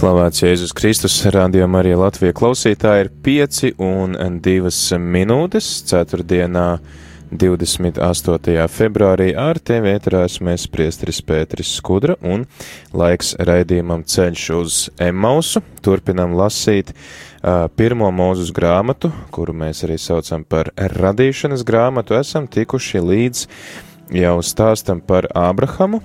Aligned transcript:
Slavēts 0.00 0.40
Jēzus 0.40 0.70
Kristus, 0.72 1.12
rādījumā 1.28 1.82
arī 1.82 1.90
Latvijas 1.98 2.32
klausītāji 2.38 3.02
ir 3.02 3.08
5 3.20 3.58
un 3.84 4.14
2 4.40 4.96
minūtes 4.96 5.66
4. 5.90 6.22
28. 7.28 8.62
februārī 8.72 9.26
ar 9.36 9.60
tevi 9.60 9.90
ēterās 9.92 10.38
mēs 10.40 10.64
priestris 10.72 11.20
Pēteris 11.20 11.74
Skudra 11.76 12.16
un 12.24 12.46
laiks 12.96 13.34
raidījumam 13.36 14.06
ceļš 14.08 14.44
uz 14.56 14.78
Emausu. 15.04 15.60
Turpinam 15.84 16.32
lasīt 16.38 16.94
uh, 16.94 17.66
pirmo 17.76 18.08
mūzus 18.08 18.54
grāmatu, 18.56 19.12
kuru 19.36 19.52
mēs 19.52 19.84
arī 19.84 19.98
saucam 20.00 20.48
par 20.48 20.72
radīšanas 20.80 21.66
grāmatu. 21.68 22.16
Esam 22.16 22.48
tikuši 22.48 23.04
līdz 23.04 23.44
jau 24.16 24.38
stāstam 24.40 25.04
par 25.04 25.28
Ābrahamu, 25.36 26.00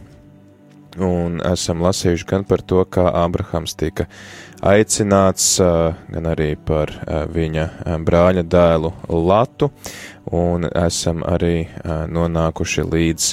un 1.01 1.41
esam 1.43 1.81
lasījuši 1.83 2.27
gan 2.29 2.45
par 2.47 2.61
to, 2.63 2.83
kā 2.85 3.05
Abrahams 3.23 3.75
tika 3.75 4.07
aicināts, 4.65 5.57
gan 5.59 6.29
arī 6.31 6.55
par 6.55 6.91
viņa 7.33 7.67
brāļa 8.07 8.43
dēlu 8.47 8.93
Latu, 9.09 9.71
un 10.31 10.65
esam 10.71 11.23
arī 11.27 11.67
nonākuši 11.83 12.87
līdz 12.87 13.29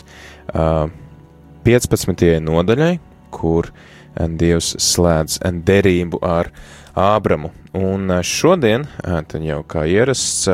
15. 1.65 2.29
nodaļai, 2.43 2.93
kur 3.33 3.71
Dievs 4.13 4.75
slēdz 4.83 5.39
derību 5.65 6.19
ar 6.21 6.51
Ābramu. 6.99 7.49
Un 7.73 8.11
šodien, 8.21 8.85
tad 9.01 9.41
jau 9.41 9.63
kā 9.65 9.87
ierasts, 9.89 10.51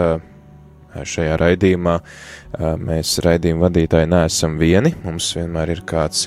šajā 1.06 1.36
raidījumā 1.40 1.98
mēs 2.82 3.18
raidījuma 3.24 3.66
vadītāji 3.66 4.10
neesam 4.10 4.56
vieni, 4.60 4.94
mums 5.04 5.30
vienmēr 5.36 5.74
ir 5.76 5.82
kāds 5.88 6.26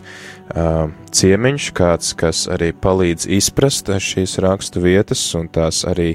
ciemiņš, 1.17 1.69
kāds, 1.77 2.13
kas 2.19 2.45
arī 2.51 2.71
palīdz 2.77 3.27
izprast 3.39 3.91
šīs 3.91 4.37
rakstu 4.43 4.83
vietas 4.83 5.23
un 5.37 5.49
tās 5.51 5.83
arī 5.87 6.13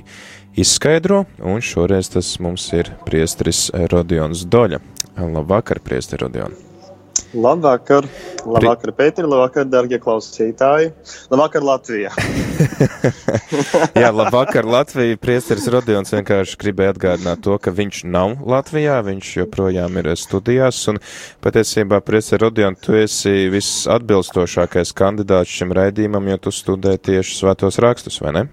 izskaidro, 0.56 1.24
un 1.44 1.60
šoreiz 1.64 2.12
tas 2.14 2.36
mums 2.40 2.68
ir 2.76 2.92
priestris 3.08 3.68
Rodions 3.92 4.46
Doļa. 4.48 4.80
Labvakar, 5.16 5.80
priestri 5.84 6.20
Rodion! 6.20 6.56
Labvakar, 7.36 8.06
labvakar, 8.44 8.92
Pēter, 8.96 9.28
labvakar, 9.28 9.66
darbie 9.68 10.00
klausītāji. 10.00 10.92
Labvakar, 11.32 11.64
Latvija. 11.64 12.12
Jā, 14.02 14.10
labvakar, 14.12 14.66
Latvija. 14.68 15.18
Priesteris 15.20 15.68
Rodions 15.72 16.12
vienkārši 16.14 16.58
gribēja 16.60 16.94
atgādināt 16.94 17.42
to, 17.44 17.56
ka 17.62 17.72
viņš 17.74 18.02
nav 18.08 18.36
Latvijā, 18.48 18.98
viņš 19.06 19.32
joprojām 19.42 20.00
ir 20.00 20.12
studijās, 20.18 20.82
un 20.92 21.00
patiesībā, 21.44 22.00
priesteris 22.06 22.46
Rodion, 22.46 22.76
tu 22.80 22.96
esi 22.98 23.48
viss 23.52 23.86
atbilstošākais 23.92 24.94
kandidāts 24.96 25.52
šim 25.52 25.74
raidījumam, 25.76 26.30
jo 26.32 26.44
tu 26.46 26.54
studē 26.54 26.96
tieši 26.98 27.40
svētos 27.42 27.80
rakstus, 27.82 28.20
vai 28.24 28.38
ne? 28.40 28.46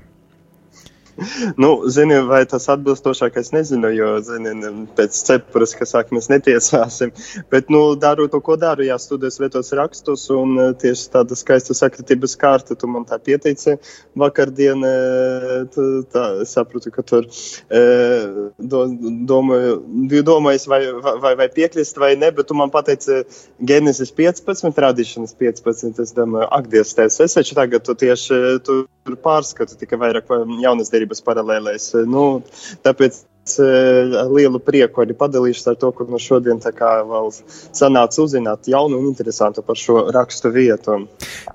nu, 1.62 1.90
zini, 1.90 2.18
vai 2.28 2.42
tas 2.50 2.66
atbilstošākais 2.74 3.52
nezinu, 3.54 3.90
jo, 3.94 4.10
zini, 4.26 4.54
pēc 4.98 5.18
cepures, 5.28 5.76
ka 5.78 5.86
sāk 5.88 6.14
mēs 6.16 6.30
netiesāsim, 6.32 7.14
bet, 7.54 7.70
nu, 7.74 7.84
daru 8.00 8.28
to, 8.32 8.42
ko 8.44 8.58
daru, 8.60 8.86
jā, 8.88 8.98
studēs 9.02 9.38
vietos 9.42 9.70
rakstus, 9.78 10.26
un 10.34 10.58
eh, 10.58 10.72
tieši 10.82 11.12
tāda 11.14 11.38
skaista 11.38 11.76
sakritības 11.78 12.36
kārta, 12.42 12.78
tu 12.80 12.90
man 12.90 13.06
tā 13.10 13.20
pieteici 13.22 13.78
vakardien, 14.20 14.86
eh, 14.88 15.78
tā, 16.14 16.26
sapratu, 16.50 16.94
ka 16.94 17.06
tur 17.06 17.28
eh, 17.28 18.50
do, 18.58 18.86
domāju, 19.30 19.78
biju 20.10 20.28
domājis, 20.32 20.68
vai, 20.72 20.82
vai, 21.22 21.36
vai 21.44 21.50
piekrist 21.54 22.00
vai 22.02 22.14
ne, 22.18 22.32
bet 22.34 22.50
tu 22.50 22.58
man 22.58 22.74
pateici 22.74 23.22
Genesis 23.62 24.14
15, 24.18 24.74
radīšanas 24.88 25.38
15, 25.38 26.02
es 26.02 26.18
domāju, 26.18 26.50
ak, 26.50 26.72
Dievs, 26.74 26.96
tēvs, 26.98 27.22
es 27.22 27.38
taču 27.38 27.58
tagad 27.58 27.86
tu 27.86 27.94
tieši, 27.98 28.42
tu 28.66 28.82
pārskatu 29.24 29.76
tikai 29.78 30.00
vairāk 30.00 30.30
jaunas 30.64 30.92
derības 30.94 31.03
paralēlēs. 31.26 31.90
Nu, 32.10 32.44
tāpēc 32.86 33.24
ar 33.44 34.30
lielu 34.32 34.60
prieku 34.64 35.04
arī 35.04 35.16
padalīšos 35.20 35.68
ar 35.74 35.76
to, 35.80 35.92
ko 35.92 36.08
no 36.08 36.20
šodien 36.22 36.62
vēl 36.64 37.32
sanāca 37.76 38.22
uzzināt 38.24 38.70
jaunu 38.72 39.02
un 39.02 39.10
interesantu 39.10 39.62
par 39.68 39.76
šo 39.76 40.08
rakstu 40.16 40.52
vietu. 40.54 40.96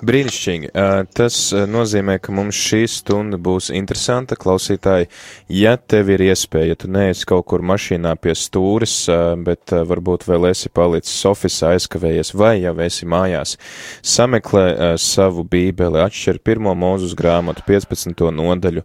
Brīnišķīgi. 0.05 0.73
Tas 1.17 1.39
nozīmē, 1.55 2.19
ka 2.21 2.35
mums 2.37 2.59
šī 2.59 2.83
stunda 2.93 3.41
būs 3.41 3.71
interesanta. 3.73 4.37
Klausītāji, 4.37 5.09
ja 5.49 5.77
tev 5.81 6.13
ir 6.13 6.27
iespēja, 6.29 6.75
ja 6.75 6.79
tu 6.79 6.91
neesi 6.93 7.27
kaut 7.29 7.47
kur 7.49 7.65
mašīnā 7.65 8.13
pie 8.21 8.37
stūres, 8.37 8.99
bet 9.47 9.73
varbūt 9.73 10.29
vēl 10.29 10.51
esi 10.51 10.69
palicis 10.69 11.25
ofisā 11.29 11.73
aizkavējies 11.79 12.35
vai 12.37 12.59
jau 12.61 12.77
esi 12.85 13.09
mājās, 13.09 13.57
sameklē 14.05 14.95
savu 15.01 15.47
bībeli, 15.49 16.03
atšķir 16.05 16.43
pirmo 16.45 16.77
mūzus 16.79 17.17
grāmatu, 17.19 17.65
15. 17.67 18.29
nodaļu. 18.37 18.85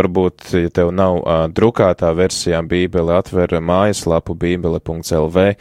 Varbūt, 0.00 0.48
ja 0.64 0.72
tev 0.80 0.94
nav 0.96 1.20
drukā, 1.54 1.89
drukātā 1.90 2.14
versijā 2.14 2.60
Bībele 2.62 3.16
atver 3.18 3.60
mājaslapu 3.60 4.34
bībele.lv, 4.34 5.54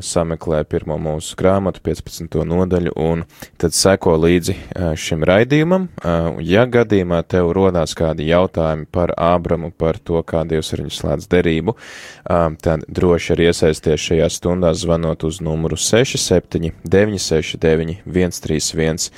sameklē 0.00 0.64
pirmo 0.64 0.96
mūsu 0.98 1.36
grāmatu, 1.36 1.80
15. 1.82 2.44
nodaļu, 2.44 2.92
un 2.96 3.24
tad 3.58 3.74
seko 3.74 4.16
līdzi 4.16 4.54
šim 4.96 5.24
raidījumam. 5.24 5.88
Ja 6.40 6.66
gadījumā 6.66 7.22
tev 7.26 7.52
rodās 7.52 7.94
kādi 7.94 8.28
jautājumi 8.30 8.86
par 8.90 9.12
Ābramu, 9.16 9.72
par 9.72 9.98
to, 9.98 10.22
kā 10.22 10.44
Dievs 10.44 10.72
ar 10.72 10.84
viņu 10.84 10.94
slēdz 10.94 11.28
derību, 11.30 11.76
tad 12.62 12.86
droši 12.88 13.34
arī 13.34 13.50
iesaisties 13.50 14.00
šajā 14.00 14.30
stundā 14.30 14.72
zvanot 14.74 15.24
uz 15.24 15.40
numuru 15.40 15.76
67 15.76 16.72
969 16.84 18.00
131 18.06 19.10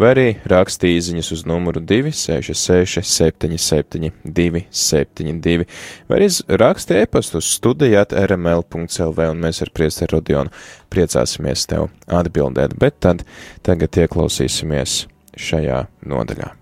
vai 0.00 0.12
arī 0.14 0.26
rakstīt 0.48 1.00
īsiņas 1.00 1.30
uz 1.34 1.42
numuru 1.48 1.80
266, 1.84 3.04
77, 3.04 4.10
272, 4.24 5.66
vai 6.08 6.20
arī 6.20 6.28
rakstīt 6.60 7.04
e-pastu 7.04 7.42
studijāt 7.44 8.14
rml.clv, 8.16 9.30
un 9.32 9.42
mēs 9.44 9.62
ar 9.64 9.72
priesteru 9.74 10.18
Rodionu 10.18 10.54
priecāsimies 10.92 11.66
tev 11.70 11.90
atbildēt, 12.06 12.76
bet 12.80 13.00
tad 13.04 13.26
tagad 13.66 14.00
ieklausīsimies 14.04 15.04
šajā 15.38 15.84
nodaļā. 16.10 16.54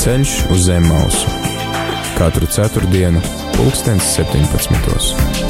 Ceļš 0.00 0.30
uz 0.48 0.62
zem 0.64 0.86
mausu 0.88 1.40
katru 2.20 2.48
ceturtdienu, 2.52 3.20
pulkstens 3.56 4.16
17. 4.16 5.49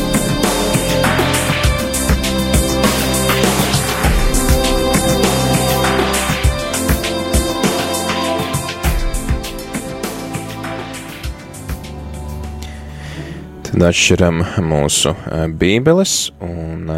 Tad 13.70 13.84
atšķiram 13.86 14.40
mūsu 14.66 15.12
bībeles 15.54 16.12
un 16.42 16.88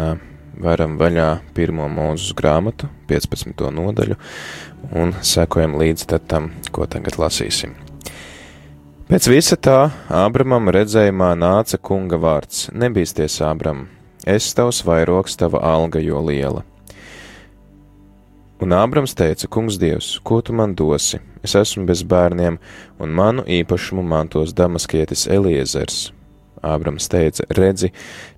varam 0.57 0.95
vaļā 0.97 1.27
pirmo 1.53 1.85
mūsu 1.85 2.33
grāmatu, 2.33 2.87
15. 3.11 3.61
nodaļu, 3.75 4.17
un 4.97 5.13
sekojam 5.21 5.75
līdz 5.77 6.07
tam, 6.25 6.47
ko 6.73 6.87
tagad 6.89 7.19
lasīsim. 7.21 7.75
Pēc 9.05 9.27
visa 9.29 9.53
tā 9.53 9.91
Ābramam 10.09 10.71
redzējumā 10.73 11.35
nāca 11.37 11.77
kunga 11.77 12.17
vārds: 12.17 12.71
Nebīsties, 12.73 13.37
Ābram, 13.45 13.85
es 14.25 14.49
tavs 14.57 14.81
vairoks, 14.81 15.37
tava 15.37 15.61
alga 15.61 16.01
jo 16.01 16.25
liela. 16.25 16.65
Un 18.65 18.73
Ābrams 18.73 19.13
teica: 19.13 19.45
Kungs, 19.45 19.77
Dievs, 19.77 20.15
ko 20.25 20.41
tu 20.41 20.57
man 20.57 20.73
dosi? 20.73 21.21
Es 21.45 21.53
esmu 21.53 21.85
bez 21.85 22.01
bērniem, 22.01 22.57
un 22.97 23.15
manu 23.21 23.45
īpašumu 23.45 24.01
mantos 24.01 24.57
damaskietis 24.57 25.29
Eliezers. 25.29 26.09
Ābrams 26.63 27.09
teica: 27.11 27.45
Redzi, 27.57 27.91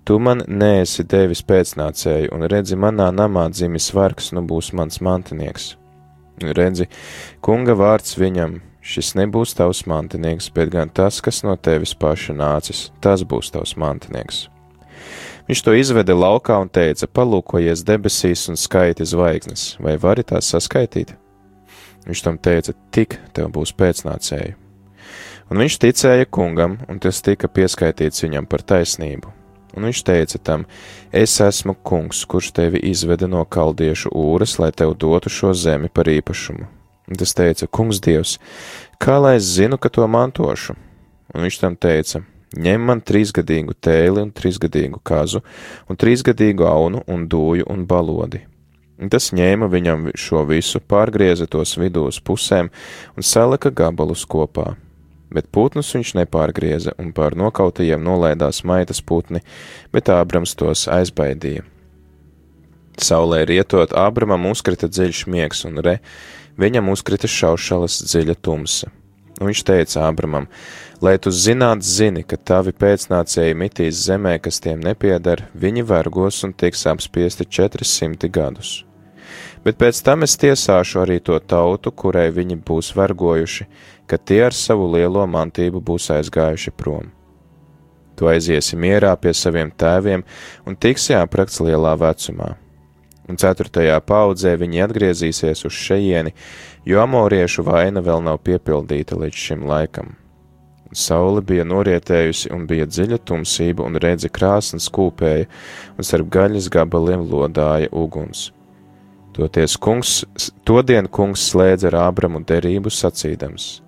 tu 0.05 0.17
man 0.19 0.43
neesi 0.47 1.05
devis 1.05 1.43
pēcnācēju, 1.45 2.31
un 2.33 2.47
redzi, 2.49 2.77
manā 2.79 3.11
namā 3.13 3.47
dzimis 3.53 3.91
vargs, 3.93 4.31
nu 4.33 4.41
būs 4.49 4.71
mans 4.73 5.01
mantinieks. 5.05 5.75
Redzi, 6.41 6.89
kunga 7.45 7.77
vārds 7.77 8.17
viņam, 8.19 8.57
šis 8.85 9.13
nebūs 9.19 9.55
tavs 9.55 9.85
mantinieks, 9.89 10.49
bet 10.55 10.73
gan 10.73 10.89
tas, 10.89 11.21
kas 11.23 11.43
no 11.45 11.55
tevis 11.55 11.93
paša 11.95 12.35
nācis, 12.35 12.89
tas 13.01 13.23
būs 13.23 13.53
tavs 13.53 13.77
mantinieks. 13.79 14.47
Viņš 15.45 15.61
to 15.61 15.77
izveda 15.77 16.17
laukā 16.17 16.57
un 16.57 16.71
teica: 16.73 17.05
Palūkojies 17.05 17.85
debesīs 17.85 18.49
un 18.49 18.57
skaiti 18.57 19.05
zvaigznes, 19.05 19.75
vai 19.77 19.99
vari 20.01 20.25
tās 20.25 20.49
saskaitīt? 20.49 21.13
Viņš 22.09 22.25
tam 22.25 22.41
teica: 22.41 22.73
Tik 22.89 23.19
tev 23.37 23.53
būs 23.53 23.75
pēcnācēji. 23.77 24.64
Un 25.49 25.61
viņš 25.61 25.79
ticēja 25.81 26.25
kungam, 26.25 26.79
un 26.89 26.99
tas 26.99 27.21
tika 27.21 27.47
pieskaitīts 27.47 28.25
viņam 28.25 28.47
par 28.49 28.65
taisnību 28.65 29.35
un 29.75 29.87
viņš 29.89 30.01
teica 30.07 30.39
tam: 30.39 30.65
Es 31.11 31.37
esmu 31.41 31.75
kungs, 31.83 32.23
kurš 32.25 32.51
tevi 32.55 32.81
izveda 32.89 33.27
no 33.27 33.43
kaldiešu 33.45 34.11
ūras, 34.15 34.57
lai 34.59 34.71
tev 34.71 34.95
dotu 34.99 35.29
šo 35.29 35.53
zemi 35.53 35.89
par 35.89 36.09
īpašumu. 36.11 36.67
Un 37.05 37.19
tas 37.19 37.35
teica: 37.37 37.67
Kungs, 37.67 38.01
Dievs, 38.01 38.39
kā 38.99 39.19
lai 39.21 39.35
es 39.39 39.51
zinu, 39.57 39.77
ka 39.77 39.89
to 39.89 40.07
mantošu? 40.07 40.75
Un 41.33 41.45
viņš 41.45 41.59
tam 41.61 41.75
teica: 41.75 42.23
Ņem 42.55 42.87
man 42.87 43.01
trīsgadīgu 43.03 43.75
tēli 43.83 44.23
un 44.23 44.31
trīsgadīgu 44.31 45.01
kazu, 45.03 45.41
un 45.89 45.99
trīsgadīgu 45.99 46.67
aunu 46.69 47.03
un 47.11 47.27
dūju 47.27 47.67
un 47.67 47.83
balodi. 47.85 48.45
Un 48.95 49.11
tas 49.11 49.33
ņēma 49.35 49.67
viņam 49.67 50.07
šo 50.15 50.45
visu, 50.47 50.79
pārgrieza 50.79 51.49
tos 51.51 51.75
vidū 51.75 52.05
uz 52.07 52.21
pusēm 52.23 52.71
un 53.17 53.27
salika 53.27 53.73
gabalus 53.75 54.23
kopā 54.23 54.77
bet 55.35 55.51
putnus 55.51 55.91
viņš 55.95 56.15
nepārgrieza, 56.21 56.95
un 57.01 57.11
pār 57.15 57.35
nokautajiem 57.37 58.03
nolaidās 58.03 58.63
maitas 58.63 59.01
putni, 59.03 59.43
bet 59.93 60.11
Ābrams 60.13 60.55
tos 60.57 60.87
aizbaidīja. 60.91 61.65
Saulē 63.01 63.43
rietot, 63.49 63.91
Ābramam 63.91 64.47
uzkrita 64.47 64.87
dziļš 64.87 65.25
miegs, 65.27 65.65
un 65.67 65.81
re, 65.83 65.97
viņam 66.61 66.93
uzkrita 66.93 67.27
šaušalas 67.27 67.99
dziļa 68.07 68.37
tumsa. 68.39 68.91
Un 69.35 69.49
viņš 69.49 69.61
teica 69.67 70.05
Ābramam, 70.07 70.47
lai 71.03 71.17
tu 71.19 71.31
zināt, 71.35 71.83
zini, 71.83 72.23
ka 72.23 72.39
tavi 72.39 72.71
pēcnācēji 72.71 73.57
mitīs 73.59 73.99
zemē, 74.07 74.37
kas 74.39 74.61
tiem 74.63 74.79
nepiedar, 74.79 75.49
viņi 75.51 75.83
vergos 75.89 76.39
un 76.47 76.55
tiks 76.55 76.87
apspiesti 76.87 77.43
400 77.43 78.31
gadus. 78.31 78.77
Bet 79.65 79.79
pēc 79.81 79.99
tam 80.05 80.23
es 80.23 80.37
tiesāšu 80.39 81.01
arī 81.01 81.17
to 81.25 81.35
tautu, 81.41 81.91
kurai 81.91 82.29
viņi 82.31 82.59
būs 82.63 82.93
vergojuši, 82.95 83.65
ka 84.07 84.17
tie 84.17 84.43
ar 84.47 84.55
savu 84.55 84.87
lielo 84.93 85.25
mantību 85.27 85.81
būs 85.81 86.09
aizgājuši 86.15 86.73
prom. 86.77 87.11
Tu 88.15 88.27
aiziesi 88.31 88.77
mierā 88.79 89.11
pie 89.19 89.33
saviem 89.35 89.71
tēviem 89.71 90.23
un 90.65 90.77
tiksi 90.79 91.15
aprakts 91.17 91.59
lielā 91.59 91.95
vecumā. 91.99 92.53
Un 93.25 93.39
ceturtajā 93.41 93.97
paudzē 94.05 94.53
viņi 94.61 94.83
atgriezīsies 94.85 95.65
uz 95.65 95.73
šejieni, 95.73 96.35
jo 96.85 97.01
amoriešu 97.01 97.65
vaina 97.65 98.03
vēl 98.05 98.21
nav 98.23 98.43
piepildīta 98.45 99.17
līdz 99.17 99.41
šim 99.47 99.65
laikam. 99.67 100.13
Saule 100.95 101.41
bija 101.43 101.65
norietējusi 101.67 102.51
un 102.55 102.67
bija 102.69 102.85
dziļa 102.87 103.17
tumsība, 103.27 103.83
un 103.83 103.97
redzi 103.99 104.29
krāsnes 104.31 104.87
kūpēja, 104.93 105.49
un 105.97 106.07
starp 106.07 106.29
gaļas 106.31 106.69
gabaliem 106.71 107.25
lodāja 107.31 107.89
uguns. 107.91 108.51
Toties 109.35 109.75
kungs, 109.81 110.21
to 110.63 110.79
dienu 110.85 111.11
kungs 111.11 111.49
slēdza 111.49 111.89
ar 111.89 111.97
Ābramu 112.05 112.39
derību 112.47 112.93
sacīdams: 112.93 113.81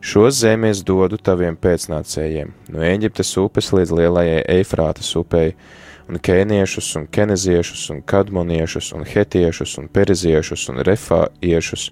Šo 0.00 0.28
zemi 0.30 0.70
es 0.72 0.82
dodu 0.86 1.18
taviem 1.18 1.56
pēcnācējiem, 1.56 2.52
no 2.72 2.84
Eģiptes 2.86 3.32
upes 3.42 3.72
līdz 3.74 3.94
lielajai 4.00 4.40
Eifrātas 4.58 5.12
upei, 5.18 5.54
un 6.06 6.20
kēniešus, 6.22 6.92
un 7.00 7.06
keneziešus, 7.10 7.86
un 7.94 8.02
kadmoniešus, 8.06 8.92
un 8.96 9.06
hetiešus, 9.08 9.76
un 9.80 9.88
periziešus, 9.92 10.68
un 10.72 10.82
refāiešus, 10.86 11.88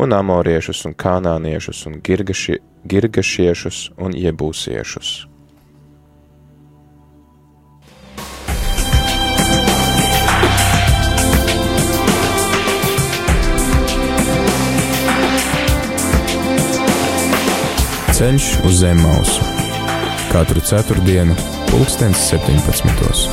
un 0.00 0.16
amoriešus, 0.16 0.84
un 0.88 0.96
kanāniešus, 0.96 1.84
un 1.90 1.98
girgaši, 2.04 2.60
girgašiešus, 2.88 3.90
un 3.98 4.16
jebūsiešus. 4.16 5.37
Ceļš 18.18 18.46
uz 18.66 18.80
zem 18.80 18.98
mausu 18.98 19.44
katru 20.32 20.58
ceturtdienu, 20.66 21.36
pulkstens 21.70 22.18
17. 22.32 23.30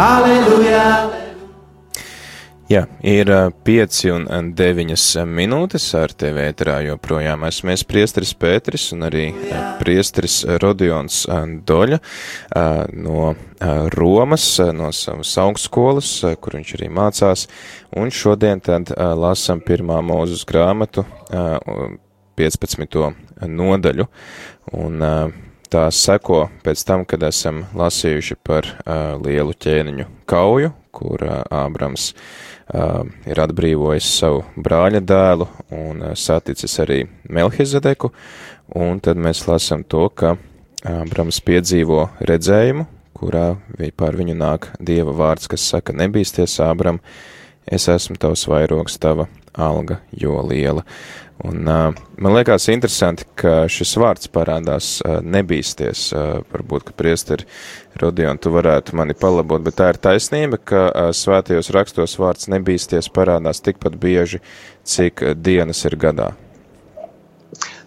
Halleluja! 0.00 1.21
Jā, 2.72 2.86
ir 3.04 3.28
pieci 3.66 4.08
un 4.08 4.52
deviņas 4.56 5.02
minūtes 5.28 5.84
ar 5.98 6.12
tevi 6.16 6.44
ēterā 6.46 6.78
joprojām 6.86 7.42
esmu 7.44 7.72
es 7.74 7.82
priesteris 7.84 8.30
Pēteris 8.38 8.86
un 8.94 9.04
arī 9.10 9.26
priesteris 9.80 10.38
Rodions 10.62 11.18
Doļa 11.68 11.98
no 12.96 13.26
Romas, 13.96 14.46
no 14.78 14.88
savas 14.96 15.34
augstskolas, 15.42 16.12
kur 16.40 16.56
viņš 16.56 16.72
arī 16.78 16.88
mācās, 16.96 17.44
un 17.98 18.14
šodien 18.14 18.62
tad 18.64 18.94
lasam 19.20 19.60
pirmā 19.60 19.98
mūzus 20.08 20.46
grāmatu 20.48 21.04
15. 22.40 23.02
nodaļu, 23.52 24.06
un 24.80 25.04
tā 25.68 25.84
seko 25.92 26.46
pēc 26.64 26.86
tam, 26.88 27.04
kad 27.04 27.28
esam 27.28 27.66
lasījuši 27.76 28.38
par 28.40 28.70
lielu 29.26 29.58
ķēniņu 29.66 30.08
kauju, 30.30 30.72
kur 30.92 31.22
Ābrams 31.48 32.10
uh, 32.12 32.48
ir 32.70 33.42
atbrīvojis 33.42 34.08
savu 34.20 34.44
brāļa 34.56 35.02
dēlu 35.04 35.48
un 35.76 36.02
saticis 36.18 36.78
arī 36.82 37.02
Melhizadeku, 37.28 38.12
un 38.78 39.00
tad 39.02 39.20
mēs 39.20 39.44
lasam 39.48 39.84
to, 39.84 40.06
ka 40.08 40.36
Abrams 40.88 41.38
piedzīvo 41.44 42.08
redzējumu, 42.26 42.86
kurā 43.18 43.46
pār 43.96 44.18
viņu 44.18 44.34
nāk 44.38 44.72
Dieva 44.82 45.14
vārds, 45.14 45.50
kas 45.50 45.66
saka, 45.74 45.94
nebīsties 45.94 46.58
Abram, 46.64 46.98
es 47.66 47.86
esmu 47.90 48.18
tavs 48.18 48.46
vairogs, 48.50 48.98
tava 48.98 49.28
alga 49.54 50.00
jo 50.16 50.40
liela. 50.46 50.82
Un, 51.42 51.66
man 52.22 52.34
liekas 52.36 52.68
interesanti, 52.70 53.26
ka 53.34 53.64
šis 53.66 53.96
vārds 53.98 54.30
parādās 54.30 55.00
nebīsties. 55.02 56.04
Varbūt, 56.52 56.84
ka 56.86 56.94
priesteri 56.94 57.48
Rodion, 57.98 58.38
tu 58.38 58.52
varētu 58.54 58.94
mani 58.94 59.16
palabot, 59.18 59.64
bet 59.66 59.80
tā 59.80 59.90
ir 59.90 59.98
taisnība, 60.06 60.60
ka 60.62 60.84
svētajos 61.10 61.72
rakstos 61.74 62.14
vārds 62.22 62.46
nebīsties 62.52 63.10
parādās 63.10 63.58
tikpat 63.66 63.98
bieži, 63.98 64.38
cik 64.86 65.26
dienas 65.42 65.82
ir 65.90 65.98
gadā. 65.98 66.30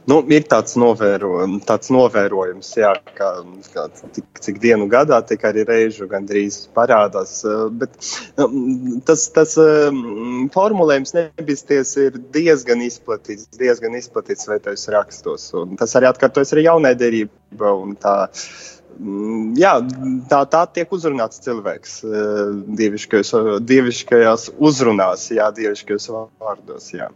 Nu, 0.05 0.19
ir 0.29 0.43
tāds, 0.45 0.75
novēro, 0.77 1.31
tāds 1.65 1.89
novērojums, 1.93 2.67
jā, 2.77 2.91
ka, 3.17 3.29
ka 3.73 3.87
tik, 4.13 4.27
cik 4.45 4.59
dienu 4.61 4.85
gadā, 4.91 5.17
tik 5.25 5.47
arī 5.49 5.63
reižu 5.65 6.05
gandrīz 6.11 6.59
parādās. 6.77 7.39
Bet 7.79 7.97
nu, 8.37 8.99
tas, 9.07 9.25
tas 9.33 9.55
formulējums 10.53 11.15
nebīsties 11.17 11.95
ir 12.03 12.19
diezgan 12.35 12.85
izplatīts, 12.85 13.49
diezgan 13.57 13.97
izplatīts 13.97 14.45
svētais 14.45 14.85
rakstos. 14.93 15.49
Un 15.57 15.73
tas 15.79 15.97
arī 15.97 16.11
atkārtojas 16.11 16.53
arī 16.53 16.67
jaunai 16.67 16.93
derība. 16.99 17.33
Tā, 18.03 18.15
jā, 19.59 19.71
tā, 20.29 20.41
tā 20.51 20.61
tiek 20.75 20.91
uzrunāts 20.95 21.41
cilvēks 21.45 21.95
eh, 22.05 22.41
dieviškajos, 22.79 23.31
dieviškajās 23.65 24.47
uzrunās, 24.57 25.27
jā, 25.35 25.47
dieviškajos 25.55 26.09
vārdos. 26.13 26.91
Jā. 26.95 27.09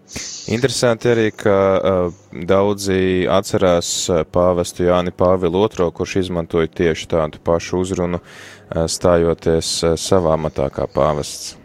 Interesanti 0.51 1.11
arī, 1.11 1.27
ka 1.35 1.55
uh, 1.77 2.17
daudzi 2.33 3.27
atcerās 3.29 3.91
eh, 4.09 4.25
pāvestu 4.25 4.89
Jāni 4.89 5.13
Pāvilu 5.15 5.67
II, 5.67 5.91
kurš 5.95 6.19
izmantoja 6.25 6.71
tieši 6.81 7.11
tādu 7.15 7.43
pašu 7.43 7.83
uzrunu, 7.83 8.23
stājoties 8.69 9.79
savā 9.97 10.35
matā 10.37 10.67
kā 10.69 10.85
pāvests. 10.93 11.58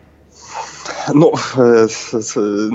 Nu, 1.12 1.32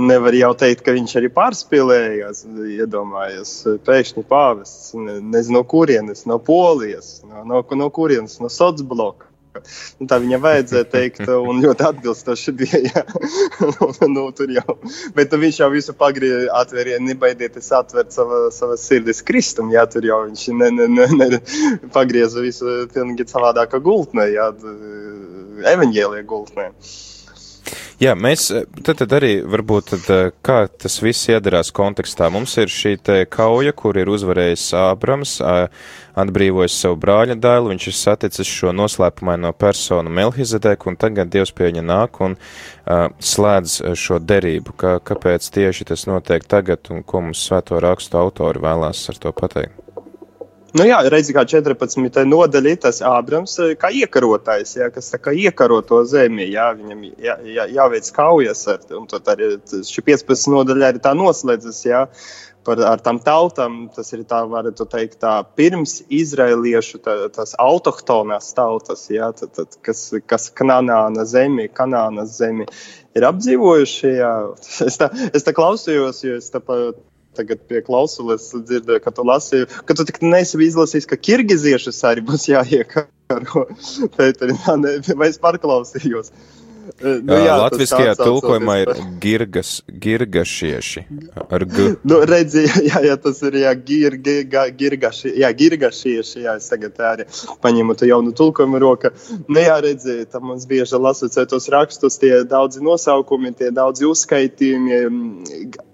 nevar 0.09 0.35
jau 0.37 0.51
teikt, 0.57 0.83
ka 0.85 0.93
viņš 0.93 1.15
arī 1.17 1.31
pārspīlējās. 1.33 2.43
Iedomājos, 2.79 3.53
pēkšņi 3.87 4.25
pāvests, 4.29 4.91
nezinu, 4.97 5.59
no 5.59 5.63
kurienes, 5.65 6.25
no 6.29 6.37
Polijas, 6.43 7.19
no, 7.25 7.41
no, 7.47 7.63
no 7.79 7.89
kurienes, 7.93 8.37
no 8.43 8.51
Sotsbloka. 8.53 9.29
Nu, 9.99 10.05
tā 10.07 10.19
viņam 10.21 10.43
vajadzēja 10.43 10.85
teikt, 10.91 11.21
un 11.25 11.59
ļoti 11.63 11.85
atbilstoši 11.87 12.53
bija. 12.59 12.79
Jā. 12.85 13.03
nu, 14.13 14.27
tur 14.37 14.53
jau. 14.53 14.77
Bet 15.17 15.33
nu, 15.33 15.41
viņš 15.41 15.59
jau 15.63 15.71
visu 15.73 15.95
pagriezīja, 15.97 16.53
atvērīja, 16.61 17.01
nebaidieties 17.03 17.71
atvērt 17.75 18.13
sava, 18.15 18.45
savas 18.55 18.85
sirdis 18.85 19.23
kristum. 19.25 19.73
Jā, 19.73 19.87
tur 19.89 20.05
jau 20.05 20.21
viņš 20.27 20.47
ne, 20.59 20.71
ne, 20.77 20.87
ne, 20.93 21.09
ne, 21.17 21.41
pagrieza 21.95 22.45
visu 22.45 22.83
pilnīgi 22.93 23.27
savādākā 23.33 23.81
gultnē, 23.83 24.29
jā, 24.37 24.51
evaņģēlija 25.73 26.29
gultnē. 26.29 26.69
Jā, 27.99 28.13
mēs 28.15 28.45
tad, 28.47 28.93
tad 29.01 29.11
arī 29.17 29.41
varbūt 29.43 29.89
tad, 29.91 30.05
kā 30.39 30.61
tas 30.71 30.93
viss 31.03 31.27
iedarās 31.27 31.67
kontekstā. 31.75 32.29
Mums 32.31 32.53
ir 32.61 32.71
šī 32.71 32.93
kauja, 33.27 33.73
kur 33.75 33.99
ir 33.99 34.07
uzvarējis 34.07 34.69
Ābrams, 34.79 35.33
atbrīvojis 36.23 36.77
savu 36.79 36.95
brāļa 37.03 37.35
dēlu, 37.43 37.73
viņš 37.73 37.89
ir 37.91 37.97
saticis 37.99 38.47
šo 38.47 38.71
noslēpumaino 38.71 39.51
personu 39.51 40.15
Melhizedeku, 40.15 40.93
un 40.93 40.99
tagad 41.01 41.27
Dievs 41.33 41.51
pie 41.51 41.67
viņa 41.73 41.83
nāk 41.89 42.21
un 42.23 42.37
uh, 42.39 43.09
slēdz 43.19 43.75
šo 43.99 44.21
derību. 44.23 44.77
Kā, 44.79 44.95
kāpēc 45.03 45.51
tieši 45.59 45.91
tas 45.91 46.07
notiek 46.07 46.47
tagad, 46.47 46.87
un 46.95 47.03
ko 47.03 47.25
mums 47.27 47.43
svēto 47.51 47.83
rakstu 47.83 48.21
autori 48.21 48.63
vēlās 48.63 49.09
ar 49.11 49.19
to 49.19 49.35
pateikt? 49.35 49.75
Nu 50.77 50.85
jā, 50.85 50.99
reizē 51.09 51.33
kā 51.33 51.43
14. 51.49 52.19
nodaļa, 52.29 52.75
tas 52.83 52.99
Ābrams 53.05 53.55
kā 53.81 53.89
iekarotājs, 54.03 54.75
jā, 54.77 54.89
kas 54.93 55.09
kā 55.17 55.33
iekaro 55.33 55.79
to 55.81 56.03
zemi, 56.05 56.45
jā, 56.53 56.67
viņam 56.77 57.07
jā, 57.17 57.37
jā, 57.55 57.65
jāveic 57.73 58.11
kaujas 58.13 58.67
ar, 58.69 58.83
arī 59.33 59.55
šī 59.89 60.03
15. 60.11 60.51
nodaļa 60.53 60.91
arī 60.91 61.01
tā 61.01 61.15
noslēdzas, 61.17 61.81
jā, 61.87 62.03
par 62.69 62.83
ar 62.85 63.01
tām 63.01 63.17
tautām, 63.25 63.79
tas 63.95 64.13
ir 64.13 64.21
tā, 64.29 64.43
varētu 64.51 64.85
teikt, 64.93 65.17
tā 65.23 65.39
pirms 65.57 66.03
izraeliešu, 66.13 67.01
tā, 67.01 67.17
tās 67.33 67.55
autohtonās 67.57 68.53
tautas, 68.53 69.07
jā, 69.09 69.31
tad, 69.39 69.55
tad, 69.57 69.77
kas, 69.85 70.05
kas 70.29 70.49
Kanāna 70.53 71.25
zemi, 71.25 71.65
Kanānas 71.73 72.37
zemi 72.37 72.69
ir 73.17 73.29
apdzīvojuši, 73.31 74.15
jā. 74.21 74.33
Es 74.89 75.01
tā, 75.01 75.09
es 75.33 75.45
tā 75.45 75.55
klausījos, 75.57 76.21
jo 76.27 76.37
es 76.37 76.53
tā 76.53 76.61
pa, 76.61 76.77
tagad 77.39 77.63
pie 77.71 77.81
klausulas 77.85 78.49
dzirdēju, 78.53 79.03
ka 79.03 79.13
tu 79.15 79.25
lasīji, 79.27 79.69
ka 79.87 79.95
tu 79.97 80.05
tik 80.07 80.21
nesi 80.25 80.59
izlasījis, 80.67 81.07
ka 81.09 81.19
kirgiziešus 81.19 82.03
arī 82.09 82.25
būs 82.27 82.49
jāiekaro. 82.51 83.65
Pēteri, 84.17 84.57
vai 85.15 85.29
es 85.31 85.39
pārklausījos? 85.41 86.33
Nu, 86.99 87.35
jā, 87.37 87.55
Latviskajā 87.61 88.15
tulkojumā 88.19 88.75
ir 88.81 88.91
girgas, 89.21 89.79
girgašieši. 90.03 91.03
Ar 91.49 91.65
g. 91.69 91.85
Nu, 92.07 92.19
redzi, 92.27 92.65
jā, 92.89 93.01
jā, 93.05 93.15
tas 93.21 93.41
ir, 93.45 93.59
jā, 93.61 93.73
girga, 93.85 94.65
girgaši, 94.79 95.33
jā, 95.43 95.51
girgašieši, 95.61 96.43
jā, 96.47 96.55
es 96.59 96.69
tagad 96.71 96.99
arī 97.11 97.27
paņemu 97.63 97.95
to 97.99 98.09
jaunu 98.09 98.33
tulkojumu 98.35 98.81
roka. 98.81 99.13
Nu, 99.47 99.59
jā, 99.61 99.77
redzi, 99.85 100.23
tam 100.31 100.49
mums 100.49 100.65
bieži 100.69 100.99
lasot 100.99 101.37
tos 101.49 101.69
rakstus, 101.71 102.17
tie 102.21 102.41
daudzi 102.49 102.83
nosaukumi, 102.85 103.53
tie 103.59 103.69
daudzi 103.75 104.07
uzskaitījumi, 104.09 104.99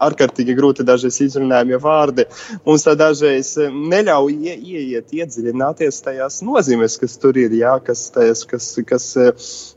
ārkārtīgi 0.06 0.56
grūti 0.58 0.88
dažreiz 0.88 1.20
izrunājumi 1.28 1.82
vārdi. 1.84 2.28
Mums 2.66 2.88
tā 2.88 2.96
dažreiz 3.00 3.56
neļauj 3.74 4.40
ie, 4.48 4.56
ieiet, 4.56 5.12
iedziļināties 5.16 6.02
tajās 6.08 6.42
nozīmes, 6.46 6.98
kas 7.02 7.20
tur 7.22 7.38
ir, 7.42 7.54
jā, 7.60 7.76
kas, 7.84 8.08
tas, 8.16 8.46
kas, 8.50 8.72
kas, 8.88 9.12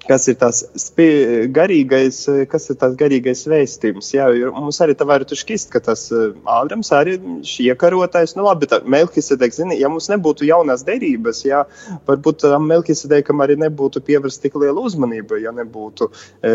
kas 0.06 0.28
ir 0.30 0.40
tās 0.40 0.64
spējas 0.78 1.07
garīgais, 1.54 2.20
kas 2.50 2.68
ir 2.72 2.78
tās 2.80 2.96
garīgais 2.98 3.44
vēstījums. 3.50 4.10
Jā, 4.14 4.28
mums 4.54 4.80
arī 4.84 4.96
tā 4.98 5.06
varētu 5.08 5.38
šķist, 5.38 5.70
ka 5.72 5.82
tas 5.90 6.06
Ābrams 6.12 6.92
arī 6.96 7.16
šī 7.46 7.70
iekarotais, 7.72 8.34
nu 8.38 8.46
labi, 8.46 8.68
Melkisedek, 8.84 9.54
zini, 9.54 9.78
ja 9.80 9.90
mums 9.92 10.08
nebūtu 10.12 10.48
jaunās 10.48 10.84
derības, 10.86 11.44
jā, 11.46 11.64
varbūt 12.08 12.44
tam 12.44 12.68
Melkisedekam 12.70 13.44
arī 13.44 13.58
nebūtu 13.60 14.02
pievērst 14.06 14.44
tik 14.44 14.58
liela 14.60 14.82
uzmanība, 14.84 15.40
ja 15.42 15.54
nebūtu 15.56 16.10
e, 16.42 16.54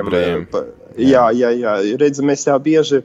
ebrejiem. 0.00 0.48
Jā, 0.98 1.28
jā, 1.36 1.50
jā, 1.54 1.76
redz, 2.00 2.18
mēs 2.24 2.46
jau 2.48 2.56
bieži 2.62 3.04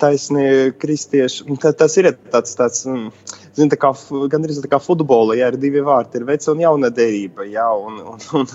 taisni 0.00 0.74
kristieši, 0.76 1.46
tas 1.78 1.96
ir 1.96 2.10
tāds, 2.32 2.52
tāds, 2.58 2.82
zin, 3.56 3.70
tā 3.72 3.78
kā, 3.80 3.90
gandrīz 4.30 4.58
tā 4.60 4.68
kā 4.70 4.80
futbola, 4.82 5.36
jā, 5.38 5.48
ir 5.52 5.56
divi 5.62 5.80
vārti, 5.84 6.20
ir 6.20 6.26
veca 6.28 6.50
un 6.52 6.60
jauna 6.60 6.90
derība, 6.94 7.46
jā, 7.48 7.66
un, 7.80 8.00
un, 8.12 8.18
un, 8.40 8.50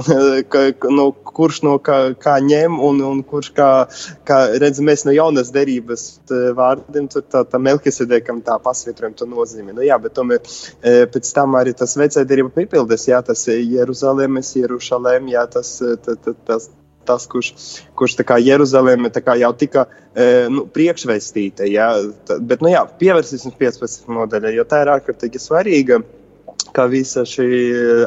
un 0.00 0.08
ka, 0.52 0.64
nu, 0.92 1.10
kurš 1.12 1.60
no 1.66 1.76
kā, 1.82 1.98
kā 2.22 2.38
ņem 2.44 2.78
un, 2.88 3.02
un 3.04 3.20
kurš 3.26 3.52
kā, 3.56 3.68
kā 4.28 4.40
redz, 4.62 4.80
mēs 4.80 5.04
no 5.08 5.14
jaunas 5.16 5.52
derības 5.54 6.06
vārdiem, 6.56 7.10
tur 7.12 7.26
tā, 7.26 7.44
tā 7.44 7.60
Melkisedekam 7.60 8.40
tā 8.46 8.56
pasvietrojam 8.62 9.18
to 9.18 9.28
nozīmi. 9.28 9.74
Nu, 9.76 9.84
jā, 9.84 9.98
bet 10.00 10.16
tomēr 10.16 10.40
pēc 11.12 11.34
tam 11.36 11.58
arī 11.60 11.76
tas 11.76 11.98
vecā 11.98 12.24
derība 12.24 12.54
pipildes, 12.56 13.08
jā, 13.10 13.20
tas 13.26 13.44
Jeruzalemes, 13.50 14.56
Jerušalem, 14.56 15.30
jā, 15.34 15.46
tas, 15.52 15.76
tas, 15.82 16.22
tas, 16.24 16.42
tas 16.48 16.70
tas, 17.06 17.26
kurš, 17.30 17.52
kurš 17.98 18.18
Jeruzaleme 18.42 19.10
jau 19.40 19.52
tika 19.56 19.86
e, 20.14 20.46
nu, 20.52 20.66
priekšvestīta. 20.66 21.66
Ja? 21.70 21.92
Bet, 22.40 22.62
nu, 22.62 22.70
jā, 22.72 22.84
pievērsīsim 23.00 23.54
15 23.58 24.10
nodaļai, 24.12 24.54
jo 24.58 24.68
tā 24.68 24.84
ir 24.84 24.94
ārkārtīgi 24.98 25.42
svarīga 25.42 26.02
kā 26.76 26.86
visa 26.90 27.24
šī 27.28 27.46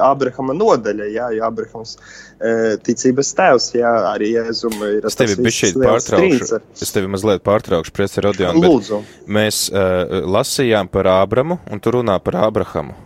Abrahama 0.04 0.54
nodaļa, 0.58 1.08
jā, 1.14 1.28
jo 1.38 1.46
Abrahams 1.48 1.96
e, 1.98 2.78
ticības 2.86 3.32
tēvs, 3.38 3.68
jā, 3.80 3.92
arī 4.12 4.34
Jēzum 4.36 4.78
ir. 4.88 5.08
Es 5.10 5.18
tevi 5.20 5.38
bišķīt 5.48 5.80
pārtraukšu, 5.82 6.62
es 6.86 6.96
tevi 6.96 7.12
mazliet 7.12 7.44
pārtraukšu, 7.46 7.94
prieci 7.96 8.24
Rodion, 8.26 8.60
Lūdzu. 8.62 9.02
mēs 9.40 9.68
e, 9.74 9.86
lasījām 10.38 10.92
par 10.92 11.10
Ābramu, 11.20 11.60
un 11.70 11.82
tu 11.84 11.96
runā 11.98 12.20
par 12.24 12.42
Ābrahamu. 12.46 12.98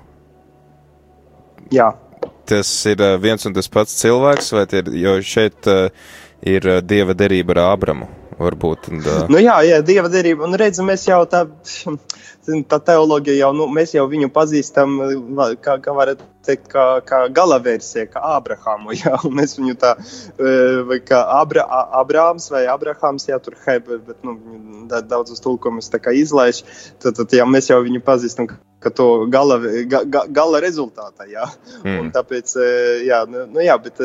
Jā. 1.73 1.93
Tas 2.49 2.69
ir 2.91 2.99
viens 3.23 3.47
un 3.47 3.55
tas 3.55 3.69
pats 3.71 3.95
cilvēks, 4.01 4.51
vai 4.57 4.65
ir, 4.79 4.91
jo 4.99 5.15
šeit 5.23 5.69
ir 6.43 6.67
dieva 6.83 7.15
derība 7.15 7.55
ar 7.55 7.61
Ābramu 7.69 8.09
varbūt. 8.39 8.89
Un, 8.91 9.01
uh... 9.05 9.23
Nu 9.31 9.41
jā, 9.41 9.55
jā, 9.67 9.79
dieva 9.85 10.11
derība. 10.11 10.47
Un 10.47 10.57
redzam, 10.59 10.89
mēs 10.89 11.05
jau 11.07 11.21
tā, 11.29 11.45
tā 12.71 12.79
teoloģija 12.89 13.45
jau, 13.45 13.51
nu, 13.57 13.67
mēs 13.71 13.95
jau 13.95 14.05
viņu 14.11 14.31
pazīstam, 14.33 14.97
kā, 15.63 15.77
kā 15.83 15.95
varat 15.95 16.23
teikt, 16.45 16.67
kā, 16.73 16.85
kā 17.07 17.21
gala 17.33 17.59
versija, 17.63 18.07
kā 18.11 18.23
Ābrahamu, 18.35 18.95
jā, 19.03 19.15
mēs 19.29 19.57
viņu 19.59 19.77
tā, 19.81 19.95
vai 20.89 20.99
kā 21.05 21.23
Abra, 21.39 21.65
Abrāms 22.01 22.49
vai 22.53 22.65
Abrahams, 22.71 23.29
jā, 23.31 23.39
tur 23.43 23.57
hei, 23.65 23.79
bet, 23.83 24.19
nu, 24.25 24.37
daudzus 24.91 25.43
tulkumus 25.43 25.91
tā 25.93 26.01
kā 26.03 26.13
izlaiž, 26.17 26.63
tad, 27.03 27.17
tad 27.19 27.33
jā, 27.33 27.47
mēs 27.49 27.71
jau 27.71 27.81
viņu 27.85 28.03
pazīstam, 28.05 28.51
to 28.89 29.25
gala, 29.31 29.59
ga, 29.87 30.01
ga, 30.03 30.23
gala 30.27 30.59
rezultātā, 30.59 31.23
jā. 31.31 31.45
Mm. 31.83 31.99
Un 32.01 32.09
tāpēc, 32.11 32.55
jā, 33.05 33.21
nu, 33.29 33.45
nu 33.53 33.63
jā, 33.63 33.77
bet 33.79 34.01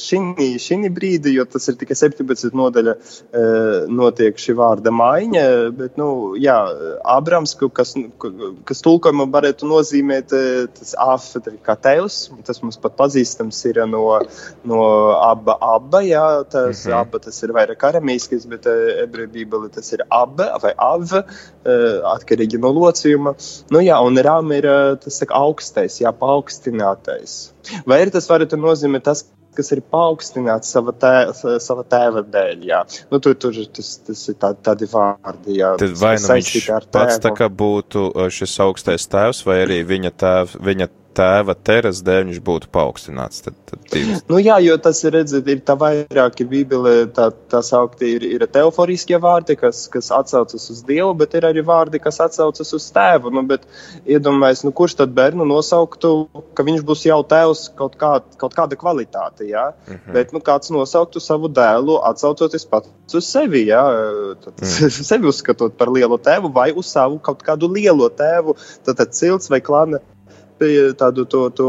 šī, 0.00 0.20
šī 0.60 0.78
brīdi, 0.92 1.32
jo 1.36 1.46
tas 1.48 1.68
ir 1.70 1.78
tikai 1.80 1.96
17 1.96 2.56
nodaļa, 2.58 2.94
notiek 3.88 4.36
šī 4.40 4.56
vārda 4.58 4.92
maiņa, 4.94 5.44
bet, 5.78 5.96
nu, 6.00 6.10
jā, 6.40 6.58
Abrams, 7.08 7.56
kas, 7.56 7.94
kas 8.68 8.84
tulkojumā 8.84 9.28
varētu 9.32 9.68
nozīmēt 9.70 10.36
tas 10.76 10.94
af, 11.00 11.30
kā 11.64 11.77
tēvs, 11.84 12.18
tas 12.46 12.62
mums 12.62 12.78
pat 12.82 12.96
pazīstams 12.98 13.60
ir 13.70 13.80
no, 13.90 14.02
no 14.68 14.82
aba, 15.16 15.56
aba, 15.74 16.02
jā, 16.06 16.24
tas, 16.50 16.84
mm 16.84 16.90
-hmm. 16.90 16.98
aba, 17.00 17.22
tas 17.24 17.42
ir 17.42 17.54
vairāk 17.56 17.86
aramīskis, 17.90 18.46
bet 18.50 18.66
ebreju 18.66 19.32
bībeli 19.36 19.70
tas 19.74 19.92
ir 19.92 20.04
aba 20.10 20.50
vai 20.62 20.74
av, 20.76 21.14
atkarīgi 22.14 22.60
no 22.60 22.72
locījuma. 22.74 23.34
Nu, 23.70 23.80
jā, 23.84 23.98
un 24.04 24.18
rām 24.18 24.52
ir 24.56 24.68
tas 25.02 25.18
saka, 25.22 25.34
augstais, 25.34 26.00
jā, 26.00 26.12
paaugstinātais. 26.12 27.52
Vai 27.86 28.02
ir 28.02 28.10
tas 28.10 28.28
varētu 28.30 28.56
nozīmēt 28.56 29.04
tas, 29.04 29.26
kas 29.58 29.72
ir 29.74 29.82
paaugstināts 29.92 30.70
sava, 30.74 30.94
tē, 31.02 31.12
sava 31.62 31.84
tēva 31.90 32.22
dēļ. 32.30 32.62
Jā. 32.68 32.82
Nu, 33.10 33.20
tur, 33.22 33.34
tur 33.40 33.56
tas, 33.74 33.96
tas 34.06 34.22
ir 34.30 34.38
tā, 34.40 34.52
tādi 34.68 34.88
vārdi. 34.92 35.58
Jā, 35.58 35.74
Tad 35.80 35.96
vai 36.00 36.14
nu 36.20 36.30
viņš 36.30 36.70
pats 36.94 37.20
tā 37.24 37.34
kā 37.36 37.50
būtu 37.50 38.10
šis 38.34 38.58
augstais 38.64 39.08
tēvs, 39.10 39.44
vai 39.48 39.62
arī 39.64 39.82
viņa, 39.88 40.14
tēv, 40.22 40.56
viņa 40.68 40.90
tēva 41.18 41.54
teras 41.66 42.00
dēļ 42.06 42.28
viņš 42.30 42.40
būtu 42.46 42.70
paaugstināts. 42.74 43.42
Tad, 43.44 43.56
tad 43.68 43.82
divas. 43.92 44.22
nu, 44.30 44.38
jā, 44.42 44.58
jo 44.64 44.76
tas 44.82 45.00
ir, 45.04 45.14
redzēt, 45.18 45.48
ir 45.50 45.62
tā 45.66 45.74
vairāki 45.78 46.46
bībelē, 46.48 46.94
tā, 47.16 47.28
tā 47.50 47.62
saukti 47.66 48.12
ir, 48.16 48.26
ir 48.36 48.46
teoforiskie 48.52 49.18
vārdi, 49.22 49.58
kas, 49.58 49.86
kas 49.92 50.10
atsaucas 50.14 50.68
uz 50.72 50.82
Dievu, 50.88 51.10
bet 51.18 51.34
ir 51.38 51.48
arī 51.48 51.64
vārdi, 51.66 52.00
kas 52.02 52.20
atsaucas 52.24 52.72
uz 52.76 52.88
tēvu. 52.94 53.32
Nu, 53.34 53.44
bet 53.48 53.66
iedomājies, 54.06 54.64
nu, 54.66 54.74
kurš 54.76 54.98
tad 55.02 55.14
bērnu 55.16 55.46
nosauktu, 55.48 56.12
ka 56.56 56.66
viņš 56.66 56.84
būs 56.88 57.06
jau 57.08 57.20
tēvs 57.32 57.64
kaut, 57.78 57.98
kā, 58.00 58.14
kaut 58.40 58.56
kāda 58.56 58.78
kvalitāte, 58.78 59.48
jā? 59.50 59.70
Mm 59.86 59.94
-hmm. 59.94 60.12
Bet, 60.18 60.32
nu, 60.36 60.42
kāds 60.44 60.72
nosauktu 60.74 61.20
savu 61.20 61.48
dēlu, 61.48 61.98
atsaucoties 62.10 62.66
pats 62.70 63.14
uz 63.14 63.26
sevi, 63.26 63.66
jā? 63.70 63.82
Tad, 64.44 64.54
mm. 64.60 64.90
sevi 65.10 65.28
uzskatot 65.28 65.76
par 65.78 65.90
lielu 65.92 66.18
tēvu 66.18 66.52
vai 66.52 66.70
uz 66.72 66.86
savu 66.92 67.18
kaut 67.18 67.42
kādu 67.42 67.70
lielo 67.72 68.08
tēvu, 68.08 68.56
tad, 68.84 68.96
tad 68.96 69.14
cilts 69.16 69.50
vai 69.50 69.60
klāna 69.60 70.00
tādu 70.98 71.24
to, 71.30 71.42
to 71.54 71.68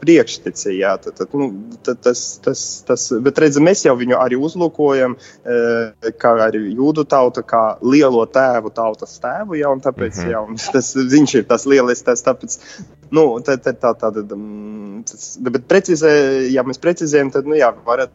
priekšteci. 0.00 0.74
Jā, 0.78 0.94
tad, 1.02 1.16
tad, 1.18 1.34
nu, 1.38 1.50
tad 1.86 2.00
tas, 2.04 2.22
tas, 2.44 2.62
tas, 2.86 3.06
bet 3.24 3.38
redzam, 3.42 3.66
mēs 3.68 3.84
jau 3.86 3.94
viņu 3.98 4.18
arī 4.20 4.38
uzlūkojam, 4.40 5.16
e, 5.44 6.12
kā 6.20 6.34
arī 6.46 6.64
jūdu 6.74 7.06
tauta, 7.10 7.44
kā 7.46 7.64
lielo 7.82 8.24
tēvu 8.26 8.72
tautas 8.74 9.18
tēvu, 9.22 9.58
jā, 9.60 9.70
un 9.70 9.82
tāpēc, 9.84 10.18
mm 10.18 10.24
-hmm. 10.24 10.58
jā, 10.58 10.72
tas, 10.72 10.94
viņš 10.96 11.34
ir 11.38 11.48
tas 11.50 11.66
lielais 11.66 12.02
tēvs, 12.02 12.26
tāpēc, 12.26 12.58
nu, 13.10 13.26
tā, 13.44 13.56
tā, 13.56 13.72
tā, 13.72 13.94
tāda, 13.94 14.26
tas, 15.10 15.38
bet 15.40 15.66
precizē, 15.68 16.12
ja 16.52 16.62
mēs 16.62 16.78
precizējam, 16.78 17.30
tad, 17.34 17.46
nu, 17.46 17.58
jā, 17.58 17.74
varat 17.86 18.10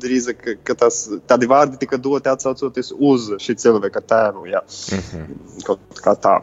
drīzāk, 0.00 0.74
tas, 0.78 1.10
tādi 1.26 1.48
vārdi 1.50 1.78
tika 1.80 1.98
doti 2.00 2.30
atsaucoties 2.30 2.92
uz 2.94 3.32
šī 3.42 3.56
cilvēka 3.58 4.00
tēvu. 4.00 4.46
Jā. 4.46 4.62
Mm 4.92 5.02
-hmm. 5.08 5.64
Kaut 5.66 5.80
kā 6.04 6.14
tā. 6.16 6.40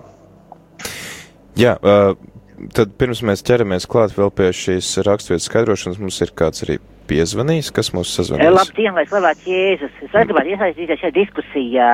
Jā, 1.55 1.77
uh, 1.79 2.17
tad 2.75 2.93
pirms 2.99 3.21
mēs 3.25 3.43
ķeramies 3.45 3.87
klāt 3.91 4.15
vēl 4.15 4.31
pie 4.35 4.51
šīs 4.55 4.95
raksturvietas 5.05 5.47
skaidrošanas, 5.49 6.01
mums 6.01 6.19
ir 6.23 6.33
kāds 6.37 6.65
arī 6.65 6.77
piezvanījis, 7.09 7.71
kas 7.75 7.91
mūs 7.95 8.13
sazvanīs? 8.17 8.51
Labdien, 8.55 8.93
lai 8.95 9.05
slavēts 9.09 9.47
Jēzus. 9.49 9.95
Es 10.07 10.13
gribētu 10.15 10.53
iesaistīties 10.53 11.01
šajā 11.03 11.15
diskusijā. 11.19 11.89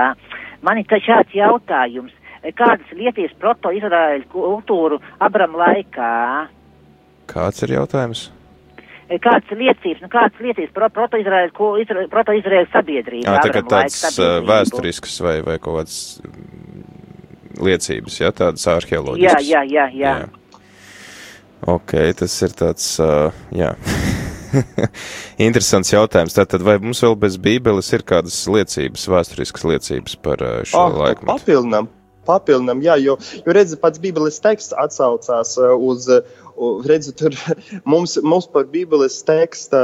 Man 0.65 0.81
ir 0.81 0.99
šāds 1.05 1.35
jautājums. 1.35 2.17
Kādas 2.57 2.93
lietas 2.97 3.33
proto-izraēļu 3.37 4.25
kultūru 4.31 4.97
Abram 5.21 5.53
laikā? 5.59 6.13
Kāds 7.29 7.61
ir 7.67 7.75
jautājums? 7.75 8.29
Kādas 9.11 9.51
liecības, 9.51 10.01
nu 10.01 10.09
kādas 10.09 10.39
liecības 10.41 10.71
pro, 10.73 10.87
proto-izraēļu 10.95 12.07
proto 12.09 12.33
sabiedrība? 12.71 13.27
Jā, 13.27 13.41
tagad 13.43 13.67
tāds 13.69 14.19
vēsturisks 14.47 15.19
vai, 15.21 15.41
vai 15.45 15.57
kaut 15.59 15.81
kāds 15.81 15.97
liecības, 17.61 18.21
ja 18.23 18.31
tādas 18.31 18.65
arheoloģiskas. 18.71 19.49
Jā, 19.51 19.61
jā, 19.67 19.67
jā, 19.67 19.89
jā. 19.91 20.13
jā. 20.23 20.40
Ok, 21.69 21.93
tas 22.17 22.35
ir 22.41 22.53
tāds, 22.57 22.87
uh, 23.03 23.29
jā. 23.53 23.75
Interesants 25.47 25.93
jautājums. 25.93 26.35
Tātad, 26.35 26.63
vai 26.65 26.77
mums 26.81 27.01
vēl 27.05 27.15
bez 27.21 27.37
Bībeles 27.41 27.91
ir 27.95 28.05
kādas 28.07 28.39
liecības, 28.51 29.07
vēsturiskas 29.13 29.67
liecības 29.69 30.17
par 30.25 30.41
šo 30.67 30.85
oh, 30.87 30.97
laiku? 31.03 31.27
Papildinām, 31.29 31.87
papildinām, 32.27 32.81
jā, 32.85 32.97
jo, 33.03 33.17
jo 33.45 33.55
redzi, 33.55 33.79
pats 33.81 34.01
Bībeles 34.01 34.41
teksts 34.43 34.75
atsaucās 34.81 35.55
uz 35.77 36.09
redzu, 36.87 37.13
tur 37.17 37.35
mums, 37.91 38.17
mums 38.23 38.47
par 38.51 38.67
Bībeles 38.71 39.19
teksta 39.27 39.81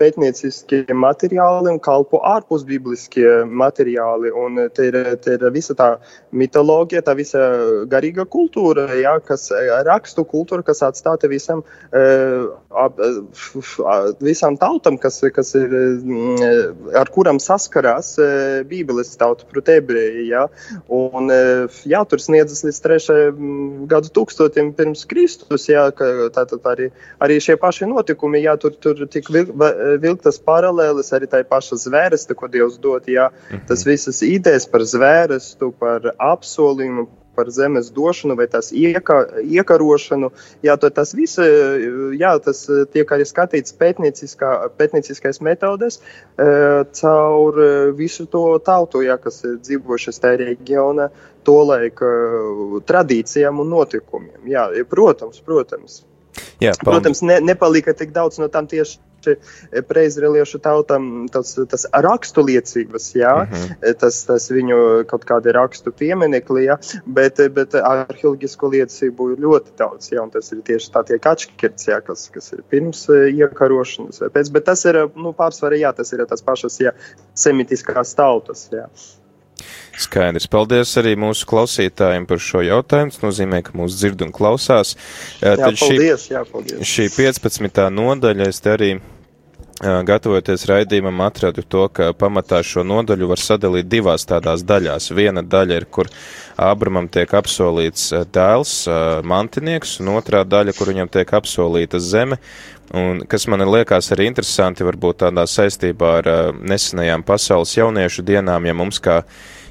pētnieciskie 0.00 0.84
materiāli 0.94 1.72
un 1.74 1.80
kalpo 1.82 2.20
ārpus 2.26 2.64
bībliskie 2.68 3.44
materiāli. 3.48 4.32
Un 4.32 4.60
te 4.74 4.88
ir, 4.90 4.98
te 5.24 5.36
ir 5.36 5.46
visa 5.54 5.76
tā 5.78 5.90
mitoloģija, 6.36 7.04
tā 7.06 7.14
visa 7.18 7.42
garīga 7.90 8.26
kultūra, 8.28 8.88
jā, 8.98 9.16
kas 9.24 9.48
rakstu 9.88 10.24
kultūra, 10.28 10.64
kas 10.66 10.82
atstāta 10.86 11.30
visam, 11.30 11.62
visam 14.24 14.58
tautam, 14.60 14.98
kas, 15.00 15.20
kas 15.34 15.54
ir, 15.58 15.76
ar 16.98 17.12
kuram 17.14 17.40
saskarās 17.42 18.14
Bībeles 18.68 19.14
tauta, 19.20 19.46
proti, 19.48 19.78
ebreji. 19.78 20.28
Jā. 20.32 20.46
Un, 20.92 21.30
jā, 21.88 22.02
tur 22.08 22.22
sniedzas 22.22 22.64
līdz 22.66 22.80
trešajam 22.84 23.52
gadu 23.90 24.12
tūkstotim 24.14 24.72
pirms 24.76 25.04
Kristus, 25.08 25.68
jā, 25.70 25.88
ka 25.96 26.07
tātad 26.34 26.66
arī, 26.70 26.88
arī 27.24 27.38
šie 27.42 27.56
paši 27.60 27.88
notikumi, 27.90 28.42
jā, 28.44 28.56
tur, 28.60 28.74
tur 28.80 29.04
tik 29.10 29.30
vil, 29.34 29.52
vilktas 30.02 30.40
paralēlis 30.44 31.12
arī 31.16 31.30
tai 31.30 31.44
paša 31.48 31.80
zvērestu, 31.84 32.36
ko 32.38 32.50
Dievs 32.52 32.78
dod, 32.82 33.08
jā, 33.10 33.28
tas 33.68 33.84
mhm. 33.84 33.88
visas 33.92 34.22
idejas 34.26 34.68
par 34.70 34.84
zvērestu, 34.88 35.72
par 35.78 36.12
apsolījumu, 36.16 37.08
par 37.38 37.52
zemes 37.54 37.92
došanu 37.94 38.34
vai 38.38 38.48
tās 38.50 38.72
ieka, 38.74 39.20
iekarošanu. 39.46 40.32
Jā, 40.66 40.74
tas 40.82 41.14
viss 41.14 41.38
jā, 41.38 42.34
tas 42.42 42.64
tiek 42.94 43.14
arī 43.14 43.26
skatīts 43.28 43.76
pētnieciskais 43.78 45.40
metodes 45.46 46.00
caur 46.98 47.62
visu 47.98 48.26
to 48.26 48.44
tautu, 48.66 49.04
jā, 49.06 49.18
kas 49.22 49.42
ir 49.46 49.58
dzīvojušas 49.62 50.22
tajā 50.24 50.42
reģionā, 50.42 51.08
to 51.46 51.56
laika 51.70 52.10
tradīcijām 52.90 53.62
un 53.62 53.72
notikumiem. 53.72 54.42
Jā, 54.50 54.68
protams, 54.90 55.40
protams. 55.46 56.02
Jā, 56.58 56.72
paldies. 56.72 56.84
Protams, 56.84 57.22
ne, 57.26 57.40
nepalika 57.44 57.94
tik 57.94 58.14
daudz 58.16 58.40
no 58.42 58.48
tām 58.52 58.66
tieši 58.70 58.98
preizreliešu 59.88 60.58
tautam 60.62 61.26
tas, 61.32 61.54
tas 61.70 61.86
rakstu 61.92 62.44
liecības, 62.46 63.08
jā, 63.16 63.34
mhm. 63.44 63.54
-huh. 63.54 63.94
tas, 64.00 64.22
tas 64.24 64.50
viņu 64.50 65.04
kaut 65.10 65.24
kādi 65.24 65.52
rakstu 65.52 65.92
pieminekli, 65.92 66.64
jā, 66.68 66.78
bet, 67.06 67.40
bet 67.54 67.74
arheoloģisko 67.74 68.70
liecību 68.74 69.32
ir 69.32 69.44
ļoti 69.46 69.76
daudz, 69.78 70.12
jā, 70.12 70.22
un 70.22 70.30
tas 70.30 70.52
ir 70.52 70.62
tieši 70.62 70.92
tā 70.94 71.04
tiek 71.04 71.26
atšķirts, 71.26 71.88
jā, 71.88 72.00
kas, 72.00 72.28
kas 72.34 72.52
ir 72.52 72.62
pirms 72.70 73.08
e, 73.08 73.30
iekarošanas 73.42 74.20
vai 74.20 74.28
pēc, 74.28 74.52
bet 74.52 74.64
tas 74.64 74.84
ir, 74.84 75.02
nu, 75.16 75.32
pārsvarā, 75.32 75.78
jā, 75.78 75.92
tas 75.92 76.12
ir 76.12 76.26
tas 76.26 76.42
pašas, 76.42 76.80
jā, 76.80 76.94
semitiskās 77.34 78.14
tautas, 78.14 78.68
jā. 78.72 78.86
Skaidrs. 79.98 80.46
Paldies 80.50 80.94
arī 81.00 81.16
mūsu 81.18 81.46
klausītājiem 81.50 82.28
par 82.30 82.42
šo 82.42 82.62
jautājumu. 82.66 83.14
Tas 83.14 83.24
nozīmē, 83.24 83.62
ka 83.66 83.76
mūs 83.78 83.98
dzird 83.98 84.22
un 84.26 84.34
klausās. 84.34 84.94
Jā, 85.42 85.56
Tad 85.58 85.78
paldies, 85.80 86.26
šī, 86.26 86.34
jā, 86.36 86.42
paldies. 86.48 86.82
Šī 86.96 87.08
15. 87.16 87.86
nodaļa, 87.98 88.50
es 88.52 88.62
te 88.62 88.74
arī 88.74 88.92
gatavoties 89.78 90.64
raidījumam, 90.66 91.20
atradu 91.22 91.62
to, 91.62 91.84
ka 91.94 92.10
pamatā 92.18 92.62
šo 92.66 92.82
nodaļu 92.82 93.28
var 93.30 93.38
sadalīt 93.38 93.86
divās 93.86 94.26
tādās 94.26 94.64
daļās. 94.66 95.12
Viena 95.14 95.42
daļa 95.42 95.78
ir, 95.78 95.86
kur 95.86 96.10
Ābramam 96.58 97.06
tiek 97.06 97.30
apsolīts 97.38 98.10
dēls, 98.34 98.72
mantinieks, 99.22 100.00
un 100.02 100.16
otrā 100.16 100.42
daļa, 100.42 100.74
kur 100.74 100.90
viņam 100.90 101.12
tiek 101.14 101.34
apsolīta 101.38 102.00
zeme. 102.02 102.40
Un 102.96 103.20
kas 103.28 103.44
man 103.50 103.60
liekas 103.68 104.08
arī 104.14 104.30
interesanti, 104.30 104.86
varbūt 104.86 105.20
tādā 105.26 105.44
saistībā 105.48 106.12
ar 106.22 106.30
nesenajām 106.56 107.24
pasaules 107.26 107.74
jauniešu 107.76 108.24
dienām, 108.24 108.64
ja 108.64 108.74
mums 108.76 109.00
kā 109.04 109.20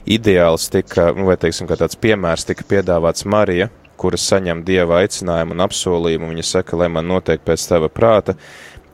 ideāls 0.06 0.69
tika, 0.69 1.10
nu, 1.17 1.25
vai 1.27 1.38
teiksim, 1.41 1.67
kā 1.67 1.80
tāds 1.80 1.97
piemērs 1.99 2.45
tika 2.47 2.65
piedāvāts 2.69 3.25
Marija, 3.25 3.71
kuras 3.97 4.27
saņem 4.30 4.62
dieva 4.67 5.01
aicinājumu 5.01 5.56
un 5.56 5.65
apsolījumu, 5.65 6.30
viņa 6.32 6.45
saka, 6.45 6.77
lai 6.77 6.91
man 6.93 7.10
notiek 7.10 7.41
pēc 7.41 7.65
tava 7.71 7.89
prāta, 7.89 8.38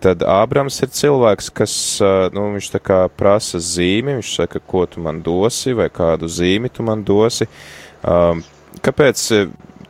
tad 0.04 0.24
Ābrams 0.28 0.80
ir 0.84 0.92
cilvēks, 0.96 1.52
kas, 1.56 1.76
nu, 2.36 2.48
viņš 2.56 2.72
tā 2.78 2.82
kā 2.84 3.02
prasa 3.12 3.60
zīmi, 3.60 4.18
viņš 4.20 4.34
saka, 4.40 4.64
ko 4.64 4.86
tu 4.88 5.04
man 5.04 5.20
dosi, 5.24 5.76
vai 5.76 5.90
kādu 5.92 6.32
zīmi 6.32 6.72
tu 6.72 6.84
man 6.88 7.04
dosi. 7.08 7.48
Kāpēc, 8.84 9.28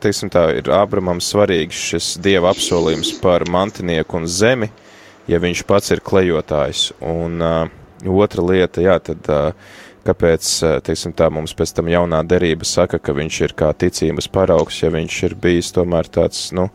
teiksim 0.04 0.30
tā, 0.32 0.46
ir 0.58 0.68
Ābramam 0.72 1.22
svarīgs 1.24 1.78
šis 1.90 2.10
dieva 2.22 2.52
apsolījums 2.52 3.14
par 3.22 3.46
mantinieku 3.50 4.20
un 4.20 4.28
zemi, 4.30 4.70
ja 5.30 5.40
viņš 5.42 5.64
pats 5.68 5.94
ir 5.94 6.04
klejotājs? 6.04 6.90
Un 7.04 7.40
otra 8.04 8.44
lieta, 8.44 8.84
jā, 8.84 8.98
tad 9.02 9.30
kāpēc, 10.04 10.50
teiksim 10.84 11.14
tā, 11.16 11.30
mums 11.32 11.56
pēc 11.56 11.74
tam 11.78 11.88
jaunā 11.92 12.20
derība 12.28 12.68
saka, 12.68 13.00
ka 13.00 13.16
viņš 13.16 13.40
ir 13.46 13.56
kā 13.56 13.72
ticības 13.72 14.28
paraugs, 14.32 14.82
ja 14.84 14.92
viņš 14.92 15.20
ir 15.30 15.36
bijis 15.40 15.72
tomēr 15.76 16.10
tāds, 16.12 16.50
nu, 16.56 16.68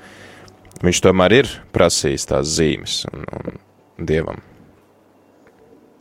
viņš 0.82 1.04
tomēr 1.06 1.40
ir 1.44 1.58
prasījis 1.76 2.30
tās 2.34 2.56
zīmes 2.58 3.04
un, 3.14 3.28
un 3.30 3.60
dievam. 4.10 4.49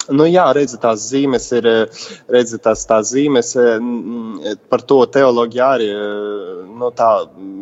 Nu, 0.09 0.25
jā, 0.29 0.47
redzi, 0.57 0.79
tās 0.81 1.09
zīmes 1.11 1.51
ir, 1.59 1.69
redzi, 2.33 2.61
tās, 2.65 2.85
tās 2.89 3.13
zīmes 3.13 3.53
par 4.71 4.85
to 4.89 5.03
teoloģija 5.13 5.69
arī 5.77 5.91
nu, 6.79 6.91
tā 6.95 7.09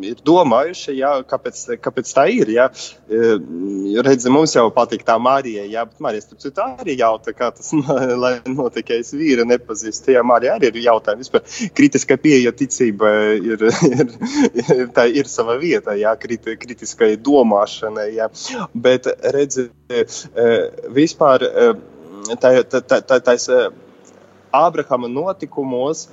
ir 0.07 0.21
domājuši, 0.27 0.95
jā, 1.01 1.13
kāpēc, 1.29 1.63
kāpēc 1.83 2.13
tā 2.17 2.27
ir. 2.33 2.51
Jā. 2.55 2.67
Redzi, 4.07 4.31
mums 4.33 4.55
jau 4.57 4.67
patīk 4.75 5.05
tā 5.07 5.17
Marija, 5.23 5.65
jā, 5.71 5.87
bet 5.89 6.03
Marijas 6.05 6.29
tur 6.31 6.41
citu 6.43 6.65
arī 6.65 6.97
jautā, 7.01 7.35
kā 7.37 7.51
tas, 7.57 7.73
lai 8.25 8.35
notiek, 8.51 8.93
ja 8.93 9.01
es 9.03 9.15
vīru 9.17 9.47
nepazīstu. 9.49 10.15
Jā, 10.17 10.25
Marija 10.27 10.57
arī 10.59 10.71
ir 10.73 10.81
jautājumi. 10.87 11.25
Vispār 11.25 11.73
kritiska 11.77 12.19
pieeja 12.21 12.53
ticība 12.57 13.13
ir, 13.41 13.67
ir, 14.53 14.87
tā 14.97 15.09
ir 15.11 15.31
sava 15.31 15.59
vieta, 15.63 15.97
jā, 15.99 16.15
kriti, 16.21 16.57
kritiskai 16.61 17.15
domāšanai, 17.17 18.09
jā. 18.21 18.31
Bet 18.87 19.09
redzi, 19.35 19.71
vispār 20.97 21.47
tais 23.27 23.49
Ābrahama 24.57 25.11
notikumos 25.13 26.07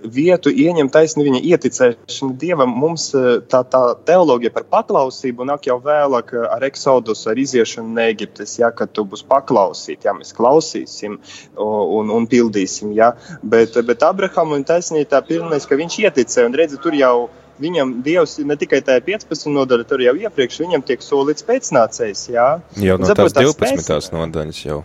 vietu 0.00 0.50
ieņem 0.50 0.88
taisni 0.92 1.24
viņa 1.26 1.40
ieticēšana 1.44 2.36
dievam. 2.40 2.72
Mums 2.82 3.10
tā, 3.52 3.60
tā 3.68 3.80
teoloģija 4.08 4.52
par 4.54 4.64
paklausību 4.72 5.46
nāk 5.48 5.68
jau 5.68 5.76
vēlāk 5.84 6.32
ar 6.40 6.64
eksodus, 6.66 7.26
ar 7.30 7.38
iziešanu 7.40 7.94
no 7.94 8.06
Eģiptes, 8.10 8.56
ja, 8.62 8.70
kad 8.74 8.92
tu 8.96 9.04
būsi 9.08 9.26
paklausīt, 9.28 10.06
ja 10.08 10.14
mēs 10.16 10.32
klausīsim 10.36 11.18
un, 11.56 12.14
un 12.16 12.28
pildīsim. 12.30 12.94
Ja. 12.96 13.12
Bet, 13.42 13.76
bet 13.86 14.06
Abrahamu 14.06 14.58
un 14.58 14.64
taisnība 14.66 15.16
tā 15.16 15.22
pilnais, 15.26 15.68
ka 15.68 15.78
viņš 15.78 16.00
ieticēja 16.06 16.48
un 16.48 16.56
redzi, 16.56 16.80
tur 16.82 16.96
jau 16.96 17.28
viņam 17.60 17.98
Dievs 18.04 18.38
ne 18.48 18.56
tikai 18.56 18.80
tajā 18.84 19.02
15 19.04 19.52
nodaļā, 19.52 19.84
tur 19.88 20.00
jau 20.04 20.14
iepriekš 20.16 20.62
viņam 20.62 20.86
tiek 20.88 21.04
solīts 21.04 21.44
pēcnācējs. 21.44 22.30
Jā, 22.32 22.48
jau 22.80 22.96
no 23.00 23.12
tās 23.12 23.36
12. 23.36 23.84
Pēc... 23.84 24.10
nodaļas 24.16 24.64
jau. 24.64 24.80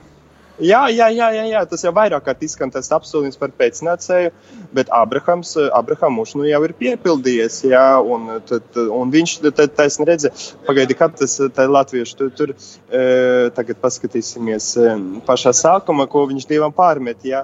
Jā, 0.55 0.85
jā, 0.87 1.09
jā, 1.11 1.27
jā, 1.35 1.43
jā, 1.51 1.61
tas 1.67 1.81
jau 1.83 1.91
vairāk 1.95 2.23
kārt 2.23 2.43
izskan 2.47 2.71
tas 2.71 2.87
apsolījums 2.95 3.35
par 3.39 3.51
pēcnācēju, 3.59 4.31
bet 4.75 4.91
Abrahams, 4.95 5.51
Abrahams 5.75 6.31
nu 6.39 6.45
jau 6.47 6.61
ir 6.63 6.73
piepildījies, 6.79 7.57
jā, 7.67 7.83
un, 7.99 8.29
tad, 8.47 8.69
un 8.79 9.11
viņš 9.11 9.33
taisni 9.75 10.07
redze, 10.07 10.31
pagaidi, 10.67 10.95
kad 10.95 11.17
tas 11.19 11.35
tā 11.55 11.67
latviešu 11.67 12.19
tur, 12.21 12.31
tur 12.39 12.53
e, 12.55 13.51
tagad 13.57 13.81
paskatīsimies 13.83 14.69
pašā 15.27 15.51
sākumā, 15.59 16.07
ko 16.07 16.23
viņš 16.31 16.47
Dievam 16.47 16.75
pārmet, 16.75 17.27
jā 17.27 17.43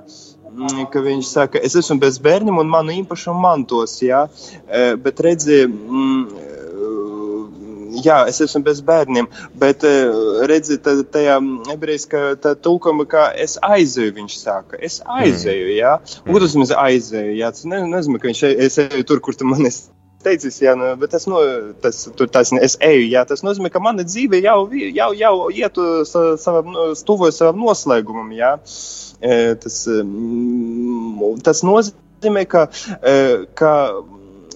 mm, 0.52 0.88
ka 0.93 1.04
viņš 1.04 1.34
saka, 1.36 1.60
es 1.60 1.76
esmu 1.80 2.00
bez 2.00 2.19
bērniem 2.24 2.63
un 2.63 2.71
manu 2.71 2.95
īpašumu 3.02 3.43
mantos, 3.43 3.97
jā, 4.06 4.24
e, 4.67 4.93
bet 5.04 5.19
redzi, 5.28 5.65
mm, 5.67 6.47
jā, 8.06 8.17
es 8.30 8.41
esmu 8.43 8.63
bez 8.65 8.82
bērniem, 8.86 9.27
bet 9.62 9.86
eh, 9.88 10.10
redzi, 10.49 10.80
tajā 10.82 11.38
ebrejiskā 11.73 12.23
tulkuma, 12.63 13.06
kā 13.10 13.30
es 13.36 13.58
aizēju, 13.65 14.15
viņš 14.19 14.38
saka, 14.41 14.80
es 14.80 15.01
aizēju, 15.06 15.71
jā, 15.77 15.95
mm. 16.25 16.43
tas 16.43 16.60
mēs 16.60 16.75
aizēju, 16.75 17.39
jā, 17.39 17.51
tas 17.56 17.65
ne, 17.69 17.82
nezinu, 17.91 18.21
ka 18.21 18.32
viņš 18.32 18.45
es 18.51 18.80
eju 18.86 19.08
tur, 19.08 19.23
kur 19.23 19.38
tu 19.38 19.49
man 19.49 19.67
esi 19.69 19.89
teicis, 20.21 20.60
jā, 20.62 20.75
nu, 20.77 20.91
bet 21.01 21.13
tas, 21.15 21.25
no, 21.30 21.41
tas, 21.82 22.04
tur, 22.17 22.30
tas, 22.32 22.54
es 22.62 22.77
eju, 22.84 23.08
jā, 23.10 23.25
tas 23.27 23.43
nozīmē, 23.45 23.71
ka 23.73 23.82
mana 23.84 24.06
dzīve 24.06 24.41
jau, 24.43 24.60
jau, 24.71 25.10
jau 25.17 25.34
iet 25.49 25.82
savam, 26.06 26.77
tuvojas 27.08 27.41
savam 27.41 27.62
noslēgumam, 27.65 28.30
jā. 28.38 28.54
Tas, 29.62 29.80
tas 31.45 31.63
nozīmē, 31.65 32.45
ka, 32.49 32.67
ka 33.58 33.73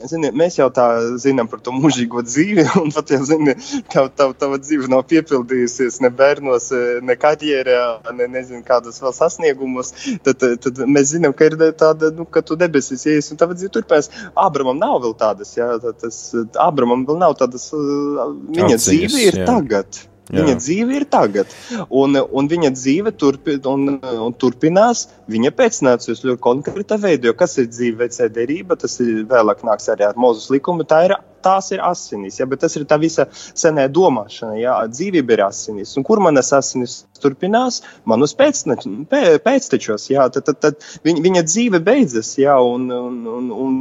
zini, 0.10 0.32
mēs 0.36 0.58
jau 0.60 0.68
tā 0.74 0.86
zinām 1.22 1.50
par 1.52 1.62
to 1.66 1.74
mūžīgo 1.76 2.24
dzīvi, 2.26 2.66
un 2.82 2.94
pat, 2.96 3.14
ja 3.14 3.22
zini, 3.26 3.56
ka 3.92 4.06
tav, 4.16 4.34
tava 4.40 4.60
dzīve 4.62 4.90
nav 4.92 5.06
piepildījusies 5.12 6.02
ne 6.06 6.12
bērnos, 6.14 6.72
ne 7.06 7.18
karjerā, 7.20 7.84
ne 8.16 8.30
nezinu, 8.32 8.64
kādos 8.68 9.02
vēl 9.04 9.16
sasniegumos, 9.18 9.94
tad, 10.26 10.44
tad 10.64 10.84
mēs 10.86 11.14
zinām, 11.16 11.36
ka 11.38 11.50
ir 11.50 11.58
tāda, 11.78 12.12
nu, 12.16 12.28
ka 12.30 12.44
tu 12.46 12.58
debesīs 12.60 13.06
ies, 13.12 13.32
un 13.34 13.42
tava 13.42 13.58
dzīve 13.58 13.74
turpinās. 13.78 14.12
Abramam 14.40 14.80
nav 14.82 15.00
vēl 15.06 15.16
tādas, 15.20 15.56
jā, 15.58 15.72
tas, 16.02 16.20
Abramam 16.62 17.06
vēl 17.08 17.22
nav 17.22 17.38
tādas, 17.40 17.70
viņa 17.76 18.76
Atziņas, 18.76 18.90
dzīve 18.90 19.26
ir 19.30 19.42
jā. 19.44 19.48
tagad. 19.50 20.06
Jā. 20.26 20.42
Viņa 20.42 20.56
dzīve 20.58 20.96
ir 20.98 21.06
tagad, 21.12 21.52
un, 21.94 22.18
un 22.18 22.48
viņa 22.50 22.72
dzīve 22.74 23.12
turpi, 23.14 23.60
un, 23.70 24.00
un 24.02 24.34
turpinās 24.42 25.06
viņa 25.30 25.52
pēcnācējus 25.54 26.24
ļoti 26.26 26.42
konkrētā 26.42 26.98
veidā. 27.02 27.30
Jo 27.30 27.36
kas 27.38 27.54
ir 27.62 27.70
dzīve 27.70 28.06
vecē 28.06 28.32
derība, 28.34 28.78
tas 28.82 28.98
ir 29.06 29.28
vēlāk 29.30 29.62
nāks 29.68 29.92
arī 29.94 30.08
ar 30.08 30.18
Mozus 30.18 30.50
likumu. 30.54 30.88
Tā 30.90 31.04
ir, 31.06 31.16
tās 31.46 31.72
ir 31.76 31.84
asinis, 31.86 32.40
ja, 32.42 32.50
bet 32.50 32.64
tas 32.66 32.76
ir 32.78 32.88
tā 32.90 33.00
visa 33.02 33.28
senē 33.32 33.88
domāšana. 33.94 34.58
Ja, 34.60 34.78
dzīvība 34.90 35.38
ir 35.38 35.46
asinis, 35.48 35.96
un 36.00 36.06
kur 36.08 36.22
manas 36.24 36.52
asinis 36.56 37.04
turpinās, 37.22 37.82
manus 38.10 38.36
pēctečos, 38.38 40.10
ja, 40.12 40.28
tad, 40.34 40.50
tad, 40.50 40.62
tad 40.64 40.90
viņa, 41.06 41.24
viņa 41.26 41.46
dzīve 41.48 41.82
beidzas, 41.86 42.36
ja, 42.42 42.58
un, 42.62 42.90
un, 42.92 43.22
un, 43.38 43.52
un 43.66 43.78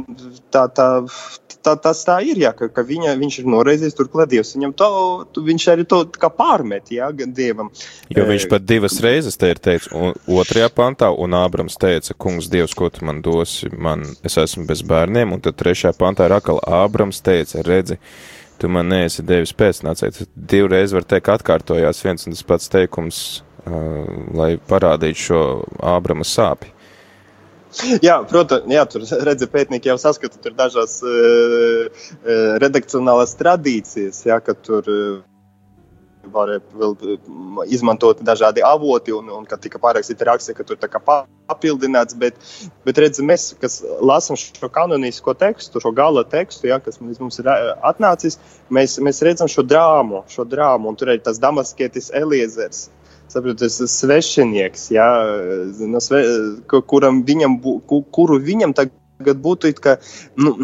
tā, 0.53 0.67
tā, 0.75 0.89
tā, 1.65 1.75
tas 1.81 2.03
tā 2.07 2.17
ir, 2.25 2.39
jā, 2.45 2.51
ka, 2.57 2.69
ka 2.73 2.83
viņa, 2.85 3.15
viņš 3.19 3.39
ir 3.41 3.49
noreizies 3.49 3.97
turklāt 3.97 4.31
Dievs. 4.31 4.53
Viņam 4.55 4.73
to, 4.77 4.89
viņš 5.47 5.67
arī 5.73 5.85
to 5.89 6.01
kā 6.13 6.29
pārmet, 6.33 6.91
jā, 6.93 7.09
Dievam. 7.15 7.71
Jo 8.13 8.25
viņš 8.29 8.47
pat 8.51 8.65
divas 8.67 8.97
reizes 9.03 9.39
te 9.41 9.51
ir 9.53 9.61
teicis, 9.63 9.89
un 9.95 10.13
otrajā 10.39 10.69
pantā, 10.73 11.11
un 11.11 11.35
Ābrams 11.37 11.77
teica, 11.81 12.15
kungs 12.21 12.49
Dievs, 12.51 12.75
ko 12.77 12.89
tu 12.93 13.05
man 13.07 13.21
dosi, 13.25 13.69
man, 13.71 14.05
es 14.25 14.37
esmu 14.41 14.65
bez 14.69 14.83
bērniem, 14.85 15.33
un 15.35 15.43
tad 15.43 15.57
trešajā 15.59 15.95
pantā 15.99 16.29
ir 16.29 16.37
atkal 16.37 16.61
Ābrams 16.63 17.21
teica, 17.25 17.54
redzi, 17.65 17.97
tu 18.59 18.69
man 18.71 18.89
neesi 18.91 19.25
devis 19.25 19.53
pēcnācēji. 19.57 20.27
Divreiz 20.35 20.95
var 20.95 21.07
teikt 21.07 21.31
atkārtojās 21.37 22.03
viens 22.05 22.27
un 22.27 22.35
tas 22.35 22.45
pats 22.47 22.71
teikums, 22.73 23.21
uh, 23.65 24.05
lai 24.35 24.55
parādītu 24.71 25.27
šo 25.27 25.43
Ābrama 25.95 26.27
sāpi. 26.27 26.71
Jā, 28.05 28.21
protams, 28.23 28.71
jā, 28.71 28.85
tur 28.87 29.03
redzi, 29.27 29.47
pētnieki 29.51 29.89
jau 29.91 29.97
saskata 29.99 30.39
tur 30.39 30.53
dažās 30.55 31.01
uh, 31.03 32.05
redakcionālās 32.63 33.35
tradīcijas, 33.39 34.21
jā, 34.29 34.39
ka 34.43 34.55
tur 34.55 34.87
uh, 34.87 35.17
varēja 36.33 36.61
vēl 36.79 36.95
izmantot 37.71 38.21
dažādi 38.25 38.63
avoti, 38.65 39.13
un, 39.15 39.29
un 39.33 39.45
kad 39.49 39.61
tika 39.63 39.79
pārrakstīta 39.81 40.27
raksta, 40.29 40.55
ka 40.57 40.65
tur 40.67 40.79
tā 40.81 40.89
kā 40.91 41.01
papildināts, 41.01 42.17
bet, 42.19 42.37
bet 42.87 42.99
redz, 43.01 43.21
mēs, 43.25 43.51
kas 43.61 43.79
lasam 44.01 44.39
šo 44.39 44.69
kanonisko 44.73 45.35
tekstu, 45.39 45.81
šo 45.83 45.93
gala 45.95 46.25
tekstu, 46.29 46.69
ja, 46.71 46.79
kas 46.83 47.01
mums 47.01 47.39
ir 47.41 47.49
atnācis, 47.51 48.39
mēs, 48.73 48.97
mēs 49.03 49.23
redzam 49.25 49.51
šo 49.51 49.65
drāmu, 49.67 50.25
šo 50.31 50.47
drāmu, 50.49 50.91
un 50.91 50.99
tur 50.99 51.13
ir 51.13 51.23
tas 51.25 51.41
damaskietis 51.41 52.11
Eliezers, 52.15 52.87
saprotu, 53.31 53.65
tas 53.65 53.79
svešinieks, 53.99 54.89
ja, 54.95 55.09
no 55.81 56.03
sve, 56.03 56.23
kuram 56.69 57.23
viņam, 57.27 57.59
kuru 57.85 58.39
viņam 58.41 58.75
tagad 58.77 59.43
būtu 59.43 59.75
kā, 59.81 59.99
nu, 60.41 60.57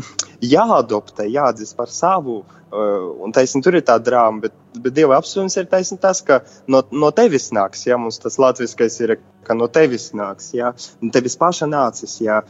jāadoptē, 0.43 1.30
jāatzīst 1.32 1.78
par 1.78 1.93
savu. 1.93 2.41
Uh, 2.41 2.58
un 2.71 3.34
taisnība 3.36 3.65
tur 3.65 3.77
ir 3.79 3.84
tā 3.88 3.97
drāma, 3.99 4.45
bet, 4.45 4.55
bet 4.79 4.95
Dieva 4.95 5.17
apsvērums 5.19 5.57
ir 5.60 5.67
taisnība 5.71 6.07
tas, 6.07 6.21
ka 6.25 6.39
no, 6.71 6.84
no 6.91 7.12
tevis 7.15 7.49
nāks, 7.55 7.84
ja 7.88 7.99
mums 7.99 8.21
tas 8.21 8.39
latviskais 8.41 8.97
ir, 9.03 9.17
ka 9.47 9.57
no 9.57 9.67
tevis 9.67 10.12
nāks, 10.17 10.53
ja, 10.55 10.71
un 11.03 11.12
tevis 11.13 11.38
paša 11.39 11.67
nācis, 11.71 12.17
ja 12.23 12.41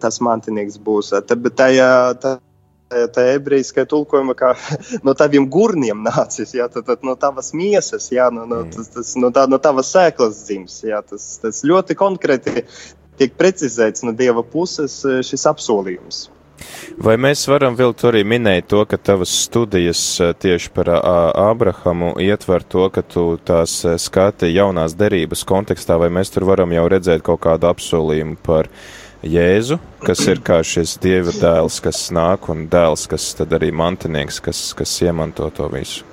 tas 0.00 0.20
mantinieks 0.24 0.80
būs. 0.82 1.12
Tā, 1.28 1.36
bet 1.36 1.58
tajā, 1.60 1.90
tā, 2.22 2.36
tā 3.12 3.26
ebrejiskā 3.34 3.86
tulkojuma, 3.88 4.36
kā 4.38 4.54
no 5.06 5.14
taviem 5.18 5.48
gurniem 5.50 6.04
nācis, 6.06 6.54
jā, 6.56 6.68
tad, 6.72 6.86
tad 6.88 7.04
no 7.06 7.16
tavas 7.20 7.52
miesas, 7.56 8.10
jā, 8.14 8.30
no, 8.32 8.46
no, 8.48 8.62
tas, 8.72 8.92
tas, 8.94 9.16
no, 9.20 9.32
tā, 9.34 9.46
no 9.50 9.60
tavas 9.62 9.92
sēklas 9.94 10.46
dzims. 10.46 10.80
Jā, 10.86 11.02
tas, 11.04 11.34
tas 11.42 11.64
ļoti 11.66 11.98
konkrēti 11.98 12.64
tiek 13.20 13.36
precizēts 13.36 14.04
no 14.06 14.14
Dieva 14.16 14.44
puses 14.44 15.00
eh, 15.08 15.20
šis 15.26 15.46
apsolījums. 15.52 16.26
Vai 16.96 17.16
mēs 17.20 17.44
varam 17.50 17.76
vēl 17.76 17.92
arī 18.08 18.22
minēt 18.24 18.68
to, 18.72 18.82
ka 18.88 18.96
tavas 18.96 19.32
studijas 19.44 20.00
eh, 20.24 20.32
tieši 20.32 20.70
par 20.76 20.90
Ābrahamu 20.96 22.14
ietver 22.22 22.64
to, 22.64 22.88
ka 22.90 23.02
tu 23.02 23.26
tās 23.44 23.78
eh, 23.84 23.98
skati 24.00 24.52
jaunās 24.54 24.96
derības 24.96 25.44
kontekstā, 25.48 25.98
vai 26.00 26.08
mēs 26.08 26.32
tur 26.32 26.48
varam 26.48 26.72
jau 26.72 26.86
redzēt 26.88 27.24
kaut 27.26 27.42
kādu 27.44 27.68
apsolījumu 27.68 28.40
par 28.46 28.70
Jēzu, 29.26 29.78
kas 30.04 30.22
ir 30.28 30.42
kā 30.44 30.60
šis 30.64 30.98
dieva 31.02 31.32
dēls, 31.34 31.80
kas 31.84 32.06
nāk, 32.14 32.50
un 32.52 32.66
dēls, 32.70 33.06
kas 33.10 33.32
tad 33.38 33.54
arī 33.56 33.72
mantinieks, 33.74 34.40
kas, 34.44 34.60
kas 34.76 34.92
iemanto 35.02 35.48
to 35.56 35.68
visu. 35.72 36.04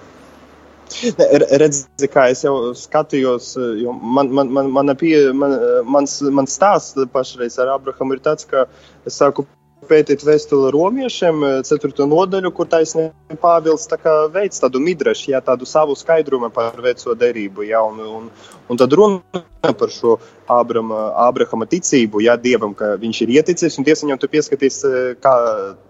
Redzi, 0.94 2.08
kā 2.12 2.28
es 2.32 2.44
jau 2.46 2.74
skatījos, 2.78 3.54
jo 3.82 3.94
man, 3.94 4.30
man, 4.36 4.52
man, 4.54 4.70
man 4.74 4.94
pie, 5.00 5.16
man, 5.36 5.56
mans, 5.90 6.20
mans 6.36 6.56
stāsts 6.60 6.98
pašreiz 7.14 7.58
ar 7.62 7.74
Abrahamu 7.78 8.18
ir 8.18 8.24
tāds, 8.26 8.46
ka 8.50 8.68
es 9.08 9.18
sāku 9.18 9.46
pētīt 9.88 10.24
vēstuli 10.26 10.72
romiešiem, 10.74 11.44
4. 11.68 11.92
Eh, 11.94 12.10
nodaļu, 12.10 12.52
kur 12.56 12.70
taisnība 12.72 13.38
Pāvils 13.42 13.86
tā 13.92 14.00
veids 14.34 14.62
tādu 14.64 14.82
midrašu, 14.84 15.32
jā, 15.34 15.42
tādu 15.46 15.68
savu 15.70 15.96
skaidrumu 15.98 16.50
par 16.54 16.80
veco 16.82 17.16
derību. 17.18 17.66
Jā, 17.70 17.82
un, 17.86 18.00
un, 18.00 18.30
un 18.70 18.80
tad 18.80 18.94
runa 18.98 19.44
par 19.80 19.94
šo 19.94 20.18
Ābrama, 20.52 21.06
Ābrahama 21.24 21.68
ticību, 21.72 22.24
jā, 22.26 22.36
Dievam, 22.42 22.74
ka 22.76 22.94
viņš 23.00 23.22
ir 23.24 23.36
ieticis, 23.38 23.78
un 23.80 23.88
Dievs 23.88 24.04
viņam 24.04 24.20
tur 24.22 24.34
pieskatīs 24.34 24.82
eh, 24.90 25.00
kā 25.24 25.38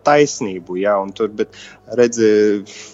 taisnību. 0.07 0.77
Jā, 0.83 0.99
un 1.01 1.15
tur, 1.15 1.31
bet, 1.33 1.57
redzi, 1.97 2.29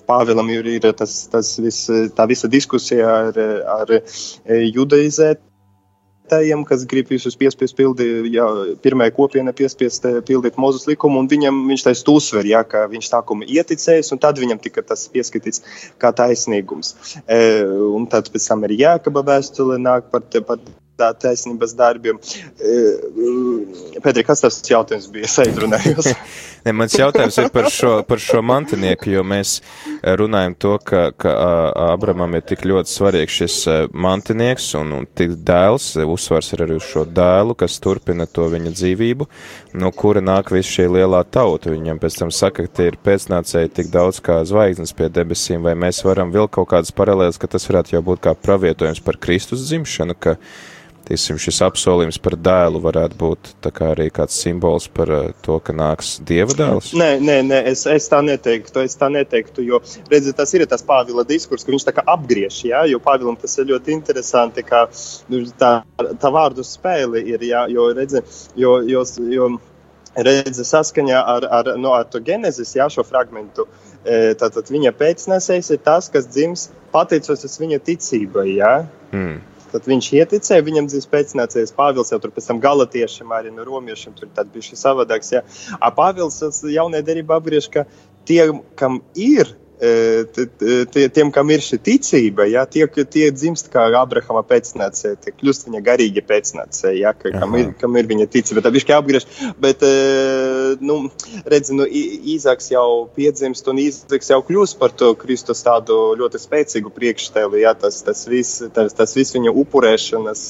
Pāvēlam 0.09 0.49
ir, 0.53 0.71
ir 0.77 0.89
tas, 0.93 1.21
tas 1.31 1.57
vis, 1.59 1.83
tā 2.15 2.29
visa 2.29 2.51
diskusija 2.51 3.11
ar, 3.29 3.43
ar 3.81 3.99
eh, 3.99 4.65
judaizēt 4.71 5.43
tējiem, 6.29 6.63
kas 6.67 6.85
grib 6.89 7.09
visus 7.11 7.37
piespiest 7.39 7.77
pildīt, 7.77 8.29
ja 8.33 8.47
pirmā 8.83 9.09
kopiena 9.15 9.53
piespiest 9.55 10.05
eh, 10.09 10.19
pildīt 10.25 10.59
Mozus 10.61 10.87
likumu, 10.89 11.21
un 11.21 11.29
viņam 11.31 11.63
viņš 11.71 11.85
taisa 11.87 12.13
uzsver, 12.13 12.49
ja, 12.49 12.63
ka 12.67 12.85
viņš 12.91 13.11
sākuma 13.11 13.47
ieticējis, 13.49 14.13
un 14.15 14.21
tad 14.23 14.41
viņam 14.41 14.61
tika 14.63 14.83
tas 14.85 15.07
pieskatīts 15.13 15.63
kā 16.01 16.13
taisnīgums. 16.15 16.95
E, 17.25 17.39
un 17.95 18.07
tad 18.11 18.29
pēc 18.33 18.51
tam 18.51 18.67
arī 18.67 18.81
Jākaba 18.83 19.25
vēstule 19.33 19.79
nāk 19.81 20.09
par, 20.13 20.25
par 20.47 20.61
taisnības 20.99 21.75
darbiem. 21.79 22.19
E, 22.59 22.77
Pēdējais, 23.99 24.27
kas 24.27 24.43
tas 24.45 24.59
jautājums 24.69 25.09
bija? 25.11 25.27
Es 25.27 25.37
aizrunājos. 25.41 26.11
ne, 26.65 26.73
mans 26.75 26.95
jautājums 26.95 27.37
ir 27.41 27.49
par 27.53 27.69
šo, 27.73 27.91
par 28.07 28.21
šo 28.23 28.41
mantinieku, 28.45 29.09
jo 29.13 29.23
mēs 29.27 29.57
runājam 30.19 30.55
to, 30.59 30.75
ka, 30.85 31.09
ka 31.19 31.33
Abramam 31.89 32.37
ir 32.37 32.45
tik 32.47 32.63
ļoti 32.67 32.93
svarīgs 32.93 33.39
šis 33.41 33.57
mantinieks 33.91 34.69
un, 34.79 34.93
un 34.99 35.07
tik 35.07 35.35
dēls, 35.47 35.91
uzsvars 36.03 36.53
ir 36.55 36.65
arī 36.65 36.79
uz 36.79 36.87
šo 36.87 37.05
dēlu, 37.07 37.55
kas 37.59 37.79
turpina 37.83 38.27
to 38.29 38.47
viņa 38.51 38.73
dzīvību, 38.75 39.29
no 39.81 39.91
kura 39.95 40.23
nāk 40.23 40.53
viss 40.55 40.71
šī 40.77 40.89
lielā 40.99 41.23
tauta. 41.31 41.73
Viņam 41.73 42.01
pēc 42.01 42.21
tam 42.23 42.33
saka, 42.35 42.65
ka 42.65 42.79
tie 42.79 42.89
ir 42.93 42.99
pēcnācēji 43.05 43.75
tik 43.81 43.93
daudz 43.93 44.21
kā 44.23 44.39
zvaigznes 44.47 44.95
pie 44.95 45.11
debesīm, 45.13 45.63
vai 45.65 45.75
mēs 45.79 46.03
varam 46.07 46.33
vilkt 46.35 46.55
kaut 46.57 46.71
kādas 46.73 46.95
paralēlas, 46.95 47.39
ka 47.41 47.51
tas 47.51 47.67
varētu 47.69 47.97
jau 47.97 48.03
būt 48.11 48.25
kā 48.27 48.35
pravietojums 48.35 49.03
par 49.05 49.19
Kristus 49.21 49.67
dzimšanu, 49.69 50.17
ka 50.19 50.37
Tiesim, 51.09 51.39
šis 51.41 51.57
apsolījums 51.65 52.19
par 52.21 52.35
dēlu 52.37 52.77
varētu 52.83 53.15
būt 53.17 53.47
kā 53.73 53.87
arī 53.95 54.11
kāds 54.13 54.35
simbols 54.43 54.85
par 54.93 55.09
uh, 55.09 55.31
to, 55.41 55.55
ka 55.65 55.73
nāks 55.73 56.19
dieva 56.21 56.53
dēls? 56.53 56.91
Nē, 56.99 57.07
nē, 57.23 57.37
nē 57.47 57.61
es, 57.71 57.87
es 57.89 58.05
tā 58.11 58.19
neteiktu. 58.21 58.83
Es 58.85 58.93
tā 58.99 59.09
neteiktu, 59.09 59.65
jo 59.65 59.79
redziet, 60.11 60.35
tas 60.37 60.53
ir 60.53 60.67
tas 60.69 60.85
Pāvila 60.85 61.25
diskurs, 61.25 61.65
ka 61.65 61.73
viņš 61.73 61.87
tā 61.87 61.95
kā 61.97 62.05
apgriež, 62.13 62.61
jā, 62.69 62.83
jo 62.91 63.01
Pāvilam 63.01 63.39
tas 63.41 63.57
ir 63.57 63.71
ļoti 63.71 63.95
interesanti, 63.95 64.61
ka 64.67 64.85
nu, 65.33 65.41
tā, 65.57 65.71
tā 66.21 66.33
vārdu 66.35 66.65
spēle 66.67 67.25
ir, 67.25 67.41
jā, 67.41 67.65
jo 67.73 67.89
redziet, 67.97 68.39
jo, 68.59 68.77
jo, 68.85 69.01
jo 69.33 69.51
redzi 70.13 70.65
saskaņā 70.65 71.25
ar, 71.33 71.49
ar, 71.49 71.73
no, 71.81 71.97
ar 71.97 72.05
to 72.05 72.21
genezes, 72.21 72.75
jā, 72.77 72.85
šo 72.93 73.05
fragmentu. 73.07 73.65
Tātad 74.05 74.69
viņa 74.69 74.93
pēcnesējs 75.01 75.73
ir 75.73 75.81
tas, 75.85 76.13
kas 76.13 76.29
dzims 76.29 76.69
pateicoties 76.93 77.57
viņa 77.61 77.81
ticībai. 77.89 78.51
Ja? 78.59 78.73
Mm. 79.09 79.39
Tad 79.71 79.87
viņš 79.89 80.09
ieticēja, 80.17 80.65
viņam 80.65 80.89
dzīves 80.89 81.09
pēcnācējs 81.11 81.75
Pāvils 81.77 82.13
jau 82.13 82.19
tur 82.23 82.33
pēc 82.35 82.49
tam 82.49 82.61
galatiešiem, 82.63 83.33
arī 83.35 83.53
no 83.53 83.65
romiešiem, 83.67 84.15
tur 84.17 84.31
tad 84.35 84.49
bija 84.53 84.69
šis 84.71 84.85
savādāks. 84.85 85.33
Ja. 85.35 85.43
A 85.79 85.91
Pāvils 85.95 86.41
jaunajā 86.65 87.05
derībā 87.11 87.37
apgriež, 87.37 87.69
ka 87.73 87.85
tie, 88.29 88.41
kam 88.79 89.01
ir 89.17 89.55
tie, 89.79 91.05
tiem, 91.09 91.29
kam 91.31 91.51
ir 91.53 91.63
šī 91.63 91.79
ticība, 91.83 92.43
ja, 92.49 92.65
tie, 92.67 92.83
tie 92.87 93.29
dzimst 93.31 93.69
kā 93.71 93.85
Abrahama 93.95 94.41
pēcnācēji, 94.47 95.19
tie 95.23 95.31
kļūst 95.31 95.69
viņa 95.69 95.81
garīgi 95.85 96.23
pēcnācēji, 96.27 96.99
ja, 96.99 97.13
ka, 97.15 97.31
kam, 97.31 97.55
ir, 97.59 97.71
kam 97.79 97.95
ir 97.99 98.09
viņa 98.09 98.27
ticība. 98.33 98.63
Tā 98.65 98.73
bišķi 98.75 98.95
apgriež, 98.97 99.27
bet, 99.61 99.85
nu, 100.83 100.99
redzi, 101.47 101.77
nu, 101.77 101.87
Īzaks 101.89 102.69
jau 102.73 103.07
piedzimst 103.15 103.67
un 103.71 103.79
Īzaks 103.85 104.33
jau 104.33 104.41
kļūst 104.45 104.79
par 104.81 104.91
to 104.99 105.13
Kristus 105.19 105.63
tādu 105.63 105.97
ļoti 106.19 106.41
spēcīgu 106.43 106.91
priekštēlu, 106.95 107.61
ja, 107.63 107.71
tas, 107.79 108.01
tas 108.03 108.25
viss, 108.27 108.65
tas, 108.75 108.95
tas 108.97 109.15
viss 109.15 109.35
viņa 109.37 109.55
upurēšanas 109.63 110.43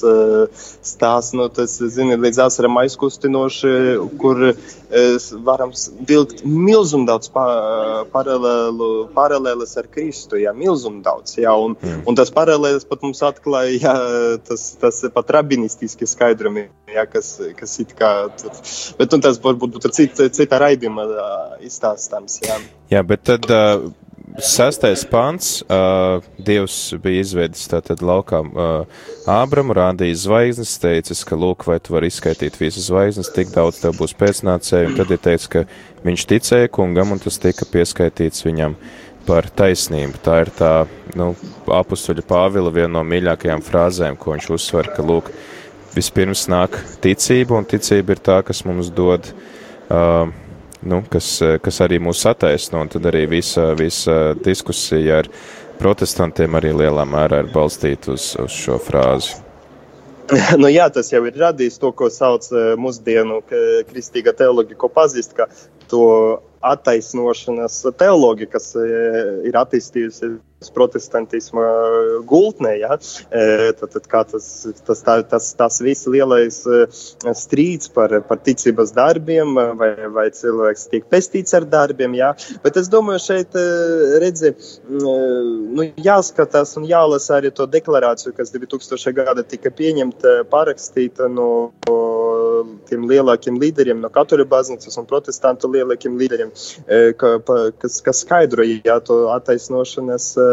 stāsts, 0.90 1.38
nu, 1.38 1.50
tas, 1.54 1.78
zini, 1.78 2.18
līdz 2.18 2.42
asaram 2.50 2.82
aizkustinoši, 2.82 3.78
kur 4.18 4.50
varam 5.46 5.72
vilkt 6.10 6.42
milzumu 6.46 7.06
daudz 7.06 7.30
paralēlu 7.30 8.90
paralēles 9.20 9.76
ar 9.82 9.92
Kristu, 9.92 10.40
jā, 10.40 10.54
milzum 10.56 11.02
daudz, 11.06 11.36
jā, 11.42 11.54
un, 11.54 11.76
mm. 11.76 12.04
un 12.10 12.20
tas 12.20 12.32
paralēles 12.34 12.88
pat 12.90 13.06
mums 13.06 13.22
atklāja, 13.28 13.78
jā, 13.84 13.96
tas, 14.48 14.66
tas 14.82 15.04
pat 15.14 15.36
rabinistiski 15.38 16.08
skaidrumi, 16.10 16.70
jā, 16.96 17.06
kas, 17.12 17.36
kas 17.60 17.80
it 17.84 17.96
kā, 18.00 18.14
bet 19.00 19.16
un 19.16 19.26
tas 19.28 19.42
varbūt 19.44 19.78
būtu 19.78 19.96
cita, 20.00 20.30
cita 20.34 20.62
raidījuma 20.64 21.08
izstāstāms, 21.66 22.40
jā. 22.46 22.60
Jā, 22.90 23.04
bet 23.06 23.28
tad 23.28 23.46
uh, 23.54 23.90
sastais 24.38 25.04
pants, 25.06 25.64
uh, 25.70 26.24
Dievs 26.38 26.94
bija 27.02 27.24
izveidis 27.24 27.68
tātad 27.72 28.02
laukā 28.06 28.42
uh, 28.46 29.04
Ābramu, 29.30 29.76
rādīja 29.78 30.18
zvaigznes, 30.24 30.76
teicis, 30.82 31.24
ka 31.28 31.38
lūk, 31.40 31.66
vai 31.70 31.80
tu 31.84 31.96
vari 31.96 32.10
izskaitīt 32.12 32.60
visas 32.60 32.90
zvaigznes, 32.90 33.32
tik 33.36 33.54
daudz 33.54 33.82
tev 33.84 33.98
būs 34.00 34.16
pēcnācēji, 34.20 34.92
un 34.92 34.98
tad 35.00 35.14
ir 35.14 35.22
teicis, 35.26 35.52
ka 35.54 35.66
viņš 36.06 36.26
ticēja 36.32 36.74
kungam, 36.74 37.14
un 37.16 37.22
tas 37.22 37.40
tika 37.42 37.68
pieskaitīts 37.70 38.46
viņam 38.48 38.78
par 39.30 39.46
taisnību. 39.54 40.20
Tā 40.26 40.42
ir 40.44 40.52
tā, 40.58 40.74
nu, 41.18 41.32
apustuļa 41.70 42.26
Pāvila 42.30 42.74
viena 42.74 42.96
no 42.98 43.06
mīļākajām 43.06 43.62
frāzēm, 43.66 44.18
ko 44.18 44.34
viņš 44.34 44.50
uzsver, 44.56 44.90
ka, 44.96 45.06
lūk, 45.06 45.30
vispirms 45.94 46.48
nāk 46.50 46.80
ticība, 47.04 47.60
un 47.60 47.68
ticība 47.70 48.16
ir 48.16 48.24
tā, 48.26 48.40
kas 48.46 48.64
mums 48.66 48.90
dod, 48.96 49.30
uh, 49.94 50.32
nu, 50.82 51.02
kas, 51.14 51.32
kas 51.66 51.82
arī 51.86 52.02
mūs 52.02 52.26
attaisno, 52.30 52.82
un 52.86 52.92
tad 52.92 53.06
arī 53.10 53.26
visa, 53.30 53.72
visa 53.78 54.34
diskusija 54.46 55.22
ar 55.24 55.30
protestantiem 55.80 56.58
arī 56.60 56.74
lielā 56.82 57.06
mērā 57.08 57.44
ir 57.44 57.54
balstīta 57.54 58.16
uz, 58.18 58.34
uz 58.42 58.58
šo 58.66 58.82
frāzi. 58.82 59.38
Nu, 60.62 60.70
jā, 60.70 60.86
tas 60.94 61.08
jau 61.10 61.24
ir 61.26 61.38
radījis 61.42 61.80
to, 61.82 61.90
ko 61.98 62.06
sauc 62.14 62.46
mūsdienu 62.78 63.40
kristīga 63.90 64.36
teoloģija, 64.38 64.78
ko 64.78 64.90
pazīst, 64.94 65.34
kā 65.34 65.48
to 65.90 66.04
attaisnošanas 66.66 67.82
teoloģija, 68.00 68.52
kas 68.56 68.72
ir 68.80 69.58
attīstījusies 69.60 70.40
protestantisma 70.68 71.64
gultnē. 72.28 72.74
Ja? 72.82 72.98
Tad, 73.80 73.96
tad, 73.96 74.08
tas, 74.34 74.50
tas, 74.86 75.04
tā, 75.06 75.16
tas, 75.32 75.52
tas 75.56 75.80
viss 75.84 76.08
lielais 76.12 76.60
strīds 77.40 77.92
par, 77.96 78.14
par 78.28 78.42
ticības 78.44 78.92
darbiem, 78.96 79.56
vai, 79.80 79.94
vai 80.12 80.28
cilvēks 80.36 80.90
tiek 80.92 81.08
pestīts 81.12 81.56
ar 81.56 81.68
darbiem. 81.70 82.18
Ja? 82.20 82.34
Bet 82.66 82.80
es 82.82 82.92
domāju, 82.92 83.24
šeit 83.30 83.56
redzi, 84.24 84.54
nu, 84.92 85.88
jāskatās 86.04 86.76
un 86.80 86.88
jālasa 86.90 87.38
arī 87.40 87.54
to 87.56 87.68
deklarāciju, 87.70 88.36
kas 88.36 88.52
2000. 88.56 89.16
gada 89.16 89.46
tika 89.48 89.72
pieņemta, 89.72 90.42
parakstīta 90.52 91.30
no 91.32 91.50
tiem 92.90 93.06
lielākiem 93.08 93.56
līderiem, 93.62 94.02
no 94.04 94.10
katoļu 94.12 94.46
baznīcas 94.50 94.98
un 95.00 95.08
protestantu 95.08 95.70
lielākiem 95.72 96.18
līderiem, 96.20 96.52
ka, 97.20 97.32
kas, 97.80 98.00
kas 98.04 98.24
skaidroja 98.26 98.82
jā, 98.84 98.98
to 99.06 99.22
attaisnošanas 99.32 100.30
at, 100.40 100.49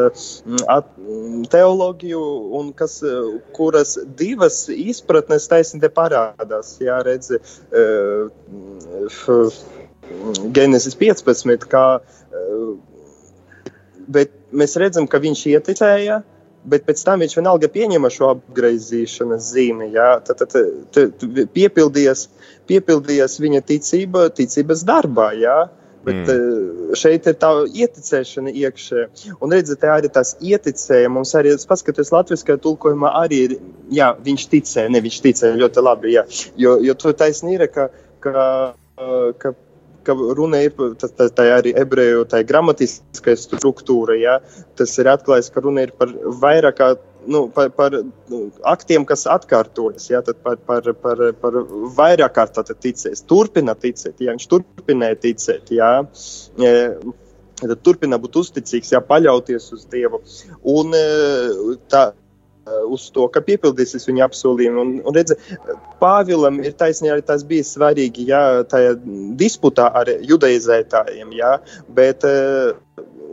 teoloģiju 1.53 2.23
un 2.59 2.73
kas, 2.77 2.99
e, 3.07 3.15
kuras 3.57 3.97
divas 4.19 4.65
izpratnes 4.73 5.49
taisnība 5.51 5.93
parādās. 6.01 6.77
Jā, 6.83 7.01
redzi, 7.07 7.41
Genesis 10.55 10.95
15, 10.99 11.67
kā, 11.71 11.85
bet 14.07 14.33
mēs 14.55 14.77
redzam, 14.81 15.09
ka 15.11 15.21
viņš 15.23 15.45
ieticēja, 15.53 16.21
bet 16.71 16.87
pēc 16.87 17.03
tam 17.07 17.23
viņš 17.23 17.37
vienalga 17.39 17.71
pieņēma 17.73 18.11
šo 18.13 18.31
apgaizīšanas 18.35 19.51
zīmi. 19.55 19.91
Jā, 19.95 20.09
tad, 20.27 20.43
tad, 20.43 20.87
tad 20.95 21.27
piepildījās, 21.55 22.27
piepildījās 22.71 23.39
viņa 23.43 23.63
ticība, 23.71 24.29
ticības 24.35 24.85
darbā. 24.87 25.31
Jā. 25.39 25.59
Bet 26.07 26.31
mm. 26.31 26.95
šeit 26.99 27.27
ir 27.27 27.35
tā 27.41 27.51
ieticēšana 27.67 28.55
iekšā. 28.55 29.05
Un 29.43 29.55
redziet, 29.57 29.81
tā 29.83 29.97
arī 29.97 30.11
tas 30.15 30.37
ieticēja. 30.39 31.11
Mums 31.13 31.35
arī, 31.39 31.57
paskatoties 31.69 32.13
latviskajā 32.15 32.61
tulkojumā, 32.63 33.11
arī 33.25 33.43
ir, 33.49 33.57
jā, 33.95 34.13
viņš 34.27 34.49
ticēja, 34.55 34.93
ne 34.95 35.03
viņš 35.03 35.21
ticēja 35.25 35.61
ļoti 35.61 35.87
labi, 35.89 36.15
jā. 36.15 36.27
Jo, 36.63 36.77
jo 36.87 36.95
tu 36.95 37.15
taisnība, 37.19 37.71
ka, 37.75 37.89
ka, 38.23 38.45
ka 39.43 39.57
ka 40.07 40.15
runa 40.15 40.61
ir 40.63 40.75
tā, 41.01 41.09
tā, 41.11 41.29
tā 41.35 41.49
arī 41.57 41.73
ebreju 41.75 42.27
tā 42.31 42.43
gramatiskā 42.47 43.35
struktūra. 43.39 44.15
Ja? 44.21 44.39
Tas 44.79 44.95
ir 45.03 45.11
atklājis, 45.11 45.51
ka 45.51 45.65
runa 45.65 45.87
ir 45.87 45.95
par 45.99 46.13
vairāk 46.43 46.79
kā 46.79 46.93
nu, 47.27 47.47
par, 47.55 47.71
par 47.77 47.97
nu, 48.31 48.41
aktiem, 48.67 49.07
kas 49.09 49.27
atkārtojas, 49.31 50.09
ja, 50.11 50.23
par, 50.43 50.59
par, 50.67 50.91
par, 51.03 51.23
par 51.43 51.61
vairāk 51.99 52.37
kārt 52.37 52.75
ticēs, 52.83 53.25
turpina 53.29 53.77
ticēt, 53.79 54.21
ja 54.21 54.35
viņš 54.35 54.51
turpināja 54.53 55.19
ticēt, 55.27 55.73
ja, 55.75 55.91
tad 57.63 57.81
turpina 57.87 58.21
būt 58.21 58.39
uzticīgs, 58.43 58.93
ja 58.95 59.03
paļauties 59.05 59.73
uz 59.77 59.89
Dievu. 59.93 60.23
Un 60.77 60.95
tā, 61.91 62.05
uz 62.91 63.07
to, 63.15 63.27
ka 63.33 63.43
piepildīsies 63.47 64.07
viņa 64.09 64.27
apsolījumi. 64.27 64.81
Un, 64.83 64.93
un 65.07 65.17
redzi, 65.17 65.37
Pāvilam 66.01 66.59
ir 66.65 66.75
taisnība 66.79 67.17
arī 67.17 67.27
tas 67.27 67.45
bija 67.47 67.67
svarīgi, 67.67 68.27
jā, 68.31 68.43
tajā 68.71 68.97
disputā 69.41 69.89
ar 70.01 70.11
judaizētājiem, 70.31 71.33
jā, 71.39 71.53
bet 71.97 72.27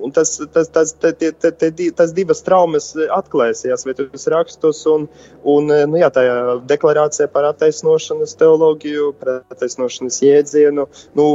Un 0.03 0.11
tas, 0.11 0.35
tas, 0.51 0.67
tas, 0.73 0.93
te, 0.99 1.13
te, 1.15 1.31
te, 1.31 1.51
te, 1.51 1.71
tas 1.95 2.11
divas 2.15 2.43
traumas 2.43 2.91
atklāsījās 3.15 3.85
Svētos 3.85 4.27
rakstos, 4.31 4.81
un, 4.91 5.07
un 5.47 5.71
nu, 5.71 5.99
jā, 5.99 6.09
tā 6.13 6.23
deklarācija 6.69 7.29
par 7.31 7.47
attaisnošanas 7.51 8.35
teoloģiju, 8.39 9.09
par 9.21 9.41
attaisnošanas 9.53 10.19
jēdzienu. 10.23 10.87
Nu, 11.17 11.27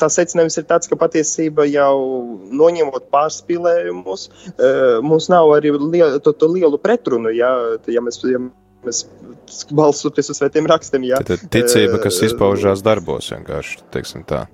tā 0.00 0.10
secinājums 0.12 0.56
ir 0.60 0.68
tāds, 0.68 0.88
ka 0.90 0.98
patiesība 1.00 1.68
jau 1.68 1.96
noņemot 2.48 3.10
pārspīlējumus, 3.12 4.28
mums 5.04 5.30
nav 5.32 5.52
arī 5.58 5.74
liel, 5.76 6.20
to, 6.24 6.32
to 6.32 6.50
lielu 6.52 6.80
pretrunu, 6.80 7.34
ja, 7.36 7.52
ja 7.90 8.04
mēs. 8.04 8.22
Ja 8.26 8.46
mēs 8.86 9.02
balsoties 9.74 10.30
uz 10.30 10.38
svētiem 10.38 10.68
rakstiem. 10.70 11.08
Jā. 11.08 11.18
Tad 11.26 11.48
ticība, 11.50 11.98
kas 12.04 12.20
izpaužās 12.22 12.84
darbos, 12.86 13.32
vienkārši, 13.34 13.80
teiksim 13.90 14.22
tā 14.28 14.44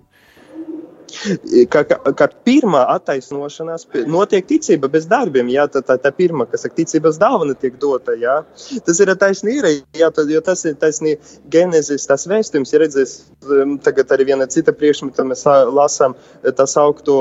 ka, 1.72 1.84
ka, 1.88 1.98
ka 2.18 2.28
pirmā 2.46 2.82
attaisnošanās 2.96 3.86
notiek 4.10 4.46
ticība 4.48 4.90
bez 4.92 5.06
darbiem. 5.10 5.50
Jā, 5.52 5.66
tā, 5.72 5.82
tā, 5.86 5.98
tā 6.00 6.12
pirmā, 6.14 6.46
kas 6.50 6.64
saka, 6.66 6.78
ticības 6.80 7.20
dāvana 7.22 7.56
tiek 7.58 7.78
dota. 7.82 8.16
Jā. 8.18 8.40
Tas 8.86 9.00
ir 9.02 9.12
taisnība, 9.20 9.72
jā, 9.98 10.10
tad, 10.14 10.30
jo 10.32 10.42
tas 10.44 10.64
ir 10.68 10.76
taisnība 10.80 11.20
genezis, 11.52 12.06
tas 12.08 12.26
vēstījums. 12.30 12.72
Ja 12.74 12.82
redzēs, 12.82 13.14
um, 13.46 13.76
tagad 13.82 14.12
arī 14.14 14.28
viena 14.32 14.48
cita 14.50 14.74
priekšmeta 14.76 15.26
mēs 15.28 15.44
lasām 15.72 16.16
tā 16.42 16.66
saukto 16.70 17.16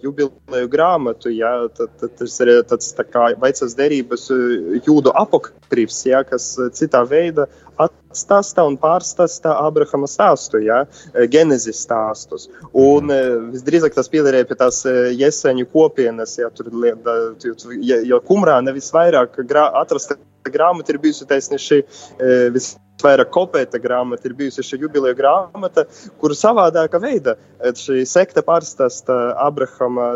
jubileju 0.00 0.70
grāmatu, 0.72 1.32
jā, 1.34 1.52
tad, 1.76 1.94
tad 2.00 2.16
tas 2.20 2.38
ir 2.44 2.52
tāds 2.70 2.92
tā 2.96 3.06
kā 3.08 3.30
vecas 3.40 3.76
derības 3.78 4.28
jūdu 4.86 5.14
apokrīfs, 5.22 6.04
jā, 6.10 6.22
kas 6.28 6.52
citā 6.76 7.04
veidā 7.08 7.48
atstāsta 7.84 8.64
un 8.68 8.76
pārstāsta 8.80 9.54
Abrahama 9.64 10.08
stāstu, 10.10 10.60
ja, 10.64 10.82
Genezis 11.32 11.82
stāstus. 11.86 12.48
Un 12.72 13.10
mhm. 13.10 13.50
visdrīzāk 13.56 13.96
tas 13.96 14.10
piederēja 14.12 14.48
pie 14.48 14.58
tās 14.60 14.82
jeseņu 15.16 15.68
kopienas, 15.72 16.36
ja 16.40 16.50
tur 16.54 16.72
ja, 17.80 18.00
ja 18.06 18.20
kumrā 18.26 18.60
nevis 18.64 18.90
vairāk 18.94 19.40
grā, 19.48 19.68
atrasta 19.80 20.18
grāmata 20.48 20.94
ir 20.94 21.00
bijusi 21.02 21.28
taisnīši 21.28 21.82
vis 22.54 22.72
vairāk 23.04 23.30
kopēta 23.34 23.80
grāmata 23.82 24.28
ir 24.28 24.36
bijusi 24.38 24.64
šī 24.64 24.80
jubileja 24.84 25.16
grāmata, 25.18 25.86
kuru 26.20 26.36
savādāka 26.36 27.00
veida 27.02 27.36
šī 27.60 28.04
sekta 28.08 28.44
pārstāsta 28.46 29.18
Abrahama 29.40 30.12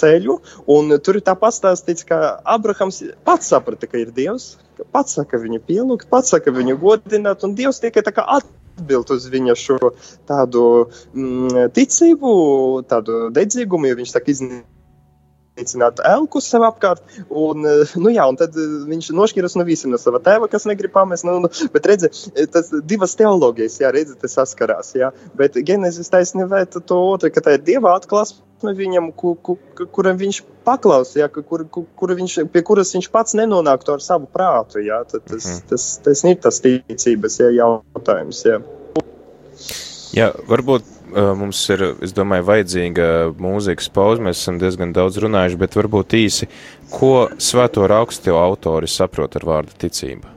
ceļu, 0.00 0.38
un 0.76 0.96
tur 1.04 1.20
ir 1.20 1.26
tā 1.26 1.36
pastāstīts, 1.38 2.06
ka 2.08 2.40
Abrahams 2.44 3.02
pats 3.26 3.52
saprata, 3.52 3.88
ka 3.90 4.00
ir 4.00 4.12
Dievs, 4.16 4.54
pats 4.94 5.18
saka 5.18 5.40
viņu 5.40 5.62
pielūgt, 5.68 6.10
pats 6.12 6.34
saka 6.34 6.54
viņu 6.54 6.78
godināt, 6.80 7.44
un 7.46 7.56
Dievs 7.58 7.80
tikai 7.82 8.04
tā 8.06 8.14
kā 8.16 8.26
atbild 8.38 9.12
uz 9.12 9.28
viņa 9.32 9.56
šo 9.58 9.78
tādu 10.28 10.66
mm, 11.14 11.72
ticību, 11.76 12.34
tādu 12.90 13.26
dedzīgumu, 13.36 13.90
jo 13.90 14.00
viņš 14.00 14.14
tā 14.16 14.24
kā 14.24 14.36
iznīcināt 15.60 16.00
elku 16.06 16.40
sev 16.40 16.64
apkārt. 16.66 17.02
Un, 17.28 17.64
nu, 17.64 18.12
jā, 18.12 18.26
un 18.28 18.38
tad 18.40 18.56
viņš 18.56 19.12
nošķiras 19.16 19.56
no 19.58 19.64
visiem, 19.68 19.92
no 19.92 20.00
sava 20.00 20.20
tēva, 20.24 20.48
kas 20.50 20.66
negrib 20.68 20.92
pamest. 20.92 21.24
Nu, 21.24 21.38
nu, 21.44 21.50
bet 21.72 21.86
redzi, 21.86 22.10
tas 22.52 22.70
divas 22.84 23.16
teoloģijas, 23.20 23.80
jā, 23.82 23.90
redzi, 23.94 24.18
tas 24.20 24.36
saskarās. 24.38 24.94
Jā. 24.98 25.12
Bet 25.38 25.58
genezis 25.66 26.10
taisnība 26.12 26.64
to 26.70 27.00
otru, 27.12 27.30
ka 27.32 27.44
tā 27.44 27.58
ir 27.58 27.66
dieva 27.66 27.96
atklāsme 27.98 28.74
viņam, 28.76 29.12
ku, 29.16 29.34
ku, 29.40 29.56
kuram 29.88 30.18
viņš 30.20 30.42
paklausīja, 30.68 31.24
ja, 31.24 31.32
kur, 31.32 31.64
kur, 31.72 31.86
kur 31.96 32.12
viņš, 32.18 32.34
pie 32.52 32.62
kuras 32.66 32.92
viņš 32.92 33.08
pats 33.12 33.36
nenonāktu 33.38 33.94
ar 33.94 34.04
savu 34.04 34.28
prātu. 34.28 34.82
Ja, 34.84 35.00
tad 35.08 35.24
tas, 35.24 35.46
mm. 35.46 35.66
tas, 35.70 35.88
tas, 36.04 36.20
tas 36.20 36.24
ir 36.28 36.40
tas 36.44 36.60
ticības 36.64 37.40
ja, 37.40 37.50
jautājums. 37.62 38.44
Ja. 38.44 38.60
Jā, 40.10 40.32
varbūt 40.50 40.99
mums 41.38 41.60
ir, 41.72 41.84
es 42.04 42.14
domāju, 42.16 42.46
vajadzīga 42.48 43.06
mūzikas 43.40 43.90
pauze. 43.94 44.22
Mēs 44.24 44.42
esam 44.42 44.58
diezgan 44.60 44.94
daudz 44.96 45.20
runājuši, 45.22 45.58
bet 45.60 45.78
varbūt 45.78 46.16
īsi, 46.18 46.50
ko 46.92 47.28
svēto 47.40 47.86
rakstu 47.90 48.36
autori 48.38 48.90
saprot 48.90 49.38
ar 49.40 49.48
vārdu 49.48 49.76
ticība? 49.80 50.36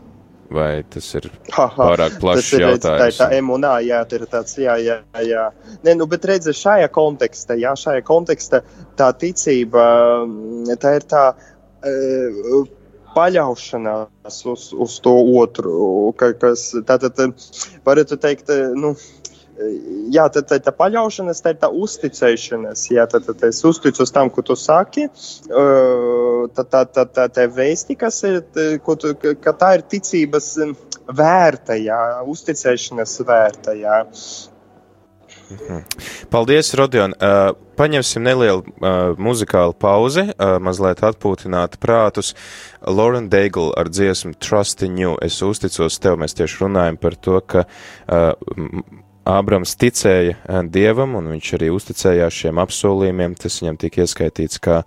Vai 0.53 0.83
tas 0.85 1.07
ir 1.17 1.31
ha, 1.55 1.65
ha, 1.65 1.71
pārāk 1.79 2.19
plašs 2.21 2.51
ir, 2.53 2.67
jautājums? 2.67 2.99
Tā 3.01 3.07
ir 3.09 3.17
tā 3.17 3.39
emunā, 3.39 3.73
jā, 3.81 4.03
tā 4.05 4.19
ir 4.19 4.27
tāds, 4.29 4.53
jā, 4.61 4.75
jā, 4.83 4.99
jā. 5.25 5.47
Nē, 5.85 5.95
nu, 5.97 6.05
bet 6.11 6.27
redzi, 6.29 6.53
šajā 6.59 6.91
kontekstā, 6.93 7.57
jā, 7.57 7.73
šajā 7.79 8.03
kontekstā 8.05 8.61
tā 8.99 9.09
ticība, 9.17 9.87
tā 10.83 10.95
ir 10.99 11.09
tā. 11.09 11.25
Uh, 11.83 12.63
paļaušanās 13.13 14.39
uz, 14.49 14.69
uz 14.73 14.93
to 15.05 15.13
otru, 15.37 15.73
ka, 16.17 16.31
kas 16.39 16.71
tātad 16.87 17.19
varētu 17.85 18.17
teikt, 18.21 18.49
nu, 18.79 18.93
jā, 20.13 20.27
tā, 20.33 20.43
tā, 20.47 20.59
tā 20.63 20.73
paļaušanās, 20.75 21.41
tā 21.43 21.53
ir 21.53 21.59
tā 21.61 21.69
uzticēšanās. 21.69 22.85
Jā, 22.93 23.05
tad, 23.11 23.27
tad 23.27 23.43
es 23.49 23.61
uzticos 23.67 24.13
tam, 24.13 24.31
ko 24.33 24.45
tu 24.45 24.57
saki. 24.59 25.07
Tā, 25.47 26.63
tā, 26.63 26.85
tā, 26.85 27.05
tā, 27.05 27.27
tā 27.33 27.47
vēsti, 27.51 27.97
kas 27.99 28.21
ir, 28.29 28.41
tu, 28.53 29.13
ka 29.43 29.55
tā 29.59 29.75
ir 29.79 29.85
ticības 29.93 30.55
vērta, 31.07 31.77
jā, 31.79 31.99
uzticēšanās 32.33 33.19
vērta. 33.27 33.77
Jā. 33.77 34.01
Mhm. 35.53 35.83
Paldies, 36.29 36.73
Rodion. 36.73 37.13
Uh, 37.19 37.53
paņemsim 37.77 38.23
nelielu 38.25 38.63
uh, 38.63 39.13
muzikālu 39.21 39.75
pauzi, 39.77 40.25
uh, 40.31 40.55
mazliet 40.63 41.03
atpūtināt 41.05 41.77
prātus. 41.83 42.33
Lauren 42.81 43.29
Daigle 43.29 43.73
ar 43.77 43.91
dziesmu 43.91 44.33
Trust 44.39 44.83
in 44.85 44.97
You. 44.97 45.17
Es 45.21 45.41
uzticos 45.45 45.99
tev, 46.01 46.17
mēs 46.21 46.37
tieši 46.37 46.63
runājam 46.63 46.97
par 47.01 47.17
to, 47.19 47.39
ka 47.41 47.65
uh, 47.65 48.33
Ābrams 49.23 49.77
ticēja 49.79 50.35
eh, 50.35 50.61
Dievam, 50.67 51.15
un 51.19 51.29
viņš 51.31 51.53
arī 51.57 51.69
uzticējās 51.73 52.39
šiem 52.43 52.59
apsolījumiem. 52.63 53.37
Tas 53.39 53.61
viņam 53.61 53.79
tika 53.79 54.03
ieskaitīts 54.03 54.59
kā 54.63 54.81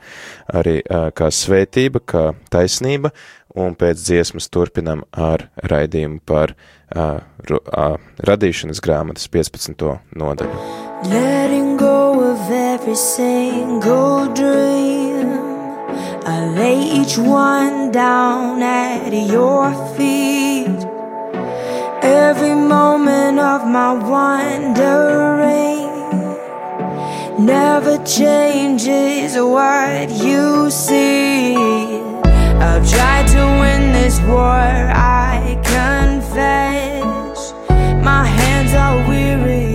arī 0.53 0.79
eh, 0.83 1.09
kā 1.17 1.31
svētība, 1.33 2.03
kā 2.05 2.25
taisnība, 2.53 3.13
un 3.57 3.77
pēc 3.79 4.03
dziesmas 4.03 4.51
turpinam 4.53 5.07
ar 5.13 5.47
raidījumu 5.65 6.21
par 6.29 6.53
uh, 6.53 7.23
uh, 7.25 7.95
radīšanas 8.29 8.83
grāmatas 8.85 9.31
15. 9.33 9.87
nodaļu. 10.13 10.59
Letting 11.09 11.79
go 11.81 12.21
of 12.21 12.51
every 12.51 12.99
single 13.01 14.29
dream 14.37 15.33
I 16.29 16.45
lay 16.59 16.77
each 17.01 17.17
one 17.17 17.93
down 17.93 18.61
at 18.61 19.09
your 19.33 19.73
feet 19.97 20.96
every 22.07 22.55
moment 22.55 23.39
of 23.41 23.67
my 23.67 23.93
wandering 23.93 25.87
never 27.45 27.99
changes 28.05 29.37
what 29.37 30.09
you 30.11 30.71
see. 30.71 31.57
I've 32.69 32.89
tried 32.89 33.27
to 33.35 33.43
win 33.63 33.93
this 33.93 34.21
war, 34.21 34.67
I 35.29 35.59
confess. 35.75 37.39
My 38.11 38.25
hands 38.25 38.73
are 38.85 38.99
weary, 39.09 39.66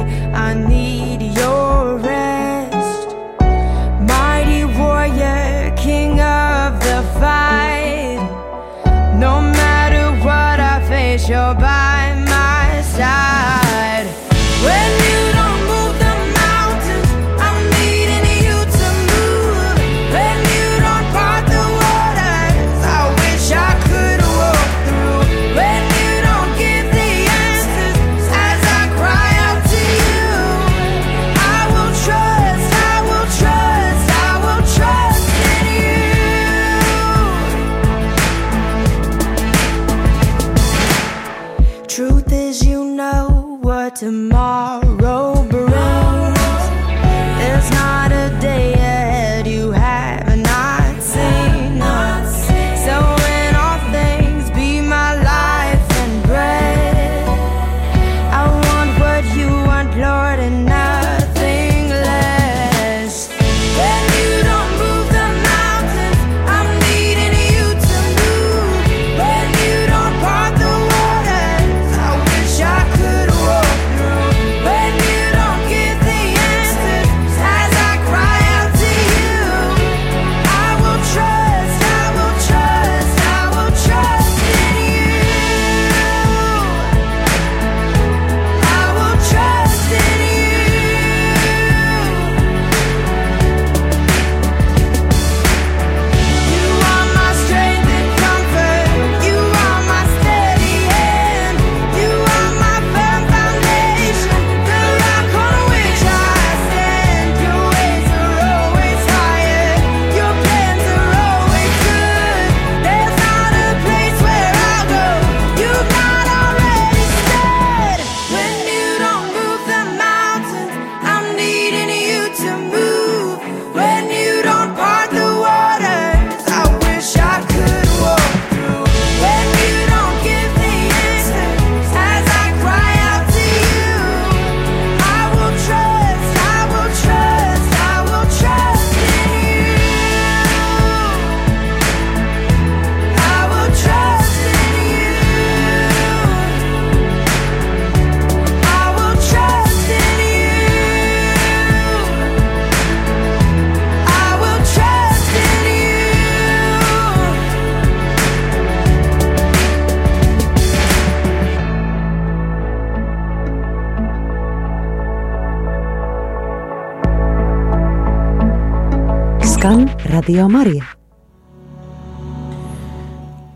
Radio 170.31 170.47
Marija. 170.47 170.85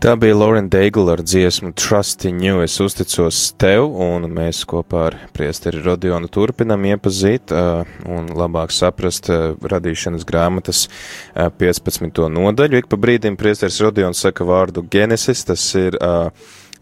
Tā 0.04 0.12
bija 0.20 0.36
Lauren 0.36 0.66
Daigle 0.68 1.14
ar 1.14 1.22
dziesmu 1.24 1.70
Trust 1.72 2.26
in 2.28 2.42
You, 2.44 2.58
es 2.60 2.74
uzticos 2.84 3.38
tev, 3.56 3.86
un 3.96 4.26
mēs 4.28 4.60
kopā 4.68 5.06
ar 5.06 5.16
priesteri 5.32 5.80
Rodionu 5.80 6.28
turpinam 6.28 6.84
iepazīt 6.84 7.54
uh, 7.56 7.88
un 8.04 8.28
labāk 8.28 8.76
saprast 8.76 9.32
uh, 9.32 9.56
radīšanas 9.56 10.28
grāmatas 10.28 10.84
uh, 10.90 11.48
15. 11.48 12.20
nodaļu. 12.36 12.82
Ik 12.82 12.92
pa 12.92 13.00
brīdim 13.00 13.40
priesteris 13.40 13.80
Rodions 13.80 14.20
saka 14.28 14.44
vārdu 14.44 14.84
Genesis, 14.92 15.46
tas 15.48 15.64
ir 15.80 15.96
uh, 15.96 16.28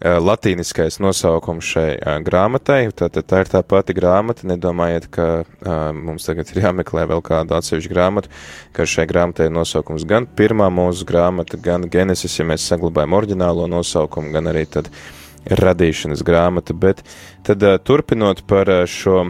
latīniskais 0.03 0.99
nosaukums 0.99 1.65
šai 1.75 2.19
grāmatai. 2.25 2.89
Tātad 2.91 3.25
tā 3.29 3.43
ir 3.43 3.51
tā 3.51 3.61
pati 3.63 3.95
grāmata. 3.95 4.47
Nedomājiet, 4.49 5.07
ka 5.13 5.27
mums 5.95 6.27
tagad 6.27 6.51
ir 6.51 6.63
jāmeklē 6.65 7.05
vēl 7.11 7.23
kāda 7.25 7.59
atsevišķa 7.59 7.93
grāmata, 7.93 8.31
ka 8.75 8.87
šai 8.89 9.07
grāmatai 9.09 9.47
ir 9.49 9.55
nosaukums 9.55 10.07
gan 10.09 10.27
pirmā 10.27 10.67
mūsu 10.73 11.07
grāmata, 11.07 11.59
gan 11.61 11.87
Genesis, 11.91 12.35
ja 12.39 12.47
mēs 12.47 12.67
saglabājam 12.67 13.15
oriģinālo 13.15 13.69
nosaukumu, 13.71 14.33
gan 14.35 14.51
arī 14.51 14.65
tad 14.67 14.89
radīšanas 15.45 16.23
grāmata, 16.25 16.73
bet 16.73 17.03
tad 17.45 17.61
turpinot 17.85 18.41
par 18.49 18.71
šo 18.89 19.27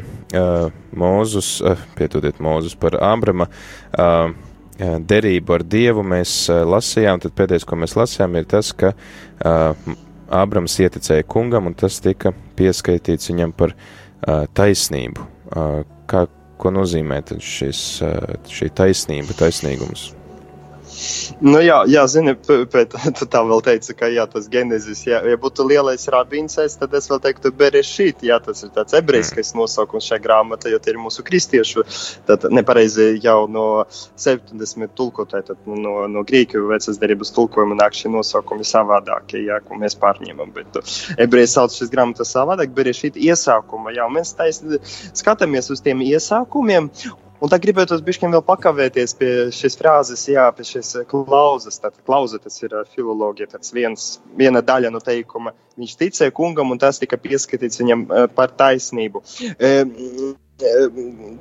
mūzus, 0.95 1.59
pietodiet 1.99 2.39
mūzus, 2.39 2.77
par 2.79 2.95
Ābrama 3.03 3.49
derību 4.79 5.55
ar 5.55 5.63
Dievu 5.67 6.03
mēs 6.07 6.47
lasījām, 6.49 7.19
tad 7.23 7.35
pēdējais, 7.35 7.67
ko 7.67 7.77
mēs 7.83 7.95
lasījām, 7.99 8.39
ir 8.39 8.47
tas, 8.47 8.71
ka 8.75 8.95
Ābrams 10.33 10.79
ieticēja 10.81 11.27
kungam, 11.29 11.69
un 11.69 11.77
tas 11.77 11.99
tika 12.01 12.33
pieskaitīts 12.57 13.29
viņam 13.29 13.53
par 13.57 13.75
uh, 13.75 14.45
taisnību. 14.57 15.27
Uh, 15.53 15.81
kā, 16.09 16.25
ko 16.61 16.71
nozīmē 16.73 17.21
šis, 17.37 17.81
uh, 18.05 18.37
šī 18.49 18.71
taisnība, 18.73 19.37
taisnīgums? 19.37 20.13
Nu, 21.43 21.59
jā, 21.63 21.81
jā 21.91 22.03
zini, 22.09 22.33
pēc 22.35 22.93
tam 23.19 23.29
tā 23.31 23.41
vēl 23.49 23.63
teica, 23.65 23.95
ka 23.99 24.09
jā, 24.11 24.25
tas 24.31 24.47
genezis, 24.51 25.03
jā, 25.07 25.19
ja 25.27 25.39
būtu 25.41 25.65
lielais 25.67 26.07
rabīns, 26.11 26.57
tad 26.79 26.93
es 26.97 27.09
vēl 27.11 27.21
teiktu, 27.23 27.51
berešīt, 27.55 28.23
jā, 28.27 28.37
tas 28.43 28.63
ir 28.63 28.71
tāds 28.75 28.95
ebrejiskais 28.97 29.51
mm. 29.53 29.61
nosaukums 29.61 30.07
šajā 30.09 30.21
grāmatā, 30.23 30.71
jo 30.71 30.79
tie 30.83 30.93
ir 30.93 31.01
mūsu 31.01 31.25
kristiešu, 31.27 31.85
tad 32.29 32.47
nepareizi 32.53 33.15
jau 33.23 33.45
no 33.51 33.65
70 33.91 34.95
tulkotāji, 34.97 35.49
tad 35.51 35.67
no, 35.69 36.05
no 36.11 36.25
grīķu 36.27 36.63
vecas 36.71 36.99
derības 37.01 37.33
tulkojuma 37.35 37.77
nāk 37.81 37.97
šie 37.97 38.13
nosaukumi 38.13 38.67
savādākie, 38.67 39.43
jā, 39.49 39.59
ko 39.65 39.79
mēs 39.81 39.97
pārņemam, 40.01 40.53
bet 40.55 40.79
ebreji 41.19 41.51
sauc 41.51 41.75
šis 41.75 41.91
grāmatas 41.91 42.31
savādāk, 42.35 42.73
berešīt 42.75 43.19
iesākuma, 43.19 43.93
jā, 43.95 44.07
mēs 44.11 44.35
taisni 44.39 44.79
skatāmies 45.11 45.71
uz 45.73 45.83
tiem 45.85 46.03
iesākumiem, 46.05 46.91
Un 47.43 47.51
tā 47.51 47.59
gribētu 47.61 47.97
bišķiņ 48.05 48.31
vēl 48.31 48.43
pakavēties 48.47 49.13
pie 49.19 49.31
šīs 49.53 49.75
frāzes, 49.79 50.23
jā, 50.31 50.45
pie 50.55 50.65
šīs 50.67 50.93
klauzes. 51.11 51.81
Tātad 51.83 51.99
klauze 52.07 52.39
tas 52.41 52.55
ir 52.63 52.73
filologija, 52.93 53.49
tas 53.51 53.73
viens, 53.75 54.07
viena 54.39 54.63
daļa 54.65 54.93
no 54.93 55.01
teikuma. 55.03 55.53
Viņš 55.79 55.97
ticēja 55.99 56.33
kungam 56.35 56.71
un 56.71 56.79
tas 56.81 57.01
tika 57.01 57.19
pieskatīts 57.19 57.81
viņam 57.83 58.07
par 58.37 58.55
taisnību. 58.55 59.23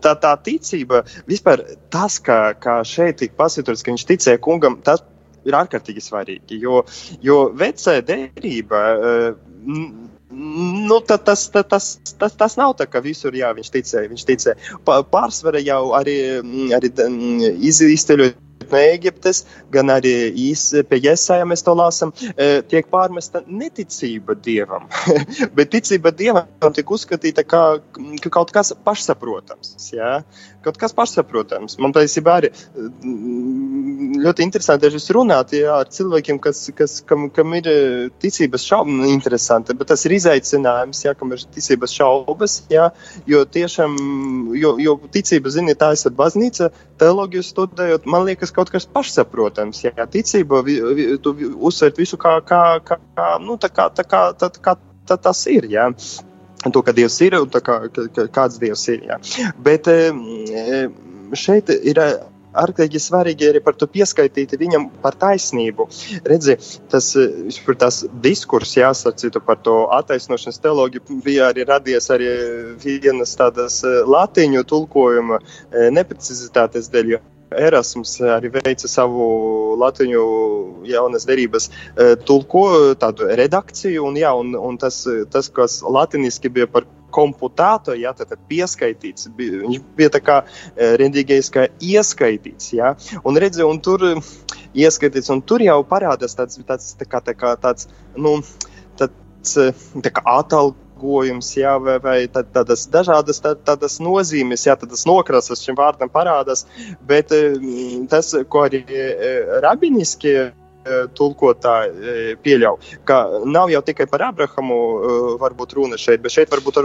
Tā, 0.02 0.12
tā 0.18 0.34
ticība, 0.42 1.04
vispār 1.30 1.62
tas, 1.94 2.18
ka, 2.18 2.38
ka 2.58 2.80
šeit 2.82 3.20
tika 3.22 3.38
pasvītrots, 3.44 3.84
ka 3.86 3.94
viņš 3.94 4.06
ticēja 4.10 4.42
kungam, 4.42 4.80
tas 4.82 5.04
ir 5.46 5.54
ārkārtīgi 5.54 6.02
svarīgi, 6.02 6.58
jo, 6.64 6.82
jo 7.22 7.38
vecā 7.54 8.00
derība 8.02 8.80
Nu, 10.34 11.00
ta, 11.06 11.18
tas, 11.18 11.46
ta, 11.54 11.62
tas, 11.62 11.94
tas, 12.18 12.34
tas 12.38 12.56
nav 12.60 12.74
tā, 12.78 12.88
ka 12.90 13.02
visur 13.04 13.34
jā, 13.36 13.52
viņš 13.56 13.70
ticēja. 13.74 14.10
Viņš 14.12 14.24
ticēja. 14.30 14.78
Pārsvarā 14.84 15.62
jau 15.64 15.82
arī, 15.98 16.16
arī 16.74 16.90
iz, 17.62 17.82
izceļot 17.84 18.40
no 18.70 18.80
Eģiptes, 18.80 19.44
gan 19.72 19.92
arī 19.92 20.14
pie 20.88 21.00
Jēzus 21.02 21.44
mēs 21.48 21.64
to 21.66 21.74
lasām, 21.76 22.12
e, 22.34 22.62
tiek 22.70 22.88
pārmesta 22.90 23.42
neticība 23.46 24.36
dievam. 24.40 24.88
Bet 25.56 25.72
ticība 25.74 26.14
dievam 26.16 26.74
tiek 26.74 26.90
uzskatīta 26.96 27.44
kā, 27.44 27.62
kā 28.22 28.32
kaut 28.32 28.54
kas 28.54 28.72
pašsaprotams. 28.86 29.76
Ja? 29.92 30.22
Kaut 30.64 30.78
kas 30.80 30.94
pašsaprotams. 30.96 31.78
Man 31.82 31.94
patiesībā 31.94 32.38
arī 32.40 32.50
mm, 32.50 34.20
ļoti 34.24 34.46
interesanti 34.46 34.88
ir 34.88 35.16
runāt 35.16 35.54
ja, 35.56 35.78
ar 35.82 35.90
cilvēkiem, 35.92 36.40
kas, 36.42 36.64
kas, 36.76 36.98
kam, 37.08 37.28
kam 37.34 37.54
ir 37.58 37.68
e, 37.70 37.76
ticības 38.22 38.64
šaubas, 38.64 38.94
nu, 38.94 39.08
interesanti, 39.12 39.76
bet 39.78 39.90
tas 39.92 40.04
ir 40.08 40.16
izaicinājums, 40.16 41.04
ja, 41.06 41.14
kam 41.18 41.34
ir 41.36 41.44
ticības 41.54 41.94
šaubas, 41.98 42.56
ja, 42.72 42.88
jo 43.30 43.44
tiešām, 43.44 43.96
jo, 44.58 44.74
jo 44.82 44.96
ticība, 45.14 45.52
zini, 45.54 45.76
tā 45.78 45.92
esat 45.96 46.16
baznīca, 46.18 46.70
teoloģiju 47.00 47.46
studējot, 47.46 48.08
man 48.10 48.26
liekas, 48.28 48.54
kaut 48.54 48.72
kas 48.72 48.88
pašsaprotams. 48.90 49.84
Jā, 49.84 50.08
ticība, 50.10 50.62
vi, 50.66 50.78
vi, 50.96 51.08
tu 51.22 51.34
uzsvērt 51.36 52.00
visu, 52.00 52.20
kā, 52.20 52.38
kā, 52.46 52.62
kā, 52.88 53.28
nu, 53.42 53.58
tā 53.60 53.70
kā, 53.72 53.90
tā 53.94 54.06
kā 54.08 54.24
tā, 54.38 54.50
tā, 54.50 54.76
tā, 55.08 55.18
tas 55.28 55.44
ir. 55.50 55.68
Jā. 55.70 55.90
To, 56.72 56.82
ka 56.84 56.94
Dievs 56.96 57.18
ir 57.24 57.36
un 57.40 57.50
kā, 57.52 57.80
kāds 58.32 58.60
Dievs 58.62 58.86
ir. 58.92 59.02
Jā. 59.10 59.18
Bet 59.64 59.90
šeit 61.36 61.72
ir 61.74 62.00
ārkārtīgi 62.54 63.00
svarīgi 63.02 63.48
arī 63.50 63.60
par 63.64 63.76
to 63.78 63.88
pieskaitīt 63.90 64.54
viņam 64.60 64.86
par 65.02 65.16
taisnību. 65.18 65.88
Redzi, 66.30 66.56
tas, 66.92 67.10
tas 67.80 68.00
diskurs, 68.24 68.76
jāsacītu 68.78 69.42
par 69.44 69.60
to 69.66 69.76
attaisnošanas 69.98 70.62
teoloģiju, 70.64 71.20
bija 71.24 71.50
arī 71.52 71.66
radies 71.68 72.10
arī 72.14 72.30
vienas 72.84 73.34
tādas 73.40 73.82
latīņu 73.84 74.64
tulkojuma 74.70 75.40
neprecizitātes 75.94 76.90
dēļ. 76.94 77.16
Erasmus 77.58 78.16
arī 78.36 78.50
veica 78.54 78.90
savu 78.90 79.24
latviešu 79.80 80.24
jaunas 80.88 81.26
derības 81.28 81.70
tulko 82.26 82.66
tādu 83.00 83.30
redakciju, 83.30 84.04
un, 84.08 84.18
jā, 84.20 84.34
un, 84.36 84.54
un 84.58 84.78
tas, 84.80 85.04
tas, 85.32 85.48
kas 85.54 85.80
latiniski 85.82 86.52
bija 86.52 86.68
par 86.70 86.88
komputēto, 87.14 87.94
ja, 87.98 88.12
tad, 88.16 88.34
pieskaitīts. 88.50 89.28
Viņš 89.38 89.82
bija 89.96 90.12
tā 90.16 90.20
kā 90.24 90.40
rendīgais, 91.00 91.50
kā 91.54 91.68
ieskaitīts. 91.78 92.72
Ja, 92.74 92.94
un 93.22 93.38
redzi, 93.40 93.62
un 93.66 93.80
tur 93.84 94.02
ieskaitīts, 94.74 95.30
un 95.34 95.44
tur 95.46 95.62
jau 95.64 95.78
parādās 95.88 96.34
tāds, 96.38 96.58
tāds, 96.66 96.94
tā 96.98 97.08
kā, 97.08 97.22
tā 97.24 97.36
kā 97.38 97.54
tāds, 97.62 97.88
nu, 98.18 98.40
tāds, 98.98 99.54
tā 100.02 100.14
kā 100.14 100.24
atalgojums 100.38 100.83
atalgojums, 100.94 101.56
jā, 101.56 101.78
vai, 101.78 101.98
vai 101.98 102.28
tā, 102.28 102.42
tādas 102.42 102.88
dažādas 102.88 103.40
tā, 103.40 103.54
tādas 103.54 104.00
nozīmes, 104.00 104.66
jā, 104.66 104.76
tādas 104.76 105.04
nokrasas 105.06 105.62
šim 105.62 105.76
vārdam 105.76 106.08
parādās, 106.08 106.66
bet 107.06 107.30
tas, 108.08 108.34
ko 108.48 108.64
arī 108.64 108.84
rabiniskie 109.62 110.52
tulkotāji 111.16 112.36
pieļauj, 112.42 112.98
ka 113.04 113.40
nav 113.46 113.70
jau 113.70 113.82
tikai 113.82 114.06
par 114.06 114.22
Abrahamu 114.28 115.38
varbūt 115.40 115.74
runa 115.74 115.96
šeit, 115.96 116.22
bet 116.22 116.32
šeit 116.32 116.50
varbūt 116.50 116.82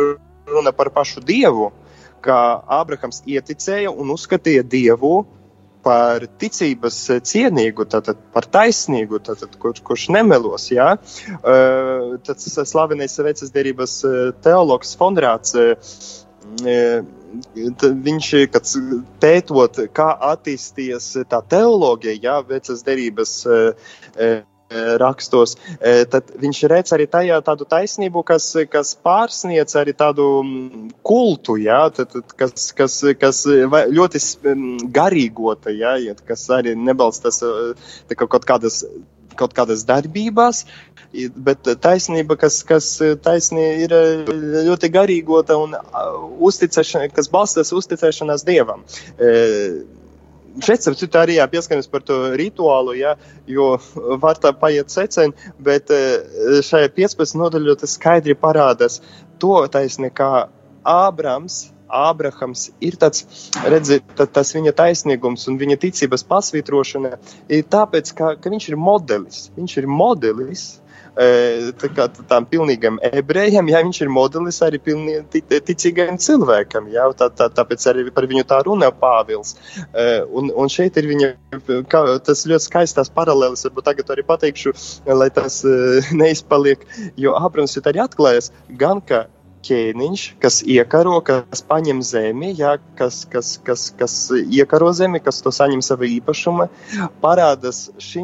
runa 0.48 0.72
par 0.72 0.90
pašu 0.90 1.22
Dievu, 1.22 1.72
ka 2.22 2.64
Abrahams 2.68 3.24
ieticēja 3.26 3.92
un 3.92 4.12
uzskatīja 4.12 4.64
Dievu 4.64 5.26
par 5.86 6.26
ticības 6.42 6.98
cienīgu, 7.28 7.86
tātad 7.90 8.20
par 8.34 8.48
taisnīgu, 8.52 9.22
tātad, 9.26 9.54
kur, 9.62 9.78
kurš 9.86 10.10
nemelos. 10.16 10.70
Ja? 10.74 10.96
Tas 12.28 12.50
slavenais 12.72 13.16
vecas 13.24 13.54
derības 13.56 14.00
teologs 14.44 14.96
Fondrāts 15.00 15.56
viņš, 18.10 18.30
kad 18.54 18.70
pētot, 19.22 19.82
kā 19.94 20.10
attīstījies 20.32 21.12
tā 21.30 21.42
teoloģija, 21.54 22.22
jā, 22.24 22.38
vecas 22.50 22.84
derības 22.88 23.36
rakstos, 25.02 25.56
tad 26.14 26.34
viņš 26.42 26.62
redz 26.72 26.94
arī 26.96 27.08
tajā 27.10 27.40
tādu 27.46 27.68
taisnību, 27.70 28.24
kas, 28.28 28.52
kas 28.72 28.96
pārsniedz 29.06 29.78
arī 29.80 29.96
tādu 29.98 30.28
kultu, 31.06 31.58
jā, 31.62 31.82
tad, 31.96 32.14
kas, 32.40 32.72
kas, 32.78 33.00
kas 33.20 33.46
ļoti 33.48 34.24
garīgota, 34.94 35.74
jā, 35.74 35.96
kas 36.28 36.50
arī 36.54 36.76
nebalstas 36.78 37.42
kaut 38.20 38.46
kādas 38.46 38.84
kaut 39.40 39.54
kādas 39.56 39.86
darbībās, 39.88 40.66
bet 41.48 41.70
taisnība, 41.84 42.38
kas, 42.40 42.60
kas 42.68 42.90
taisnī 43.24 43.66
ir 43.86 43.96
ļoti 44.68 44.92
garīgota 44.94 45.58
un 45.60 45.78
uzticēšana, 46.50 47.12
kas 47.16 47.32
balstās 47.32 47.74
uzticēšanās 47.76 48.46
Dievam. 48.48 48.84
Šeit, 50.66 50.86
ap 50.90 50.98
citu, 51.00 51.20
arī 51.22 51.38
jāpieskaramies 51.38 51.90
par 51.92 52.04
to 52.06 52.20
rituālu, 52.40 52.96
ja, 52.98 53.16
jo 53.48 53.72
var 54.22 54.40
tā 54.42 54.52
paiet 54.58 54.92
secen, 54.94 55.36
bet 55.62 55.92
šajā 56.66 56.92
15 56.96 57.38
nodaļā 57.40 57.78
tas 57.82 57.98
skaidri 58.00 58.38
parādās 58.38 59.00
to 59.40 59.56
taisni, 59.72 60.10
kā 60.10 60.48
Ābrams 60.90 61.68
Ābrahams 61.90 62.68
ir 62.86 62.98
tāds, 63.02 63.26
redziet, 63.66 64.06
tas 64.16 64.54
viņa 64.54 64.76
taisnīgums 64.78 65.48
un 65.50 65.58
viņa 65.58 65.80
ticības 65.82 66.24
pasvītrošana 66.30 67.16
ir 67.50 67.66
tāpēc, 67.66 68.12
ka, 68.14 68.36
ka 68.38 68.52
viņš 68.54 68.70
ir 68.70 68.78
modelis. 68.78 69.48
Viņš 69.58 69.78
ir 69.82 69.90
modelis 69.90 70.66
tā 71.80 71.90
kā 71.96 72.08
tām 72.30 72.46
pilnīgam 72.50 73.00
ebrejam, 73.04 73.68
ja 73.72 73.82
viņš 73.84 74.02
ir 74.06 74.12
modelis 74.14 74.62
arī 74.64 74.80
pilnīgi 74.84 75.42
ticīgam 75.68 76.20
cilvēkam, 76.22 76.88
jā, 76.94 77.08
tā, 77.20 77.30
tā, 77.36 77.50
tāpēc 77.52 77.88
arī 77.92 78.06
par 78.16 78.28
viņu 78.30 78.46
tā 78.48 78.62
runā 78.68 78.92
Pāvils. 79.00 79.56
Un, 80.32 80.52
un 80.56 80.72
šeit 80.72 80.98
ir 81.02 81.10
viņa, 81.10 81.32
kā, 81.92 82.04
tas 82.24 82.46
ļoti 82.50 82.68
skaistās 82.70 83.12
paralēlis, 83.16 83.66
varbūt 83.68 83.90
tagad 83.90 84.14
arī 84.16 84.26
pateikšu, 84.28 84.76
lai 85.12 85.30
tas 85.36 85.62
neizpaliek, 86.22 86.88
jo 87.20 87.36
Ābrams 87.40 87.76
ir 87.76 87.92
arī 87.92 88.06
atklājies 88.06 88.54
gan, 88.80 89.04
ka 89.04 89.26
ķēniņš, 89.66 90.24
kas 90.42 90.60
iekaro, 90.64 91.18
kas 91.26 91.62
paņem 91.68 92.02
zemi, 92.06 92.52
jā, 92.58 92.76
kas, 93.00 93.22
kas, 93.32 93.52
kas, 93.66 93.90
kas 94.00 94.16
iekaro 94.40 94.92
zemi, 94.96 95.22
kas 95.24 95.42
to 95.46 95.54
saņem 95.56 95.84
savu 95.86 96.08
īpašumu, 96.10 96.70
parādās 97.24 97.88
šī 98.04 98.24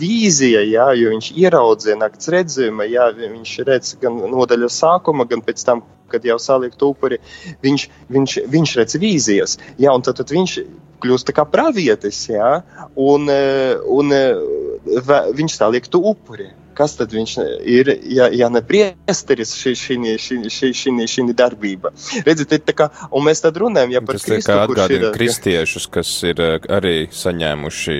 vīzija, 0.00 0.64
jā, 0.66 0.90
jo 0.98 1.14
viņš 1.14 1.30
ieraudzīja 1.44 1.98
nakts 2.00 2.32
redzējumu, 2.34 2.86
jā, 2.90 3.08
viņš 3.20 3.56
redz 3.68 3.96
gan 4.02 4.20
nodaļas 4.34 4.78
sākuma, 4.82 5.28
gan 5.30 5.44
pēc 5.46 5.64
tam, 5.66 5.84
kad 6.10 6.24
jau 6.26 6.38
saliek 6.42 6.74
upuri, 6.82 7.20
viņš, 7.62 7.88
viņš, 8.10 8.38
viņš 8.50 8.76
redz 8.80 8.96
vīzijas, 9.02 9.58
jā, 9.78 9.92
un 9.94 10.06
tad, 10.06 10.18
tad 10.20 10.32
viņš 10.34 10.56
kļūst 11.00 11.34
kā 11.36 11.46
pravietis, 11.48 12.24
jā, 12.32 12.56
un, 12.98 13.30
un, 13.30 14.16
un 14.16 15.14
viņš 15.38 15.60
saliek 15.60 15.86
tu 15.88 16.02
upuri 16.12 16.50
kas 16.80 16.96
tad 16.96 17.12
viņš 17.12 17.36
ir, 17.68 17.92
ja, 18.08 18.30
ja 18.32 18.48
ne 18.52 18.62
priesteris 18.64 19.52
šī, 19.58 19.74
šī, 19.76 19.98
šī, 20.24 20.40
šī, 20.48 20.72
šī, 20.80 20.96
šī 21.14 21.26
darbība. 21.36 21.92
Redziet, 22.26 22.56
tā 22.66 22.76
kā, 22.76 22.90
un 23.12 23.26
mēs 23.28 23.44
tad 23.44 23.58
runājam, 23.60 23.92
ja 23.96 24.04
par 24.04 24.18
Tas 24.18 24.28
Kristu, 24.28 24.56
atgādina 24.56 25.10
ir, 25.10 25.16
kristiešus, 25.16 25.88
kas 25.92 26.12
ir 26.28 26.40
arī 26.72 26.96
saņēmuši 27.12 27.98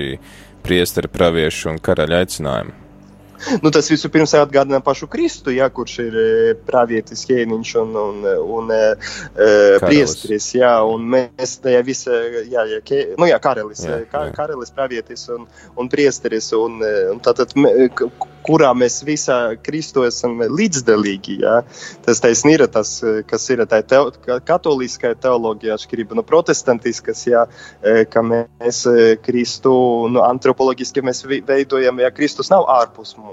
priesteri 0.65 1.11
praviešu 1.11 1.73
un 1.73 1.81
karaļa 1.83 2.23
aicinājumu. 2.25 2.90
Nu, 3.61 3.71
tas 3.73 3.89
vispirms 3.91 4.33
atgādina 4.37 4.79
pašu 4.83 5.07
Kristu, 5.11 5.51
ja, 5.55 5.67
kurš 5.73 5.97
ir 6.03 6.17
e, 6.17 6.25
pravietis 6.67 7.25
ķēniņš 7.29 7.71
un, 7.81 7.95
un, 8.01 8.27
un 8.57 8.73
e, 8.75 8.81
e 9.35 9.79
priestris. 9.83 10.51
Jā, 10.57 10.73
un 10.87 11.07
mēs 11.11 11.57
tajā 11.63 11.81
visā, 11.87 12.17
jā, 12.51 12.65
jā, 12.75 12.81
kē, 12.85 13.01
nu, 13.19 13.27
jā 13.29 13.39
karalis, 13.43 13.83
jā, 13.87 14.01
jā. 14.05 14.25
karalis, 14.35 14.73
pravietis 14.75 15.27
un, 15.33 15.47
un 15.79 15.89
priestris. 15.91 16.51
Un, 16.57 16.79
e, 16.85 16.91
un 17.13 17.21
tātad, 17.23 17.55
kurā 18.45 18.71
mēs 18.77 19.01
visā 19.07 19.39
Kristu 19.63 20.05
esam 20.07 20.39
līdzdalīgi. 20.41 21.39
Ja? 21.45 21.61
Tas 22.05 22.21
taisn 22.23 22.53
ir 22.53 22.65
tas, 22.71 22.93
kas 23.29 23.49
ir 23.53 23.65
tā 23.69 23.81
teo, 23.85 24.11
katoliskā 24.47 25.13
teoloģija, 25.21 25.77
atšķirība 25.77 26.17
no 26.17 26.25
protestantiskas, 26.27 27.25
ja? 27.29 27.45
ka 28.11 28.25
mēs 28.25 28.83
Kristu 29.25 29.73
nu, 30.11 30.23
antropoloģiski 30.25 31.03
mēs 31.05 31.25
veidojam, 31.25 32.01
ja 32.01 32.11
Kristus 32.13 32.51
nav 32.53 32.67
ārpus 32.71 33.15
mums 33.17 33.30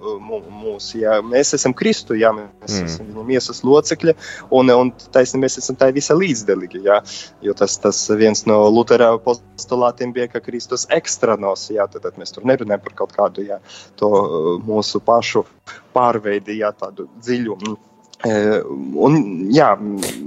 mūs. 0.00 0.94
Ja 0.98 1.20
mēs 1.22 1.54
esam 1.54 1.74
Kristu, 1.76 2.14
ja 2.18 2.32
mēs 2.32 2.78
mm. 2.78 2.86
esam 2.86 3.10
viņa 3.10 3.24
miesas 3.26 3.62
locekļi, 3.66 4.14
un, 4.56 4.70
un 4.70 4.92
taisnība 5.12 5.46
mēs 5.46 5.58
esam 5.60 5.76
tā 5.80 5.90
visa 5.92 6.16
līdzdalīgi. 6.16 6.82
Ja, 6.86 7.00
jo 7.42 7.54
tas, 7.54 7.78
tas 7.78 8.00
viens 8.16 8.46
no 8.46 8.62
Lutera 8.68 9.12
postulātiem 9.18 10.14
bija, 10.16 10.30
ka 10.32 10.40
Kristus 10.44 10.86
ekstranos, 10.90 11.68
ja, 11.70 11.86
tad, 11.90 12.06
tad 12.06 12.18
mēs 12.20 12.32
tur 12.32 12.48
nerunājam 12.48 12.84
par 12.86 12.96
kaut 13.02 13.14
kādu 13.16 13.46
ja, 13.46 13.60
to 14.00 14.10
mūsu 14.66 15.02
pašu 15.04 15.44
pārveidi, 15.94 16.60
ja, 16.62 16.72
tādu 16.72 17.08
dziļumu. 17.20 17.78
Un, 18.20 19.14
jā, 19.48 19.70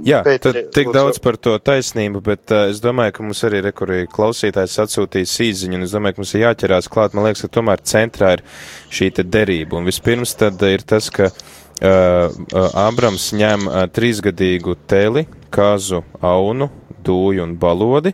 jā 0.02 0.18
Pēteri, 0.26 0.64
tik 0.74 0.88
lūdzu. 0.88 0.94
daudz 0.96 1.20
par 1.22 1.36
to 1.38 1.52
taisnību, 1.62 2.22
bet 2.26 2.50
uh, 2.50 2.64
es 2.72 2.80
domāju, 2.82 3.14
ka 3.14 3.26
mums 3.26 3.42
arī 3.46 3.60
rekurīgi 3.68 4.10
klausītājs 4.10 4.80
atsūtīs 4.82 5.34
īziņu, 5.44 5.78
un 5.78 5.86
es 5.86 5.94
domāju, 5.94 6.16
ka 6.16 6.24
mums 6.24 6.32
ir 6.34 6.42
jāķerās 6.42 6.90
klāt. 6.90 7.14
Man 7.14 7.28
liekas, 7.28 7.44
ka 7.46 7.52
tomēr 7.54 7.84
centrā 7.86 8.32
ir 8.34 8.42
šī 8.90 9.12
te 9.14 9.26
derība. 9.26 9.78
Un 9.78 9.86
vispirms 9.86 10.34
tad 10.40 10.64
ir 10.66 10.82
tas, 10.82 11.06
ka 11.14 11.28
uh, 11.30 12.66
Abrams 12.82 13.28
ņem 13.38 13.68
uh, 13.70 13.84
trīsgadīgu 13.94 14.74
teli, 14.90 15.28
kazu, 15.54 16.02
aunu, 16.18 16.72
dūju 17.06 17.46
un 17.46 17.54
balodi, 17.62 18.10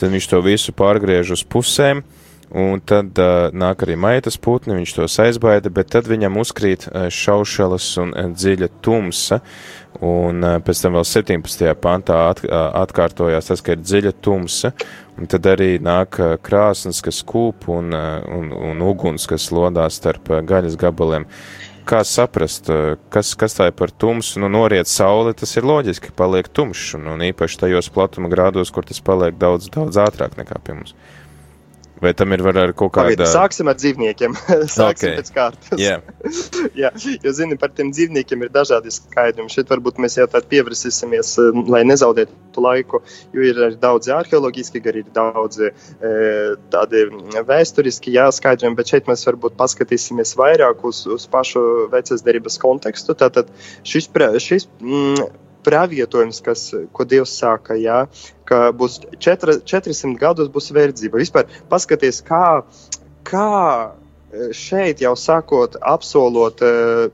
tad 0.00 0.10
viņš 0.10 0.28
to 0.34 0.42
visu 0.42 0.74
pārgriež 0.74 1.36
uz 1.36 1.46
pusēm. 1.46 2.02
Uh, 2.02 2.21
un 2.52 2.82
tad 2.84 3.16
uh, 3.20 3.48
nāk 3.56 3.84
arī 3.86 3.94
maitas 3.96 4.36
putni, 4.40 4.76
viņš 4.76 4.94
tos 4.98 5.16
aizbaida, 5.22 5.72
bet 5.72 5.92
tad 5.94 6.08
viņam 6.10 6.36
uzkrīt 6.42 6.84
uh, 6.90 7.06
šaušalas 7.12 7.86
un 8.02 8.12
uh, 8.12 8.28
dziļa 8.32 8.68
tumsa, 8.84 9.40
un 10.04 10.44
uh, 10.44 10.58
pēc 10.64 10.82
tam 10.84 10.98
vēl 10.98 11.06
17. 11.08 11.64
pantā 11.80 12.18
at, 12.28 12.44
uh, 12.44 12.68
atkārtojās 12.82 13.48
tas, 13.48 13.64
ka 13.64 13.76
ir 13.76 13.80
dziļa 13.80 14.12
tumsa, 14.24 14.74
un 15.16 15.30
tad 15.32 15.48
arī 15.48 15.74
nāk 15.82 16.20
uh, 16.20 16.34
krāsnes, 16.44 17.00
kas 17.04 17.22
kūp, 17.24 17.68
un, 17.72 17.92
uh, 17.96 18.20
un, 18.36 18.52
un 18.72 18.84
uguns, 18.84 19.24
kas 19.30 19.48
lodās 19.54 19.96
starp 20.02 20.28
uh, 20.32 20.42
gaļas 20.44 20.76
gabaliem. 20.80 21.28
Kā 21.88 22.02
saprast, 22.06 22.68
uh, 22.70 22.98
kas, 23.10 23.32
kas 23.34 23.56
tā 23.56 23.70
ir 23.70 23.78
par 23.78 23.90
tumsu? 23.90 24.42
Nu, 24.44 24.52
noriet 24.52 24.92
saule, 24.92 25.32
tas 25.34 25.56
ir 25.56 25.66
loģiski, 25.66 26.12
paliek 26.18 26.52
tumšs, 26.52 26.98
un, 27.00 27.08
un 27.16 27.24
īpaši 27.32 27.64
tajos 27.64 27.88
platuma 27.96 28.30
grādos, 28.30 28.70
kur 28.70 28.84
tas 28.86 29.00
paliek 29.02 29.40
daudz, 29.40 29.72
daudz 29.72 29.98
ātrāk 30.04 30.36
nekā 30.38 30.60
pie 30.62 30.76
mums. 30.78 30.94
Vai 32.02 32.10
tam 32.18 32.34
ir 32.34 32.42
arī 32.50 32.72
kaut 32.74 32.90
kāda? 32.96 33.12
Pagaidu, 33.12 33.26
sāksim 33.30 33.68
ar 33.70 33.76
dzīvniekiem. 33.78 34.34
sāksim 34.76 35.12
okay. 35.12 35.18
pēc 35.20 35.28
kārtas. 35.36 35.78
Yeah. 35.78 36.02
Jā, 36.82 36.90
jo 37.22 37.34
zini, 37.36 37.58
par 37.60 37.70
tiem 37.76 37.92
dzīvniekiem 37.94 38.42
ir 38.42 38.50
dažādi 38.54 38.90
skaidrojumi. 38.94 39.52
Šeit 39.52 39.70
varbūt 39.70 40.00
mēs 40.02 40.18
jau 40.18 40.26
tādā 40.30 40.48
pievērsīsimies, 40.50 41.34
um, 41.44 41.62
lai 41.70 41.84
nezaudētu 41.86 42.64
laiku, 42.64 43.02
jo 43.32 43.44
ir 43.46 43.60
arī 43.68 43.78
daudzi 43.80 44.12
arheoloģiski, 44.16 44.82
arī 44.90 45.04
ir 45.04 45.12
daudzi 45.14 45.70
e, 45.70 46.10
tādi 46.74 47.04
vēsturiski 47.48 48.12
jāskaidrojumi, 48.16 48.76
bet 48.76 48.92
šeit 48.92 49.08
mēs 49.10 49.24
varbūt 49.28 49.56
paskatīsimies 49.60 50.34
vairāk 50.40 50.82
uz, 50.88 51.04
uz 51.06 51.28
pašu 51.32 51.62
vecās 51.94 52.26
derības 52.26 52.58
kontekstu. 52.62 53.16
Tātad 53.22 53.48
šis, 53.88 54.10
šis 54.42 54.68
mm, 54.82 55.30
pravietojums, 55.64 56.42
kas, 56.44 56.68
ko 56.92 57.06
Dievs 57.08 57.34
sāka, 57.38 57.76
jā, 57.78 58.04
ka 58.48 58.70
būs 58.76 59.00
4, 59.22 59.60
400 59.68 60.18
gadus 60.20 60.52
būs 60.52 60.72
verdzība. 60.74 61.20
Vispār 61.22 61.50
paskaties, 61.72 62.22
kā, 62.26 62.62
kā 63.28 63.48
e, 63.88 64.50
šeit 64.56 65.02
jau 65.04 65.14
sākot 65.18 65.78
apsolot 65.80 66.62
e, 66.62 66.72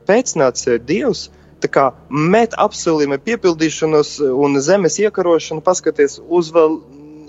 pēcnācis 0.09 0.73
ir 0.75 0.81
Dievs. 0.85 1.27
Met 2.09 2.53
apsolījuma 2.55 3.17
piepildīšanos 3.19 4.13
un 4.31 4.55
zemes 4.63 4.95
iekarošanu, 5.03 5.59
paskaties 5.65 6.21
uz 6.23 6.53
vēl 6.55 6.77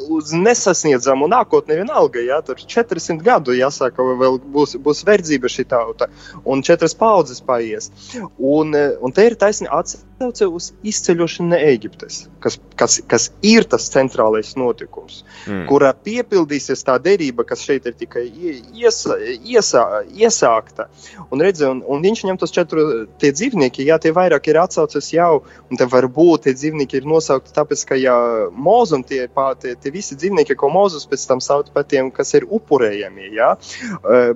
uz 0.08 0.32
nesasniedzamu 0.36 1.28
nākotni 1.30 1.78
vienalga. 1.80 2.22
Jā, 2.24 2.40
tur 2.46 2.60
400 2.60 3.24
gadu 3.24 3.56
jāsaka, 3.56 4.04
vēl 4.20 4.40
būs, 4.54 4.76
būs 4.82 5.04
verdzība 5.08 5.50
šī 5.50 5.66
tauta, 5.70 6.10
un 6.44 6.64
četras 6.66 6.96
paudzes 6.98 7.42
paies. 7.44 7.90
Un, 8.38 8.74
un 8.74 9.14
te 9.16 9.26
ir 9.28 9.36
taisni 9.40 9.68
atsauce 9.70 10.48
uz 10.48 10.70
izceļošanu 10.86 11.52
no 11.52 11.58
Eģiptes, 11.70 12.22
kas, 12.44 12.58
kas, 12.78 12.98
kas 13.08 13.28
ir 13.46 13.66
tas 13.70 13.88
centrālais 13.92 14.52
notikums, 14.58 15.22
mm. 15.46 15.64
kurā 15.70 15.92
piepildīsies 15.96 16.84
tā 16.86 16.96
derība, 17.02 17.44
kas 17.48 17.64
šeit 17.66 17.88
ir 17.88 17.96
tikai 17.98 18.26
iesa, 18.28 19.16
iesā, 19.20 19.84
iesākta. 20.08 20.88
Un, 21.30 21.40
redzi, 21.40 21.66
un, 21.68 21.82
un 21.86 22.04
viņš 22.04 22.24
ņem 22.28 22.40
tos 22.40 22.54
četrus 22.54 23.06
tie 23.20 23.32
dzīvnieki, 23.36 23.86
jā, 23.88 23.98
tie 24.02 24.12
vairāk 24.16 24.50
ir 24.50 24.60
atsauces 24.62 25.12
jau, 25.14 25.42
un 25.70 25.80
te 25.80 25.88
varbūt 25.90 26.46
tie 26.46 26.54
dzīvnieki 26.56 27.00
ir 27.00 27.08
nosaukti 27.08 27.54
tāpēc, 27.56 27.84
ka 27.88 27.98
jā, 28.00 28.16
mūzum 28.56 29.04
tie, 29.06 29.24
tie, 29.62 29.76
tie 29.90 29.98
visi 29.98 30.16
dzīvnieki, 30.16 30.56
ko 30.56 30.70
Mozus 30.70 31.06
pēc 31.06 31.26
tam 31.26 31.40
sauc 31.40 31.70
par 31.74 31.84
tiem, 31.84 32.10
kas 32.10 32.34
ir 32.34 32.46
upurējami. 32.46 33.30
Ja? 33.34 33.56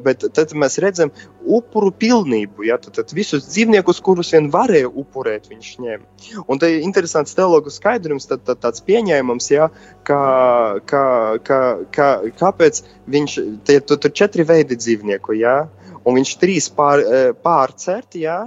Bet 0.02 0.24
tad 0.34 0.52
mēs 0.54 0.78
redzam 0.82 1.12
upuru 1.44 1.92
pilnību. 1.92 2.64
Ja? 2.66 2.78
Tad, 2.78 2.94
tad 2.98 3.14
visus 3.14 3.46
dzīvniekus, 3.46 4.02
kurus 4.04 4.32
vien 4.34 4.50
varēja 4.50 4.90
upurēt, 4.90 5.48
viņš 5.50 5.70
ņem. 5.84 6.04
Un 6.48 6.58
te 6.58 6.70
ir 6.72 6.82
interesants 6.84 7.34
teologu 7.34 7.70
skaidrums, 7.70 8.26
tad, 8.26 8.44
tad 8.44 8.62
tāds 8.64 8.82
pieņēmums, 8.84 9.50
ja? 9.54 9.70
ka, 10.04 10.20
ka, 10.86 11.04
ka, 11.44 11.60
ka, 11.94 12.10
kāpēc 12.40 12.82
viņš, 13.10 13.38
tie 13.64 13.80
tur 13.84 14.10
četri 14.10 14.46
veidi 14.46 14.78
dzīvnieku, 14.78 15.38
ja? 15.38 15.64
un 16.04 16.18
viņš 16.18 16.36
trīs 16.42 16.68
pār, 16.74 17.02
pārcert, 17.44 18.18
ja? 18.20 18.42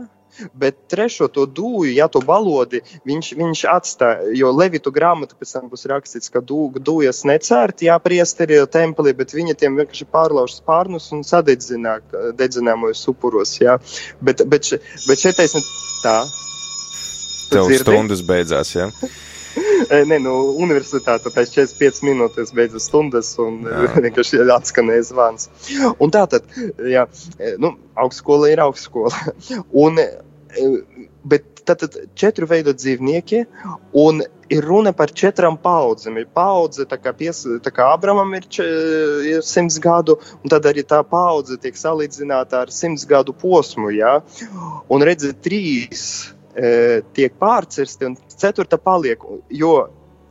Bet 0.58 0.80
trešo 0.92 1.28
to 1.34 1.46
dūju, 1.48 1.92
ja 1.96 2.08
to 2.12 2.22
balodi, 2.26 2.82
viņš, 3.08 3.32
viņš 3.40 3.64
atstāja. 3.72 4.32
Jo 4.38 4.52
Levitu 4.56 4.94
grāmatā 4.94 5.38
pēc 5.38 5.54
tam 5.58 5.70
būs 5.72 5.88
rakstīts, 5.92 6.32
ka 6.34 6.42
dū, 6.42 6.70
dūjas 6.78 7.24
necērt, 7.30 7.86
jā, 7.88 7.98
priesteri 8.04 8.60
templī, 8.72 9.14
bet 9.18 9.36
viņi 9.36 9.58
tiem 9.60 9.80
vienkārši 9.80 10.10
pārlauž 10.14 10.60
spārnus 10.60 11.12
un 11.16 11.24
sadedzināmos 11.28 13.06
upuros. 13.12 13.58
Jā. 13.62 13.78
Bet, 14.22 14.44
bet, 14.50 14.74
bet 15.08 15.24
šeit 15.24 15.42
ne 15.42 15.64
tā. 16.04 16.20
Tev 17.48 17.72
stundas 17.80 18.26
beidzās, 18.28 18.76
jā? 18.76 18.92
Ja? 18.98 19.16
Nē, 19.88 20.18
nu, 20.22 20.34
universitāte 20.60 21.32
pēc 21.34 21.54
45 21.56 22.04
minūtes 22.06 22.54
beidzas 22.56 22.88
stundas 22.90 23.34
un 23.42 23.62
vienkārši 24.06 24.42
atskanēja 24.54 25.08
zvans. 25.12 25.50
Un 26.04 26.14
tā 26.14 26.26
tad, 26.30 26.48
jā, 26.84 27.06
nu, 27.62 27.74
augstskola 27.98 28.52
ir 28.54 28.64
augstskola. 28.64 29.14
Un, 29.86 30.02
bet 31.28 31.58
tātad 31.68 31.96
četru 32.18 32.48
veidu 32.50 32.74
dzīvnieki, 32.76 33.44
un 34.00 34.22
ir 34.54 34.64
runa 34.64 34.94
par 34.96 35.12
četrām 35.12 35.58
paudzēm. 35.60 36.22
Ir 36.22 36.30
paudze, 36.36 36.88
tā 36.90 37.00
kā, 37.02 37.14
pies, 37.18 37.44
tā 37.64 37.74
kā 37.74 37.90
Abramam 37.94 38.32
ir, 38.38 38.48
če, 38.58 38.68
ir 39.34 39.44
simts 39.46 39.80
gadu, 39.84 40.18
un 40.42 40.54
tad 40.54 40.68
arī 40.70 40.86
tā 40.88 41.02
paudze 41.08 41.60
tiek 41.62 41.78
salīdzināta 41.78 42.64
ar 42.66 42.74
simts 42.74 43.06
gadu 43.10 43.36
posmu. 43.36 43.92
Ja? 43.96 44.18
Un 44.94 45.06
redziet, 45.08 45.42
trīs 45.46 46.06
e, 46.56 47.04
tiek 47.18 47.36
pārcirsti, 47.42 48.12
un 48.12 48.18
ceturta 48.38 48.80
paliek, 48.80 49.24
jo 49.52 49.76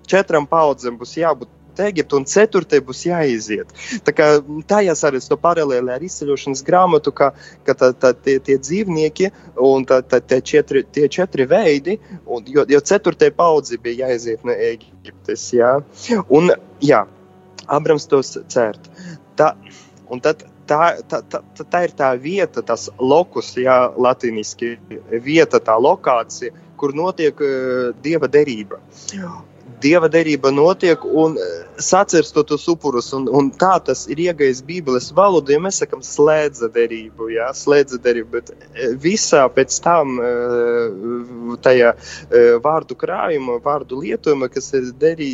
četrām 0.08 0.48
paudzēm 0.48 0.96
būs 1.00 1.16
jābūt 1.20 1.55
Eģiptu, 1.82 2.20
un 2.20 2.26
ceturtajai 2.30 2.84
būs 2.86 3.02
jāiziet. 3.08 3.72
Tā 4.06 4.14
kā 4.16 4.28
tajās 4.68 5.04
arī 5.08 5.20
to 5.24 5.38
paralēli 5.40 5.92
ar 5.94 6.04
izceļošanas 6.06 6.64
grāmatu, 6.66 7.12
ka, 7.16 7.32
ka 7.66 7.76
tā, 7.78 7.92
tā, 7.92 8.12
tie, 8.14 8.38
tie 8.40 8.58
dzīvnieki 8.62 9.30
un 9.68 9.86
tā, 9.88 10.00
tā, 10.06 10.20
tie, 10.20 10.40
četri, 10.40 10.84
tie 10.92 11.08
četri 11.12 11.46
veidi, 11.50 11.98
un, 12.24 12.44
jo, 12.48 12.66
jo 12.68 12.80
ceturtajai 12.80 13.34
paudzi 13.36 13.80
bija 13.82 14.06
jāiziet 14.06 14.44
no 14.46 14.56
Eģiptes. 14.56 15.48
Jā. 15.56 15.72
Un, 16.28 16.52
jā, 16.84 17.04
Abrams 17.66 18.06
tos 18.10 18.36
cērt. 18.52 18.90
Tā, 19.36 19.52
un 20.12 20.22
tad 20.24 20.46
tā, 20.68 20.80
tā, 21.08 21.22
tā, 21.30 21.42
tā 21.64 21.82
ir 21.86 21.94
tā 21.96 22.12
vieta, 22.20 22.62
tas 22.66 22.88
lokus, 22.98 23.54
jā, 23.60 23.78
latīniski 23.96 24.76
vieta, 25.24 25.60
tā 25.62 25.76
lokācija, 25.80 26.54
kur 26.76 26.94
notiek 26.96 27.40
uh, 27.40 27.92
dieva 28.04 28.28
derība 28.28 28.80
dieva 29.82 30.08
derība 30.12 30.50
notiek 30.54 31.02
un 31.04 31.36
e, 31.38 31.46
sacirstot 31.82 32.48
tos 32.50 32.66
upurus. 32.70 33.12
Un, 33.16 33.26
un 33.28 33.50
tā 33.60 33.74
tas 33.84 34.06
ir 34.12 34.20
iegājis 34.26 34.62
Bībeles 34.66 35.10
valodā, 35.16 35.54
ja 35.56 35.62
mēs 35.62 35.80
sakam 35.82 36.02
slēdza 36.04 36.70
derību, 36.74 37.30
jā, 37.34 37.48
slēdza 37.56 38.00
derību, 38.02 38.30
bet 38.38 38.52
e, 38.52 38.90
visā 39.02 39.44
pēc 39.52 39.78
tam 39.84 40.18
e, 40.20 40.32
tajā 41.64 41.94
vārdu 42.64 42.96
krājuma, 42.98 43.60
vārdu 43.64 44.00
lietojuma, 44.02 44.48
kas 44.52 44.72
ir 44.76 44.90
derī, 45.00 45.30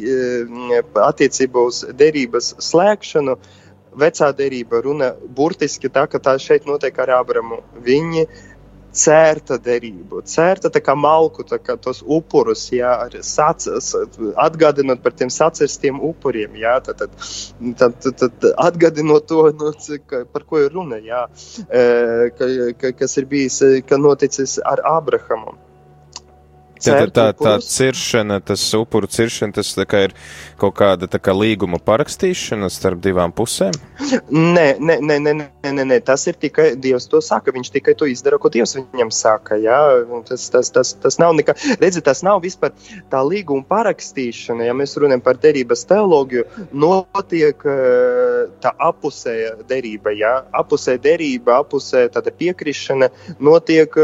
attiecībā 1.02 1.66
uz 1.68 1.82
derības 1.98 2.52
slēgšanu, 2.62 3.36
vecā 3.98 4.30
derība 4.36 4.80
runa 4.84 5.12
burtiski 5.36 5.90
tā, 5.92 6.06
ka 6.08 6.20
tā 6.22 6.36
šeit 6.40 6.66
notiek 6.68 6.96
ar 7.04 7.18
Abramu. 7.18 7.60
Viņi 7.84 8.26
cērta 8.92 9.58
derību, 9.62 10.22
cērta 10.28 10.70
tā 10.72 10.82
kā 10.84 10.94
malku, 10.98 11.44
tā 11.48 11.58
kā 11.62 11.76
tos 11.80 12.02
upurus, 12.04 12.66
jā, 12.74 12.92
sac, 13.24 13.64
atgādinot 14.44 15.02
par 15.04 15.16
tiem 15.16 15.32
sacirstiem 15.32 16.00
upuriem, 16.10 16.56
jā, 16.60 16.76
tad, 16.84 17.02
tad, 17.02 17.16
tad, 17.80 17.98
tad, 18.04 18.20
tad 18.20 18.48
atgādinot 18.68 19.26
to, 19.30 19.48
nu, 19.56 19.72
par 20.32 20.46
ko 20.48 20.62
ir 20.62 20.72
runa, 20.76 21.00
jā, 21.02 21.26
e, 21.68 21.84
ka, 22.38 22.52
ka, 22.80 22.94
kas 23.02 23.18
ir 23.20 23.28
bijis, 23.32 23.60
ka 23.88 24.00
noticis 24.00 24.58
ar 24.68 24.84
Abrahamu. 24.96 25.56
Tā, 26.82 27.06
tā, 27.14 27.28
tā, 27.38 27.52
ciršana, 27.62 28.40
tas 28.42 28.62
upuru 28.74 29.06
ciršana, 29.06 29.54
tas 29.54 29.70
ir 29.76 30.14
kaut 30.58 30.74
kāda 30.78 31.06
kā 31.06 31.34
līguma 31.36 31.78
parakstīšana 31.82 32.70
starp 32.72 33.02
divām 33.04 33.34
pusēm? 33.34 33.76
Nē, 34.30 34.66
nē, 34.82 34.96
nē, 34.98 35.18
nē, 35.22 35.32
nē, 35.62 35.84
nē, 35.86 35.98
tas 36.04 36.26
ir 36.26 36.38
tikai 36.42 36.72
Dievs 36.82 37.06
to 37.10 37.20
saka. 37.22 37.54
Viņš 37.54 37.70
tikai 37.76 37.94
to 37.98 38.08
izdara, 38.10 38.38
ko 38.42 38.50
Dievs 38.52 38.74
viņam 38.78 39.12
saka. 39.14 39.58
Jā? 39.62 39.78
Tas, 40.28 40.48
tas, 40.50 40.72
tas, 40.74 40.94
tas 40.98 41.18
nav 41.22 41.36
nekā. 41.38 41.54
Redziet, 41.78 42.04
tas 42.08 42.24
nav 42.26 42.42
vispār 42.42 42.74
tā 43.12 43.22
līguma 43.26 43.64
parakstīšana. 43.70 44.66
Ja 44.66 44.76
mēs 44.76 44.96
runājam 44.98 45.22
par 45.24 45.38
derības 45.42 45.86
teoloģiju, 45.90 46.46
notiek 46.74 47.66
tā 48.62 48.74
apusēja 48.90 49.54
derība. 49.70 50.14
Jā? 50.18 50.34
Apusē 50.62 50.98
derība, 51.02 51.60
apusē 51.62 52.08
tāda 52.12 52.34
piekrišana 52.34 53.12
notiek 53.38 54.00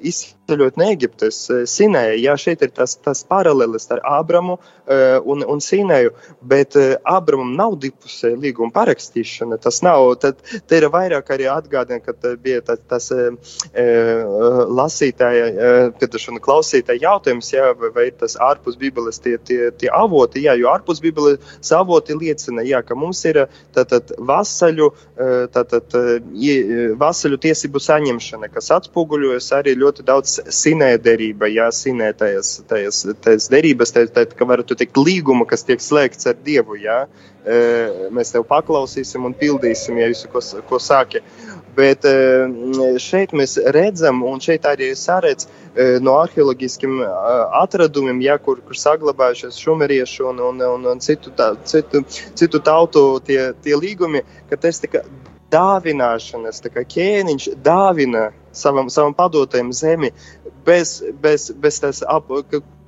izsaka 0.00 0.39
ceļot 0.50 0.78
no 0.80 0.88
Eģiptes, 0.90 1.38
eh, 1.52 1.62
Sinēja. 1.70 2.16
Jā, 2.20 2.36
šeit 2.40 2.64
ir 2.64 2.72
tas, 2.74 2.96
tas 3.04 3.22
paralēlis 3.28 3.88
ar 3.94 4.02
Ābramu 4.18 4.56
eh, 4.58 5.18
un, 5.22 5.44
un 5.46 5.62
Sinēju, 5.62 6.12
bet 6.50 6.76
eh, 6.78 6.96
Ābramam 7.08 7.54
nav 7.58 7.76
divpusēja 7.82 8.38
līguma 8.40 8.74
parakstīšana. 8.74 9.60
Tas 9.62 9.80
nav, 9.86 10.08
tad 10.22 10.40
te 10.40 10.80
ir 10.80 10.88
vairāk 10.92 11.30
arī 11.34 11.48
atgādina, 11.50 12.00
ka 12.02 12.14
bija 12.40 12.62
tas, 12.64 12.80
tas 12.90 13.08
lasītāja, 14.80 15.46
piedošana 15.98 16.40
klausītāja 16.42 17.04
jautājums, 17.04 17.50
jā, 17.52 17.70
vai, 17.78 17.90
vai 17.94 18.06
ir 18.08 18.16
tas 18.20 18.36
ārpus 18.40 18.78
Bībeles 18.80 19.20
tie, 19.22 19.36
tie, 19.46 19.70
tie 19.76 19.90
avoti, 19.94 20.42
jā, 20.46 20.54
jo 20.58 20.70
ārpus 20.72 21.02
Bībeles 21.02 21.72
avoti 21.76 22.16
liecina, 22.16 22.64
jā, 22.66 22.82
ka 22.86 22.96
mums 22.98 23.22
ir 23.28 23.42
tātad 23.76 24.12
vasaļu, 24.30 24.90
tātad 25.54 25.96
vasaļu 27.00 27.40
tiesību 27.46 27.82
saņemšana, 27.84 28.50
kas 28.54 28.70
atspoguļojas 28.78 29.50
arī 29.60 29.76
ļoti 29.80 30.06
daudz 30.06 30.39
sinēderība, 30.48 31.48
jā, 31.50 31.68
sinētais, 31.74 32.52
tais, 32.68 33.02
tais 33.24 33.48
derības, 33.52 33.92
tā, 33.94 34.04
tā, 34.12 34.24
ka 34.36 34.48
varētu 34.48 34.76
teikt 34.80 35.00
līguma, 35.00 35.46
kas 35.48 35.66
tiek 35.68 35.82
slēgts 35.82 36.30
ar 36.30 36.38
Dievu, 36.44 36.78
jā. 36.80 37.04
Mēs 38.12 38.34
tev 38.34 38.44
paklausīsim 38.48 39.24
un 39.24 39.34
pildīsim, 39.36 39.96
ja 40.00 40.10
visu, 40.10 40.28
ko, 40.32 40.42
ko 40.68 40.80
sāki. 40.82 41.22
Bet 41.76 42.04
šeit 43.00 43.32
mēs 43.36 43.56
redzam, 43.72 44.24
un 44.26 44.42
šeit 44.42 44.66
arī 44.68 44.90
saredz 44.98 45.46
no 46.02 46.16
arheoloģiskiem 46.20 46.98
atradumiem, 47.62 48.20
ja, 48.26 48.36
kur, 48.42 48.60
kur 48.66 48.76
saglabājušies 48.76 49.60
šumeriešu 49.62 50.28
un, 50.32 50.44
un, 50.50 50.62
un, 50.74 50.88
un 50.94 51.02
citu, 51.04 51.32
tā, 51.36 51.52
citu, 51.64 52.02
citu 52.10 52.62
tautu 52.66 53.04
tie, 53.24 53.52
tie 53.64 53.78
līgumi, 53.78 54.24
ka 54.50 54.58
tas 54.60 54.82
tika 54.82 55.04
dāvināšanas, 55.52 56.62
tā 56.64 56.72
kā 56.74 56.84
ķēniņš 56.94 57.48
dāvina 57.64 58.30
savam, 58.52 58.90
savam 58.90 59.14
padotajam 59.16 59.72
zemi 59.72 60.12
bez, 60.66 61.00
bez, 61.22 61.50
bez 61.56 61.80
tās 61.82 62.02
ap, 62.06 62.30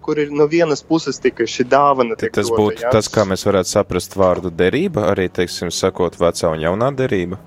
kur 0.02 0.18
ir 0.18 0.32
no 0.34 0.48
vienas 0.50 0.82
puses 0.82 1.20
tikai 1.22 1.46
šī 1.50 1.68
dāvana. 1.70 2.18
Tas 2.18 2.50
dota, 2.50 2.58
būtu 2.58 2.84
ja? 2.84 2.90
tas, 2.94 3.08
kā 3.12 3.24
mēs 3.28 3.46
varētu 3.46 3.70
saprast 3.76 4.18
vārdu 4.18 4.50
derība, 4.50 5.06
arī, 5.12 5.28
teiksim, 5.30 5.70
sakot, 5.74 6.18
vecā 6.20 6.50
un 6.52 6.62
jaunā 6.64 6.90
derība. 6.98 7.40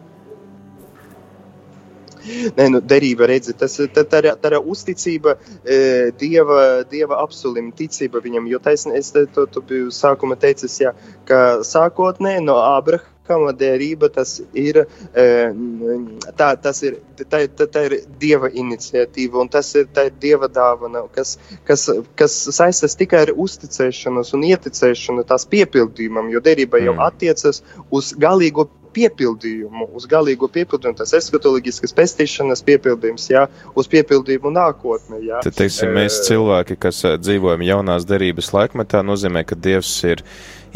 Nē, 2.25 2.65
nu, 2.73 2.79
derība, 2.81 3.27
redzi, 3.29 3.53
tas 3.53 3.75
tā, 3.93 4.01
tā, 4.09 4.21
ir, 4.23 4.31
tā 4.41 4.49
ir 4.49 4.55
uzticība 4.57 5.35
e, 5.61 5.75
dieva, 6.17 6.61
dieva 6.89 7.19
apsolim, 7.21 7.67
ticība 7.77 8.21
viņam. 8.23 8.47
Jo 8.49 8.59
taisnība, 8.65 8.97
es 8.97 9.11
to, 9.13 9.45
to 9.45 9.61
biju 9.61 9.91
sākuma 9.93 10.37
teicis, 10.41 10.79
ja, 10.81 10.95
ka 11.29 11.41
sākotnē 11.61 12.39
no 12.41 12.57
Abrahama 12.63 13.13
kamadērība 13.27 14.09
tas 14.15 14.37
ir, 14.53 14.81
tā, 15.13 16.49
tas 16.61 16.81
ir, 16.85 16.99
tā, 17.23 17.45
tā, 17.47 17.67
tā 17.67 17.85
ir 17.89 17.97
Dieva 18.21 18.49
iniciatīva 18.51 19.41
un 19.43 19.51
tas 19.51 19.73
ir, 19.75 19.89
ir 20.05 20.15
Dieva 20.21 20.49
dāvana, 20.51 21.05
kas, 21.15 21.35
kas, 21.67 21.89
kas 22.19 22.37
saistas 22.55 22.97
tikai 22.99 23.25
ar 23.27 23.35
uzticēšanos 23.35 24.33
un 24.37 24.47
ieticēšanu 24.51 25.27
tās 25.27 25.47
piepildījumam, 25.51 26.31
jo 26.33 26.43
derība 26.43 26.81
jau 26.83 26.95
mm. 26.95 27.05
attiecas 27.09 27.63
uz 27.93 28.13
galīgo 28.19 28.69
piepildījumu, 28.95 29.89
uz 29.97 30.07
galīgo 30.09 30.47
piepildījumu, 30.51 30.97
tas 31.01 31.13
eskatoloģiskas 31.17 31.95
pestīšanas 31.97 32.63
piepildījums, 32.67 33.27
jā, 33.31 33.45
uz 33.77 33.89
piepildījumu 33.91 34.53
nākotnē. 34.55 35.21
Jā. 35.25 35.41
Tad, 35.45 35.57
teiksim, 35.59 35.91
mēs 35.95 36.21
cilvēki, 36.29 36.79
kas 36.85 37.01
dzīvojam 37.23 37.65
jaunās 37.65 38.07
derības 38.07 38.53
laikmetā, 38.55 39.03
nozīmē, 39.05 39.45
ka 39.47 39.59
Dievs 39.59 39.91
ir 40.07 40.23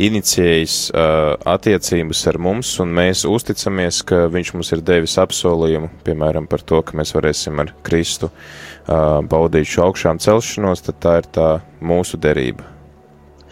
inicijējis 0.07 0.75
uh, 0.93 1.33
attiecības 1.49 2.21
ar 2.31 2.39
mums, 2.41 2.71
un 2.83 2.93
mēs 2.95 3.25
uzticamies, 3.27 4.01
ka 4.07 4.27
viņš 4.31 4.53
mums 4.55 4.71
ir 4.75 4.83
devis 4.85 5.17
apsolījumu, 5.21 5.91
piemēram, 6.05 6.47
par 6.49 6.63
to, 6.63 6.81
ka 6.85 6.97
mēs 6.99 7.13
varēsim 7.15 7.59
ar 7.63 7.73
Kristu 7.85 8.29
uh, 8.29 9.19
baudīt 9.27 9.69
šo 9.69 9.89
augšām 9.89 10.21
celšanos, 10.23 10.85
tad 10.87 11.01
tā 11.03 11.17
ir 11.21 11.29
tā 11.39 11.49
mūsu 11.81 12.19
derība. 12.21 12.67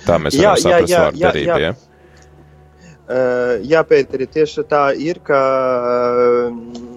Tā 0.05 0.19
mēs 0.21 0.37
varam 0.37 0.53
jā, 0.53 0.55
saprast 0.63 0.91
jā, 0.91 0.97
jā, 0.97 1.03
vārdu 1.05 1.25
derība, 1.25 1.59
jā? 1.59 1.71
Ja? 1.71 1.75
Uh, 3.07 3.53
jā, 3.63 3.83
Pēteri, 3.87 4.27
tieši 4.31 4.67
tā 4.67 4.83
ir, 4.99 5.23
ka 5.27 5.41
uh, 6.49 6.95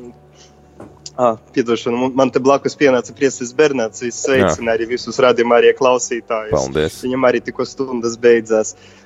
Ah, 1.21 1.37
piedošana, 1.53 2.09
man 2.17 2.31
te 2.33 2.41
blakus 2.41 2.73
pienāca 2.81 3.13
Priestis 3.13 3.51
Bernāts. 3.53 4.01
Viņš 4.01 4.19
sveicina 4.23 4.73
arī 4.73 4.87
visus 4.95 5.19
radījumā 5.21 5.59
arī 5.61 5.75
klausītājus. 5.77 6.55
Paldies. 6.55 6.97
Viņam 7.05 7.27
arī 7.29 7.43
tikko 7.45 7.67
stundas 7.69 8.15
beidzās. 8.21 8.73
E, 8.73 9.00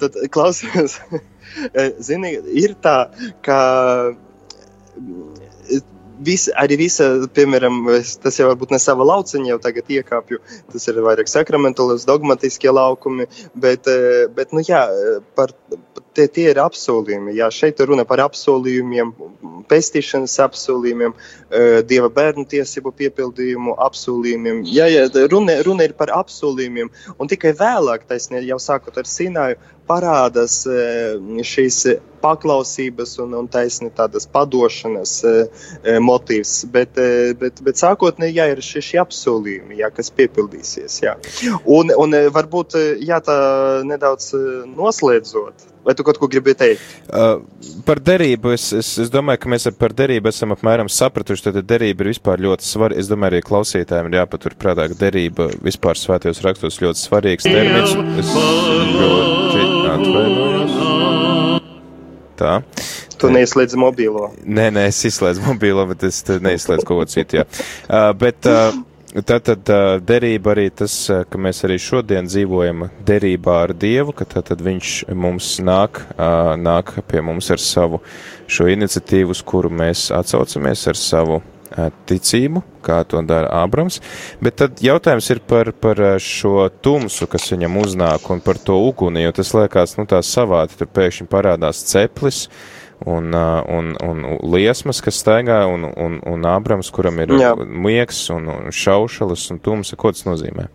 tad 0.00 0.18
klausās, 0.34 0.98
e, 1.72 1.90
zini, 2.08 2.36
ir 2.62 2.76
tā, 2.84 2.96
ka 3.46 3.60
vis, 6.24 6.46
arī 6.60 6.76
visa, 6.80 7.08
piemēram, 7.34 7.82
tas 8.22 8.38
jau 8.40 8.50
varbūt 8.50 8.74
ne 8.74 8.80
sava 8.82 9.06
lauciņa, 9.08 9.52
jau 9.52 9.60
tagad 9.62 9.90
iekāpju, 9.96 10.40
tas 10.72 10.88
ir 10.90 11.00
vairāk 11.04 11.30
sakramentālis, 11.30 12.06
dogmatiskie 12.08 12.72
laukumi, 12.72 13.28
bet, 13.54 13.88
bet 14.36 14.54
nu 14.56 14.64
jā, 14.66 14.84
par, 15.38 15.54
tie, 16.16 16.26
tie 16.28 16.46
ir 16.52 16.60
apsolījumi. 16.62 17.34
Jā, 17.38 17.48
šeit 17.54 17.80
runa 17.86 18.04
par 18.08 18.22
apsolījumiem, 18.26 19.12
pestīšanas 19.70 20.36
apsolījumiem, 20.46 21.14
dieva 21.90 22.10
bērnu 22.12 22.46
tiesību 22.50 22.92
piepildījumu 23.00 23.76
apsolījumiem. 23.86 24.62
Jā, 24.70 24.88
jā 24.90 25.06
runa, 25.30 25.60
runa 25.66 25.86
ir 25.88 25.96
par 25.98 26.12
apsolījumiem, 26.18 26.90
un 27.18 27.30
tikai 27.30 27.54
vēlāk, 27.58 28.08
taisnē, 28.10 28.42
jau 28.48 28.58
sākot 28.62 28.98
ar 29.00 29.08
Sināju, 29.10 29.60
parādās 29.90 30.62
šīs 31.50 31.84
paklausības 32.22 33.16
un, 33.24 33.34
un 33.40 33.48
taisni 33.50 33.90
tādas 33.96 34.28
padošanas 34.30 35.16
motīvs. 36.04 36.54
Bet, 36.72 37.00
bet, 37.40 37.62
bet 37.66 37.80
sākotnēji, 37.80 38.38
jā, 38.38 38.48
ir 38.54 38.62
šie, 38.64 39.00
apsolījumi, 39.02 39.80
jā, 39.80 39.90
kas 39.94 40.12
piepildīsies. 40.14 41.00
Jā. 41.04 41.16
Un, 41.64 41.92
un 41.96 42.16
varbūt, 42.34 42.78
jā, 43.04 43.20
tā 43.24 43.36
nedaudz 43.88 44.32
noslēdzot, 44.76 45.70
Vai 45.84 45.94
tu 45.94 46.04
kaut 46.04 46.18
ko 46.20 46.28
gribi 46.28 46.52
teikt? 46.52 46.82
Uh, 47.08 47.40
par 47.86 48.02
derību 48.04 48.52
es, 48.52 48.66
es, 48.76 48.90
es 49.00 49.08
domāju, 49.12 49.40
ka 49.40 49.52
mēs 49.52 49.64
par 49.80 49.94
derību 49.96 50.28
esam 50.28 50.52
apmēram 50.52 50.90
sapratuši. 50.92 51.46
Tad 51.48 51.60
derība 51.70 52.04
ir 52.04 52.12
vispār 52.12 52.42
ļoti 52.44 52.68
svarīga. 52.68 53.00
Es 53.00 53.08
domāju, 53.08 53.32
arī 53.32 53.46
klausītājiem 53.46 54.10
ir 54.10 54.18
jāpatur 54.20 54.58
prātā, 54.60 54.90
ka 54.92 54.98
derība 55.00 55.48
vispār 55.64 55.96
svētajos 55.96 56.44
rakstos 56.44 56.82
ļoti 56.84 57.04
svarīgs 57.06 57.48
termins. 57.48 57.96
Es 58.20 58.34
ļoti 59.00 59.64
atvainojos. 59.94 61.49
Tā. 62.40 62.58
Tu 63.20 63.28
neizslēdz 63.32 63.76
mobilo. 63.80 64.30
Nē, 64.44 64.70
nē, 64.72 64.86
es 64.88 65.02
izslēdzu 65.10 65.44
mobilo, 65.44 65.84
bet 65.90 66.06
es 66.08 66.22
neizslēdzu 66.24 66.86
kaut 66.88 67.02
ko 67.02 67.10
citu. 67.10 67.42
Jā. 67.42 67.48
Uh, 67.84 68.12
bet, 68.16 68.48
uh, 68.48 68.72
Tātad 69.10 69.66
derība 70.06 70.52
arī 70.52 70.68
tas, 70.70 70.92
ka 71.10 71.38
mēs 71.42 71.64
arī 71.66 71.80
šodien 71.82 72.28
dzīvojam 72.30 72.84
derībā 73.02 73.56
ar 73.64 73.72
Dievu, 73.74 74.14
ka 74.14 74.22
tātad 74.36 74.62
Viņš 74.62 74.90
mums 75.18 75.56
nāk, 75.66 75.98
nāk 76.62 76.92
pie 77.10 77.22
mums 77.26 77.50
ar 77.50 77.58
savu 77.58 77.98
šo 78.46 78.68
iniciatīvu, 78.70 79.34
uz 79.34 79.42
kuru 79.42 79.72
mēs 79.82 80.12
atsaucamies 80.14 80.86
ar 80.92 81.00
savu 81.00 81.40
ticību, 82.10 82.62
kā 82.84 83.00
to 83.08 83.22
dara 83.26 83.50
Ābrams. 83.62 84.00
Bet 84.42 84.58
tad 84.62 84.82
jautājums 84.84 85.30
ir 85.32 85.42
par, 85.46 85.72
par 85.72 86.00
šo 86.22 86.68
tumsu, 86.82 87.28
kas 87.30 87.50
viņam 87.52 87.78
uznāk, 87.82 88.26
un 88.32 88.42
par 88.44 88.58
to 88.58 88.78
uguni, 88.88 89.24
jo 89.24 89.32
tas 89.36 89.54
liekas, 89.56 89.96
nu, 90.00 90.06
tā 90.10 90.22
savādi, 90.26 90.78
tur 90.80 90.90
pēkšņi 90.90 91.28
parādās 91.30 91.84
ceplis, 91.90 92.46
un, 93.06 93.32
un, 93.32 93.94
un 94.04 94.26
liesmas, 94.52 95.00
kas 95.04 95.22
staigā, 95.22 95.62
un, 95.70 95.88
un, 95.88 96.18
un 96.26 96.50
Ābrams, 96.50 96.92
kuram 96.94 97.22
ir 97.22 97.32
jā. 97.40 97.54
miegs 97.56 98.26
un, 98.34 98.50
šaušalas 98.74 99.48
un 99.54 99.62
tumsa. 99.62 99.98
Ko 100.00 100.12
tas 100.12 100.26
nozīmē? 100.28 100.68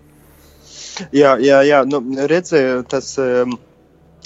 Jā, 1.11 1.35
jā, 1.43 1.61
jā. 1.67 1.83
Nu, 1.89 2.01
redzēju, 2.01 2.83
tas. 2.89 3.15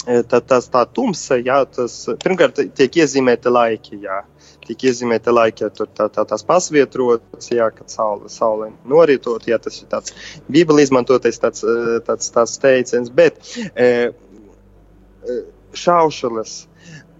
Tā, 0.00 0.38
tas, 0.40 0.68
tā 0.72 0.86
tumsa, 0.88 1.36
jā, 1.44 1.58
tas 1.68 1.94
pirmkārt 2.22 2.56
tiek 2.78 2.94
iezīmēti 3.02 3.50
laiki, 3.52 3.98
jā, 4.06 4.22
tiek 4.64 4.86
iezīmēti 4.88 5.34
laiki, 5.34 5.66
ja 5.66 5.68
tur 5.76 5.90
tā, 5.92 6.06
tā, 6.08 6.24
tās 6.30 6.44
pasvietrotas, 6.48 7.50
jā, 7.52 7.66
kad 7.76 7.92
saule, 7.92 8.30
saule 8.32 8.70
norītot, 8.88 9.44
jā, 9.50 9.58
tas 9.60 9.76
ir 9.82 9.90
tāds 9.92 10.16
bībeli 10.48 10.86
izmantotais 10.88 11.36
tāds, 11.42 11.66
tāds, 12.06 12.32
tāds 12.32 12.56
teiciens, 12.64 13.12
bet 13.12 13.42
šaušalas, 15.76 16.56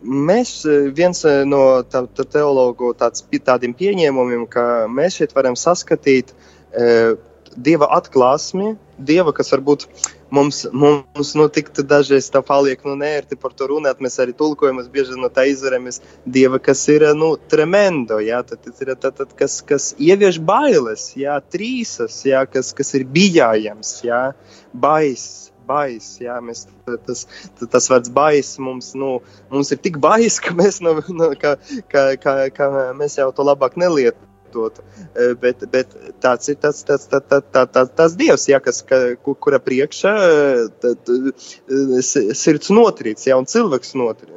Mēs 0.00 0.64
eh, 0.64 0.88
viens 0.96 1.18
eh, 1.28 1.42
no 1.44 1.82
tā, 1.84 2.06
tā 2.16 2.24
teologu 2.24 2.94
tāds, 2.96 3.24
tādiem 3.44 3.74
pieņēmumiem, 3.76 4.46
ka 4.48 4.86
mēs 4.88 5.18
šeit 5.20 5.34
varam 5.36 5.56
saskatīt 5.58 6.32
e, 6.32 7.16
dieva 7.56 7.88
atklāsmi, 7.96 8.74
dieva, 8.98 9.32
kas 9.34 9.50
varbūt 9.52 9.86
mums, 10.34 10.62
mums 10.72 11.32
nu, 11.38 11.48
tik 11.52 11.72
dažreiz 11.74 12.30
tā 12.30 12.42
paliek 12.46 12.82
nu, 12.86 12.94
nērti 13.00 13.38
par 13.40 13.54
to 13.56 13.70
runāt. 13.72 14.02
Mēs 14.02 14.20
arī 14.22 14.34
tulkojamies 14.36 14.90
bieži 14.92 15.18
no 15.18 15.30
tā 15.32 15.46
izvaramies 15.50 16.00
dieva, 16.24 16.60
kas 16.62 16.86
ir 16.92 17.08
nu, 17.18 17.32
tremendo, 17.50 18.20
jā, 18.22 18.42
tad, 18.46 18.62
tad 18.66 18.94
tad, 19.02 19.18
tad, 19.22 19.36
kas, 19.38 19.60
kas 19.66 19.92
ievieš 19.98 20.40
bailes, 20.46 21.10
jā, 21.18 21.38
trīsas, 21.52 22.22
jā, 22.28 22.44
kas, 22.50 22.74
kas 22.76 22.94
ir 22.98 23.06
bijājams, 23.10 23.96
jā, 24.06 24.24
baiss 24.72 25.50
bais. 25.70 26.06
Jā, 26.22 26.38
mēs, 26.44 26.64
tas, 27.06 27.26
tas 27.70 27.90
vārds 27.92 28.10
bais 28.14 28.56
mums, 28.62 28.92
nu, 28.98 29.18
mums 29.52 29.70
ir 29.74 29.80
tik 29.82 30.00
bais, 30.02 30.40
ka 30.42 30.54
mēs, 30.56 30.80
nu, 30.84 30.96
nu, 31.14 31.30
ka, 31.40 31.56
ka, 31.92 32.08
ka, 32.22 32.34
ka 32.56 32.72
mēs 32.98 33.18
jau 33.20 33.30
to 33.34 33.46
labāk 33.46 33.78
nelietojam 33.80 34.29
lietotu. 34.50 34.82
E, 35.14 35.34
bet, 35.34 35.64
bet 35.70 35.94
tāds 36.20 36.48
ir 36.48 36.56
tas, 36.60 36.82
tas, 36.84 37.06
tas, 37.06 37.22
tas, 37.28 37.44
tas, 37.52 37.68
tas, 37.72 37.90
tas 37.96 38.16
dievs, 38.16 38.48
ja, 38.48 38.60
kas, 38.60 38.82
ka, 38.82 39.14
kura 39.24 39.58
priekšā 39.58 40.14
tad, 40.80 41.10
e, 41.10 42.02
sirds 42.34 42.70
notrīc, 42.70 43.22
ja, 43.26 43.38
un 43.38 43.46
cilvēks 43.46 43.94
notrīc. 43.94 44.30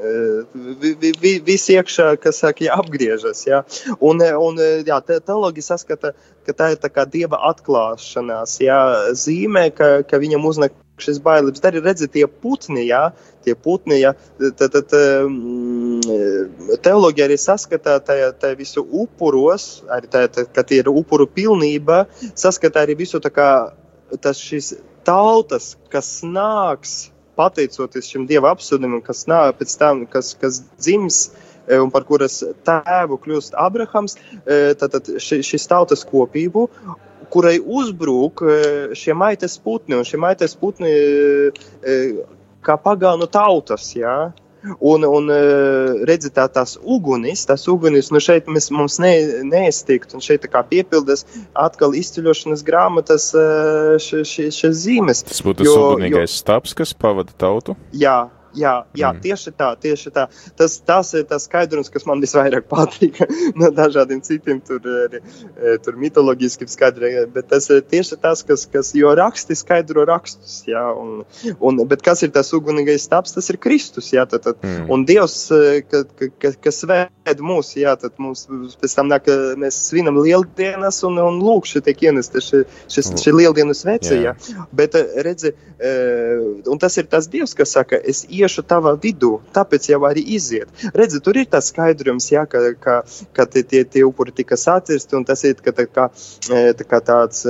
Visi 1.21 1.77
iekšā, 1.77 2.15
kas 2.21 2.43
saka, 2.43 2.65
ja, 2.67 2.77
apgriežas. 2.79 3.45
Ja. 3.47 3.63
Un, 3.99 4.21
un 4.21 4.61
jā, 4.85 5.01
teologi 5.07 5.61
saskata, 5.61 6.13
ka 6.45 6.53
tā 6.53 6.73
ir 6.73 6.81
tā 6.81 6.91
kā 6.91 7.05
dieva 7.09 7.39
atklāšanās, 7.49 8.59
ja, 8.63 8.79
zīmē, 9.15 9.69
ka, 9.75 9.91
ka 10.07 10.19
viņam 10.21 10.45
uznek 10.49 10.75
šis 11.01 11.19
bailības. 11.23 11.61
Tad 11.63 11.77
ir 11.77 11.85
redzēt 11.85 12.13
tie 12.13 12.25
putni, 12.27 12.85
jā, 12.87 13.07
tie 13.45 13.55
putni, 13.55 13.99
jā, 14.01 14.13
tad, 14.59 14.75
tad 14.75 14.95
um, 15.25 16.01
teoloģija 16.85 17.27
arī 17.29 17.37
saskatā 17.41 17.97
tajā, 18.05 18.31
tajā 18.39 18.57
visu 18.59 18.85
upuros, 18.85 19.83
arī 19.93 20.11
tā, 20.11 20.25
tā, 20.33 20.45
ka 20.53 20.65
tie 20.67 20.81
ir 20.83 20.91
upuru 20.91 21.27
pilnība, 21.29 22.03
saskatā 22.33 22.85
arī 22.85 22.97
visu 23.03 23.21
tā 23.23 23.33
kā 23.33 23.49
tas 24.21 24.39
šis 24.39 24.75
tautas, 25.07 25.73
kas 25.91 26.19
nāks 26.25 27.13
pateicoties 27.39 28.11
šim 28.11 28.27
dieva 28.29 28.53
apsūdījumam, 28.53 29.01
kas 29.05 29.25
nāk 29.29 29.57
pēc 29.59 29.73
tam, 29.79 30.05
kas, 30.09 30.33
kas 30.39 30.61
dzims 30.77 31.23
e, 31.25 31.79
un 31.79 31.89
par 31.93 32.05
kuras 32.07 32.43
tēvu 32.67 33.17
kļūst 33.23 33.57
Abrahams, 33.59 34.19
e, 34.45 34.75
tad 34.77 35.09
šis 35.17 35.67
tautas 35.71 36.05
kopību 36.07 36.67
kurai 37.31 37.57
uzbrūk 37.59 38.43
e, 38.43 38.59
šie 38.97 39.15
maitas 39.17 39.57
putni, 39.61 39.97
un 39.97 40.07
šie 40.07 40.19
maitas 40.21 40.55
putni 40.59 40.89
e, 40.89 41.51
e, 41.83 41.97
kā 42.65 42.77
pagānu 42.79 43.29
tautas, 43.31 43.91
jā. 43.97 44.31
Un, 44.79 45.03
un 45.03 45.25
redzi, 46.07 46.29
tā, 46.31 46.45
tās 46.47 46.77
ugunis, 46.79 47.41
tās 47.43 47.65
ugunis, 47.67 48.13
nu 48.15 48.21
šeit 48.23 48.47
mēs, 48.47 48.69
mums 48.71 48.95
ne, 49.03 49.11
neiztikt, 49.43 50.13
un 50.15 50.23
šeit 50.23 50.45
tā 50.45 50.47
kā 50.53 50.61
piepildas 50.69 51.25
atkal 51.51 51.91
izceļošanas 51.99 52.63
grāmatas 52.63 53.25
šīs 54.07 54.61
zīmes. 54.85 55.25
Tas 55.27 55.43
būtu 55.43 55.65
tas 55.65 55.75
ugunīgais 55.75 56.37
staps, 56.39 56.77
kas 56.79 56.95
pavada 56.95 57.35
tautu? 57.35 57.75
Jā, 57.91 58.21
Jā, 58.53 58.73
jā 58.97 59.09
mm. 59.13 59.21
tieši 59.23 59.53
tā, 59.57 59.69
tieši 59.81 60.11
tā. 60.13 60.27
Tas, 60.57 60.77
tas 60.85 61.09
ir 61.17 61.25
tas 61.29 61.47
skaidrums, 61.47 61.89
kas 61.93 62.05
man 62.09 62.21
visvairāk 62.23 62.67
patīk 62.73 63.19
no 63.59 63.69
dažādiem 63.73 64.21
citiem 64.25 64.61
tur, 64.65 64.83
e, 64.85 65.75
tur 65.83 65.97
mitoloģiskiem 65.99 66.69
skaidriem. 66.71 67.31
Bet 67.33 67.49
tas 67.51 67.69
ir 67.73 67.83
tieši 67.89 68.19
tas, 68.21 68.43
kas, 68.47 68.65
kas 68.69 68.93
jo 68.97 69.11
raksti 69.17 69.57
skaidro 69.57 70.05
rakstus. 70.09 70.61
Jā, 70.69 70.85
un, 70.93 71.23
un, 71.57 71.81
bet 71.89 72.05
kas 72.05 72.23
ir 72.25 72.33
tas 72.35 72.53
ugunīgais 72.55 73.07
stāps? 73.07 73.35
Tas 73.35 73.49
ir 73.51 73.59
Kristus. 73.63 74.11
Jā, 74.13 74.27
tad, 74.29 74.45
tad, 74.45 74.61
mm. 74.61 74.87
Un 74.93 75.05
Dievs, 75.09 75.37
e, 75.53 75.81
ka, 75.89 76.03
ka, 76.13 76.53
kas 76.63 76.83
vēd 76.89 77.43
mūs, 77.43 77.73
jā, 77.79 77.95
tad 77.99 78.21
mums 78.21 78.45
pēc 78.81 78.97
tam 78.99 79.09
nāk, 79.11 79.27
mēs 79.59 79.81
svinam 79.89 80.21
lieldienas 80.21 81.01
un, 81.07 81.17
un 81.21 81.41
lūk, 81.41 81.67
šeit 81.69 81.87
tiek 81.89 82.05
ienesta 82.09 82.43
šī, 82.43 82.63
šis, 82.87 83.11
mm. 83.11 83.23
šī 83.25 83.35
lieldienu 83.39 83.75
svece. 83.77 84.21
Jā. 84.21 84.37
Jā. 84.53 84.67
Bet 84.75 84.95
redzi, 85.25 85.55
un 86.69 86.79
tas 86.81 86.95
ir 87.01 87.09
tas 87.11 87.27
Dievs, 87.33 87.55
kas 87.57 87.73
saka, 87.73 87.97
es 87.97 88.23
iešu 88.29 88.42
iešu 88.43 88.65
tavā 88.67 88.95
vidū, 89.03 89.35
tāpēc 89.55 89.89
jau 89.91 90.01
arī 90.09 90.23
iziet. 90.37 90.71
Redzi, 90.95 91.21
tur 91.23 91.39
ir 91.41 91.49
tas 91.51 91.71
skaidrums, 91.71 92.29
jā, 92.31 92.45
ka, 92.49 92.63
ka, 92.83 92.97
ka 93.35 93.47
tie, 93.49 93.83
tie 93.83 94.03
upuri 94.07 94.35
tika 94.35 94.59
sacirsti, 94.59 95.17
un 95.19 95.27
tas 95.27 95.43
ir 95.47 95.59
ka, 95.63 95.75
tā 95.75 95.87
kā, 95.89 96.09
tā 96.49 96.89
kā 96.89 97.03
tāds 97.03 97.45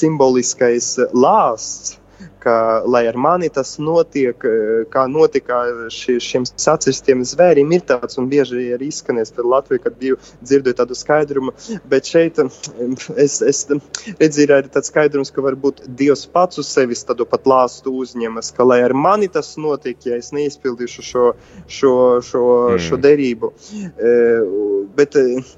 simboliskais 0.00 0.94
lāsts 1.14 1.96
ka, 2.42 2.82
lai 2.86 3.04
ar 3.08 3.16
mani 3.16 3.48
tas 3.52 3.76
notiek, 3.82 4.44
eh, 4.44 4.84
kā 4.92 5.06
notika 5.10 5.60
ši, 5.92 6.18
šiem 6.22 6.46
sacistiem 6.48 7.24
zvēriem, 7.26 7.72
ir 7.74 7.84
tāds, 7.88 8.18
un 8.20 8.28
bieži 8.30 8.64
ir 8.74 8.84
izskanējis 8.84 9.34
par 9.36 9.48
Latviju, 9.54 9.82
kad 9.84 9.98
biju 9.98 10.18
dzirdēju 10.42 10.78
tādu 10.80 10.98
skaidrumu, 10.98 11.54
bet 11.88 12.08
šeit 12.10 12.38
es, 13.16 13.40
es 13.42 13.64
redzu, 14.18 14.42
ir 14.44 14.54
arī 14.56 14.72
tāds 14.72 14.92
skaidrums, 14.92 15.32
ka 15.34 15.44
varbūt 15.44 15.84
Dievs 15.98 16.26
pats 16.32 16.60
uz 16.62 16.70
sevis 16.70 17.04
tādu 17.08 17.26
pat 17.28 17.48
lāstu 17.48 17.94
uzņemas, 18.02 18.52
ka 18.56 18.66
lai 18.66 18.80
ar 18.86 18.94
mani 18.94 19.28
tas 19.32 19.54
notiek, 19.60 19.98
ja 20.06 20.18
es 20.18 20.30
neizpildīšu 20.36 21.06
šo, 21.10 21.26
šo, 21.66 21.94
šo, 22.24 22.44
mm. 22.74 22.84
šo 22.86 23.00
derību. 23.02 23.52
Uh, 23.98 24.86
bet 24.98 25.16
uh, 25.18 25.52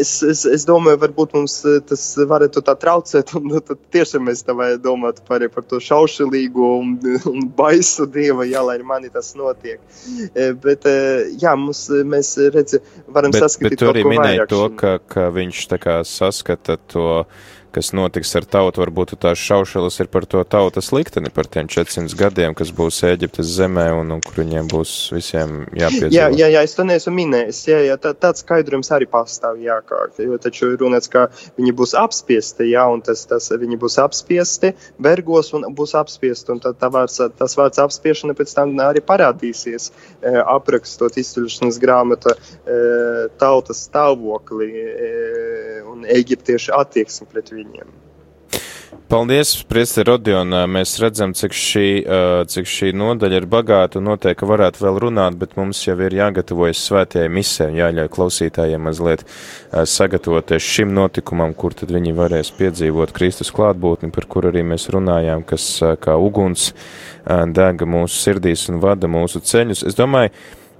es, 0.00 0.16
es, 0.22 0.44
es 0.56 0.66
domāju, 0.68 1.00
varbūt 1.04 1.36
mums 1.36 1.58
tas 1.88 2.04
varētu 2.28 2.62
tā 2.66 2.76
traucēt, 2.80 3.34
un 3.38 3.58
tad 3.60 3.80
tiešām 3.94 4.26
mēs 4.28 4.44
tā 4.46 4.56
vajag 4.56 4.82
domāt 4.84 5.22
par, 5.28 5.44
par 5.52 5.65
to 5.70 5.80
šaušalīgo 5.82 6.70
un, 6.80 6.94
un 7.30 7.48
baisu 7.56 8.06
dievu, 8.10 8.46
jā, 8.50 8.62
lai 8.66 8.78
mani 8.86 9.10
tas 9.12 9.32
notiek. 9.38 9.82
E, 10.32 10.52
bet, 10.62 10.86
e, 10.88 11.26
jā, 11.42 11.56
mums, 11.58 11.86
mēs 12.06 12.34
redzi, 12.54 12.80
varam 13.06 13.34
bet, 13.34 13.44
saskatīt 13.44 13.76
bet 13.76 13.84
tu 13.84 13.90
arī 13.92 14.06
minēji 14.08 14.48
to, 14.52 14.62
ka, 14.78 14.96
ka 15.12 15.28
viņš 15.34 15.66
tā 15.74 15.80
kā 15.82 16.00
saskata 16.06 16.78
to 16.92 17.10
kas 17.76 17.92
notiks 17.92 18.32
ar 18.38 18.46
tautu. 18.48 18.80
Varbūt 18.80 19.14
tās 19.20 19.40
šaušalas 19.40 20.00
ir 20.00 20.08
par 20.12 20.24
to 20.24 20.40
tautas 20.48 20.88
likteni, 20.96 21.28
par 21.34 21.48
tiem 21.52 21.68
400 21.68 22.16
gadiem, 22.16 22.56
kas 22.56 22.72
būs 22.76 23.02
Ēģiptes 23.06 23.50
zemē 23.58 23.90
un, 23.98 24.14
un 24.16 24.22
kur 24.24 24.40
viņiem 24.40 24.70
būs 24.72 24.94
visiem 25.12 25.66
jāpiedzīvo. 25.76 26.14
Jā, 26.14 26.30
jā, 26.32 26.48
jā, 26.54 26.62
es 26.64 26.76
to 26.78 26.86
neesmu 26.88 27.12
minējis. 27.18 27.60
Jā, 27.68 27.80
jā, 27.90 27.98
tā, 28.00 28.14
tāds 28.16 28.44
skaidrums 28.44 28.90
arī 28.96 29.08
pastāv, 29.12 29.60
jā, 29.60 29.76
kā, 29.86 30.06
jo 30.22 30.38
taču 30.40 30.72
runāts, 30.80 31.10
ka 31.12 31.26
viņi 31.58 31.74
būs 31.76 31.92
apspiesti, 32.00 32.70
jā, 32.72 32.86
un 32.92 33.04
tas, 33.04 33.26
tas 33.28 33.50
viņi 33.52 33.78
būs 33.82 33.98
apspiesti 34.00 34.72
vergos 35.02 35.52
un 35.56 35.68
būs 35.76 35.92
apspiesti, 36.00 36.54
un 36.54 36.62
tad 36.64 36.80
tā 36.80 36.90
vārds, 36.92 37.20
tas 37.36 37.56
vārds 37.58 37.82
apspiešana 37.82 38.36
pēc 38.38 38.54
tam 38.56 38.74
arī 38.84 39.02
parādīsies, 39.04 39.90
e, 40.22 40.32
aprakstot 40.56 41.18
izceļšanas 41.20 41.80
grāmata 41.82 42.36
e, 42.36 42.80
tautas 43.40 43.84
stāvokli 43.88 44.70
e, 44.72 45.12
un 45.86 46.06
eģiptiešu 46.16 46.74
attieksmi 46.76 47.28
pret 47.32 47.52
viņiem. 47.66 47.94
Paldies, 49.06 49.52
Priesti 49.70 50.02
Rodion. 50.02 50.50
Mēs 50.66 50.96
redzam, 50.98 51.30
cik 51.38 51.52
šī, 51.54 51.86
cik 52.50 52.66
šī 52.66 52.88
nodaļa 52.98 53.38
ir 53.38 53.46
bagāta 53.46 54.00
un 54.00 54.08
noteikti 54.08 54.48
varētu 54.50 54.82
vēl 54.82 54.98
runāt, 55.04 55.36
bet 55.38 55.54
mums 55.54 55.84
jau 55.84 55.94
ir 56.02 56.16
jāgatavojas 56.16 56.82
svētajai 56.88 57.30
misē 57.30 57.68
un 57.70 57.78
jāļauj 57.78 58.10
klausītājiem 58.16 58.82
mazliet 58.82 59.22
sagatavoties 59.70 60.66
šim 60.74 60.90
notikumam, 60.96 61.54
kur 61.54 61.78
tad 61.78 61.94
viņi 61.94 62.16
varēs 62.18 62.50
piedzīvot 62.58 63.14
Kristus 63.14 63.54
klātbūtni, 63.54 64.10
par 64.10 64.26
kur 64.26 64.50
arī 64.50 64.66
mēs 64.66 64.90
runājām, 64.90 65.46
kas 65.46 65.70
kā 66.02 66.18
uguns 66.18 66.72
dega 67.26 67.86
mūsu 67.86 68.18
sirdīs 68.24 68.66
un 68.72 68.82
vada 68.82 69.06
mūsu 69.06 69.38
ceļus. 69.38 69.86
Es 69.86 69.98
domāju, 69.98 70.34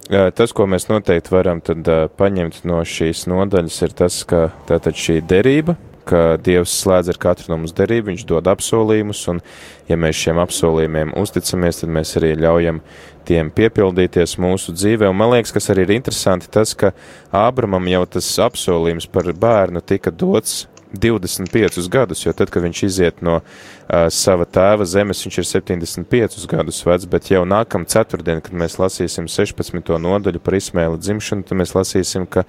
Tas, 0.07 0.53
ko 0.55 0.63
mēs 0.71 0.85
noteikti 0.87 1.33
varam 1.33 1.59
tad, 1.59 1.83
paņemt 2.15 2.61
no 2.63 2.77
šīs 2.87 3.25
nodaļas, 3.27 3.79
ir 3.83 3.95
tas, 4.03 4.21
ka 4.23 4.45
tātad 4.69 4.95
šī 4.95 5.17
derība, 5.27 5.75
ka 6.07 6.21
Dievs 6.43 6.73
slēdz 6.81 7.11
ar 7.13 7.19
katru 7.21 7.51
no 7.51 7.59
mums 7.61 7.75
derību, 7.77 8.11
Viņš 8.11 8.25
dod 8.29 8.47
apsolījumus, 8.51 9.25
un 9.33 9.41
ja 9.89 9.97
mēs 9.99 10.19
šiem 10.21 10.39
apsolījumiem 10.43 11.13
uzticamies, 11.19 11.81
tad 11.83 11.91
mēs 11.93 12.15
arī 12.19 12.33
ļaujam 12.39 12.81
tiem 13.27 13.51
piepildīties 13.51 14.37
mūsu 14.39 14.75
dzīvē. 14.77 15.09
Un 15.11 15.19
man 15.19 15.33
liekas, 15.35 15.53
kas 15.55 15.69
arī 15.73 15.87
ir 15.87 15.97
interesanti, 15.97 16.49
tas, 16.51 16.73
ka 16.77 16.93
Ābramam 17.35 17.91
jau 17.91 18.05
tas 18.17 18.31
apsolījums 18.47 19.09
par 19.11 19.27
bērnu 19.35 19.83
tika 19.83 20.13
dots 20.13 20.65
25 20.93 21.89
gadus, 21.91 22.23
jo 22.25 22.31
tad, 22.33 22.51
kad 22.53 22.63
viņš 22.63 22.81
iziet 22.87 23.21
no 23.25 23.39
uh, 23.41 24.07
sava 24.13 24.45
tēva 24.47 24.85
zemes, 24.87 25.23
viņš 25.25 25.39
ir 25.41 25.47
75 25.49 26.47
gadus 26.47 26.79
vecs, 26.87 27.07
bet 27.11 27.31
jau 27.31 27.43
nākam 27.47 27.85
ceturtdien, 27.89 28.39
kad 28.43 28.55
mēs 28.55 28.77
lasīsim 28.79 29.27
16. 29.31 29.91
nodaļu 29.99 30.41
par 30.43 30.55
Ismēla 30.57 30.99
dzimšanu, 31.01 31.43
tad 31.47 31.59
mēs 31.59 31.75
lasīsim, 31.75 32.27
ka 32.29 32.45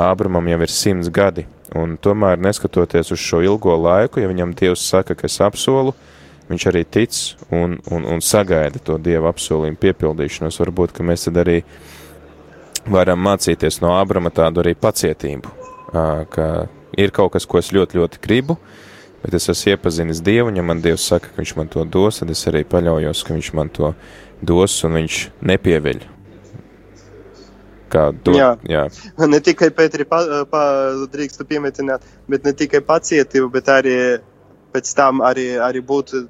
Ābramam 0.00 0.46
jau 0.52 0.60
ir 0.62 0.74
100 0.76 1.10
gadi. 1.14 1.46
Un 1.76 1.98
tomēr, 2.02 2.38
neskatoties 2.42 3.12
uz 3.14 3.20
šo 3.22 3.42
ilgo 3.46 3.76
laiku, 3.78 4.22
ja 4.22 4.30
viņam 4.30 4.54
Dievs 4.58 4.86
saka, 4.86 5.14
ka 5.18 5.28
es 5.30 5.38
apsolu, 5.42 5.94
viņš 6.50 6.66
arī 6.66 6.82
tic 6.86 7.14
un, 7.54 7.78
un, 7.90 8.06
un 8.06 8.22
sagaida 8.22 8.82
to 8.82 8.98
Dieva 8.98 9.30
apsolījumu 9.30 9.78
piepildīšanos. 9.82 10.58
Varbūt, 10.62 10.94
ka 10.96 11.06
mēs 11.06 11.28
tad 11.28 11.38
arī 11.42 11.60
varam 12.90 13.22
mācīties 13.22 13.78
no 13.84 13.94
Ābrama 13.98 14.32
tādu 14.34 14.64
arī 14.64 14.74
pacietību, 14.78 15.52
ka 16.34 16.50
ir 16.98 17.12
kaut 17.14 17.34
kas, 17.34 17.46
ko 17.46 17.60
es 17.60 17.72
ļoti, 17.74 18.00
ļoti 18.00 18.22
gribu, 18.24 18.56
bet 19.24 19.36
es 19.36 19.50
esmu 19.52 19.74
iepazinis 19.74 20.22
Dievu, 20.24 20.48
un 20.50 20.60
ja 20.60 20.64
man 20.66 20.80
Dievs 20.84 21.06
saka, 21.12 21.30
ka 21.30 21.42
Viņš 21.42 21.56
man 21.58 21.68
to 21.72 21.84
dos, 21.84 22.22
tad 22.22 22.32
es 22.32 22.46
arī 22.50 22.64
paļaujos, 22.68 23.24
ka 23.26 23.36
Viņš 23.36 23.52
man 23.58 23.70
to 23.74 23.92
dos, 24.40 24.78
un 24.88 24.96
Viņš 25.00 25.20
nepieveļ. 25.52 26.02
Kā 27.90 28.04
to, 28.22 28.36
jā. 28.38 28.52
jā. 28.70 28.84
Ne 29.26 29.40
tikai 29.42 29.72
Pēteri 29.74 30.06
pa, 30.06 30.22
pa, 30.50 30.62
drīkstu 31.10 31.46
piemetināt, 31.48 32.04
bet 32.30 32.46
ne 32.46 32.54
tikai 32.54 32.80
pacietību, 32.86 33.48
bet 33.50 33.70
arī 33.72 33.96
pēc 34.72 34.92
tam 34.96 35.22
arī, 35.26 35.46
arī 35.60 35.82
būtu 35.84 36.24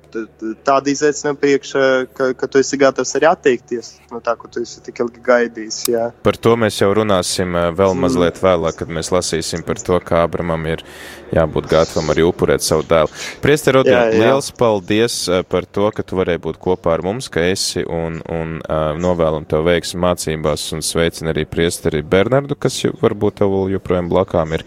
tāda 0.67 0.93
izaicinājuma 0.93 1.41
priekšā, 1.41 1.87
ka, 2.17 2.33
ka 2.39 2.51
tu 2.51 2.63
esi 2.63 2.79
gatavs 2.81 3.15
arī 3.19 3.29
atteikties 3.31 3.95
no 4.11 4.21
tā, 4.25 4.35
ko 4.39 4.49
tu 4.51 4.63
esi 4.65 4.83
tik 4.85 5.01
ilgi 5.05 5.23
gaidījis. 5.25 5.79
Jā. 5.93 6.07
Par 6.25 6.39
to 6.41 6.57
mēs 6.61 6.81
jau 6.81 6.91
runāsim 6.97 7.55
eh, 7.57 7.69
vēl 7.77 7.95
mazliet 7.99 8.41
vēlāk, 8.43 8.81
kad 8.81 8.93
mēs 8.93 9.13
lasīsim 9.15 9.65
par 9.67 9.81
to, 9.83 9.99
kā 10.05 10.25
Abramam 10.27 10.67
ir 10.71 10.85
jābūt 11.35 11.69
gatavam 11.71 12.11
arī 12.13 12.25
upurēt 12.27 12.65
savu 12.67 12.85
dēlu. 12.91 13.13
Priester 13.45 13.81
Odien, 13.81 14.17
liels 14.17 14.51
paldies 14.59 15.21
eh, 15.29 15.45
par 15.47 15.69
to, 15.69 15.91
ka 15.95 16.05
tu 16.07 16.19
varēji 16.21 16.43
būt 16.49 16.61
kopā 16.63 16.97
ar 16.97 17.05
mums, 17.07 17.31
ka 17.33 17.45
esi 17.51 17.85
un, 17.87 18.21
un 18.31 18.59
uh, 18.61 18.91
novēlam 18.99 19.47
tev 19.49 19.65
veiksmi 19.69 20.01
mācībās 20.03 20.67
un 20.77 20.85
sveicin 20.85 21.31
arī 21.33 21.47
priesteri 21.49 22.03
Bernardu, 22.03 22.59
kas 22.59 22.81
varbūt 23.01 23.41
tev 23.41 23.55
vēl 23.55 23.77
joprojām 23.77 24.11
blakām 24.11 24.59
ir. 24.59 24.67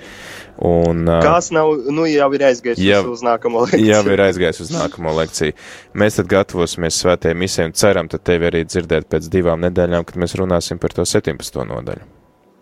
Un, 0.61 1.07
Kāds 1.09 1.49
nav, 1.55 1.71
nu 1.89 2.05
jau 2.05 2.27
ir 2.37 2.45
aizgājis 2.49 2.81
jau, 2.85 3.03
uz 3.15 3.23
nākamo 3.25 3.63
lekciju. 3.65 3.89
Jau 3.89 4.01
ir 4.13 4.25
aizgājis 4.27 4.61
uz 4.67 4.73
nākamo 4.73 5.13
lekciju. 5.17 5.55
Mēs 5.97 6.19
tad 6.19 6.29
gatavosimies 6.31 6.99
svētajai 7.01 7.37
misijai 7.37 7.71
un 7.71 7.77
ceram 7.77 8.09
tad 8.11 8.25
tevi 8.27 8.51
arī 8.51 8.65
dzirdēt 8.67 9.09
pēc 9.09 9.31
divām 9.33 9.63
nedēļām, 9.65 10.05
kad 10.05 10.19
mēs 10.21 10.37
runāsim 10.37 10.81
par 10.81 10.93
to 10.93 11.07
17. 11.09 11.63
nodaļu. 11.69 12.05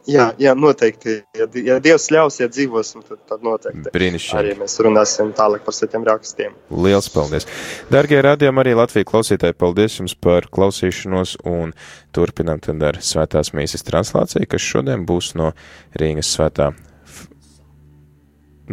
Jā, 0.10 0.32
jā, 0.42 0.54
noteikti. 0.58 1.20
Ja, 1.38 1.46
ja 1.62 1.78
Dievs 1.84 2.08
ļaus, 2.14 2.40
ja 2.42 2.48
dzīvosim, 2.50 3.04
tad, 3.06 3.20
tad 3.30 3.44
noteikti. 3.46 3.92
Brīnišķīgi. 3.94 4.38
Arī 4.40 4.56
mēs 4.58 4.80
runāsim 4.82 5.30
tālāk 5.38 5.66
par 5.68 5.76
svētiem 5.78 6.06
rakstiem. 6.08 6.56
Liels 6.74 7.10
paldies. 7.14 7.46
Dargie 7.94 8.22
radījumi, 8.26 8.64
arī 8.64 8.74
Latvijas 8.80 9.10
klausītāji, 9.12 9.58
paldies 9.62 10.00
jums 10.00 10.18
par 10.18 10.50
klausīšanos 10.50 11.38
un 11.50 11.76
turpinām 12.18 12.64
tad 12.66 12.82
ar 12.88 13.02
svētās 13.06 13.54
mīsas 13.54 13.86
translāciju, 13.86 14.50
kas 14.50 14.72
šodien 14.74 15.06
būs 15.06 15.36
no 15.38 15.54
Rīgas 16.02 16.34
svētā 16.34 16.72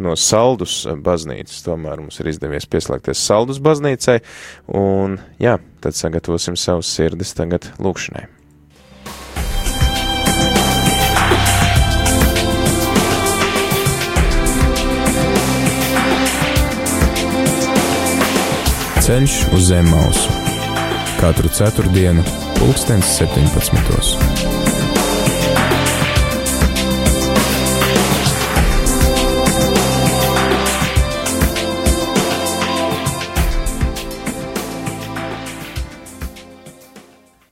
no 0.02 0.16
Saldus 0.18 0.80
baznīcas. 1.04 1.62
Tomēr 1.66 2.02
mums 2.02 2.20
ir 2.22 2.32
izdevies 2.32 2.68
pieslēgties 2.70 3.22
Saldus 3.28 3.60
baznīcai, 3.62 4.18
un 4.78 5.18
jā, 5.42 5.58
tad 5.84 5.98
sagatavosim 5.98 6.58
savus 6.58 6.90
sirdis 6.94 7.34
tagad 7.38 7.70
lūkšanai. 7.82 8.26
Ceļš 19.08 19.38
uz 19.56 19.70
zem 19.70 19.88
mausu 19.88 20.38
katru 21.18 21.48
ceturtdienu, 21.48 22.22
pulkstens 22.60 23.16
17. 23.18 24.37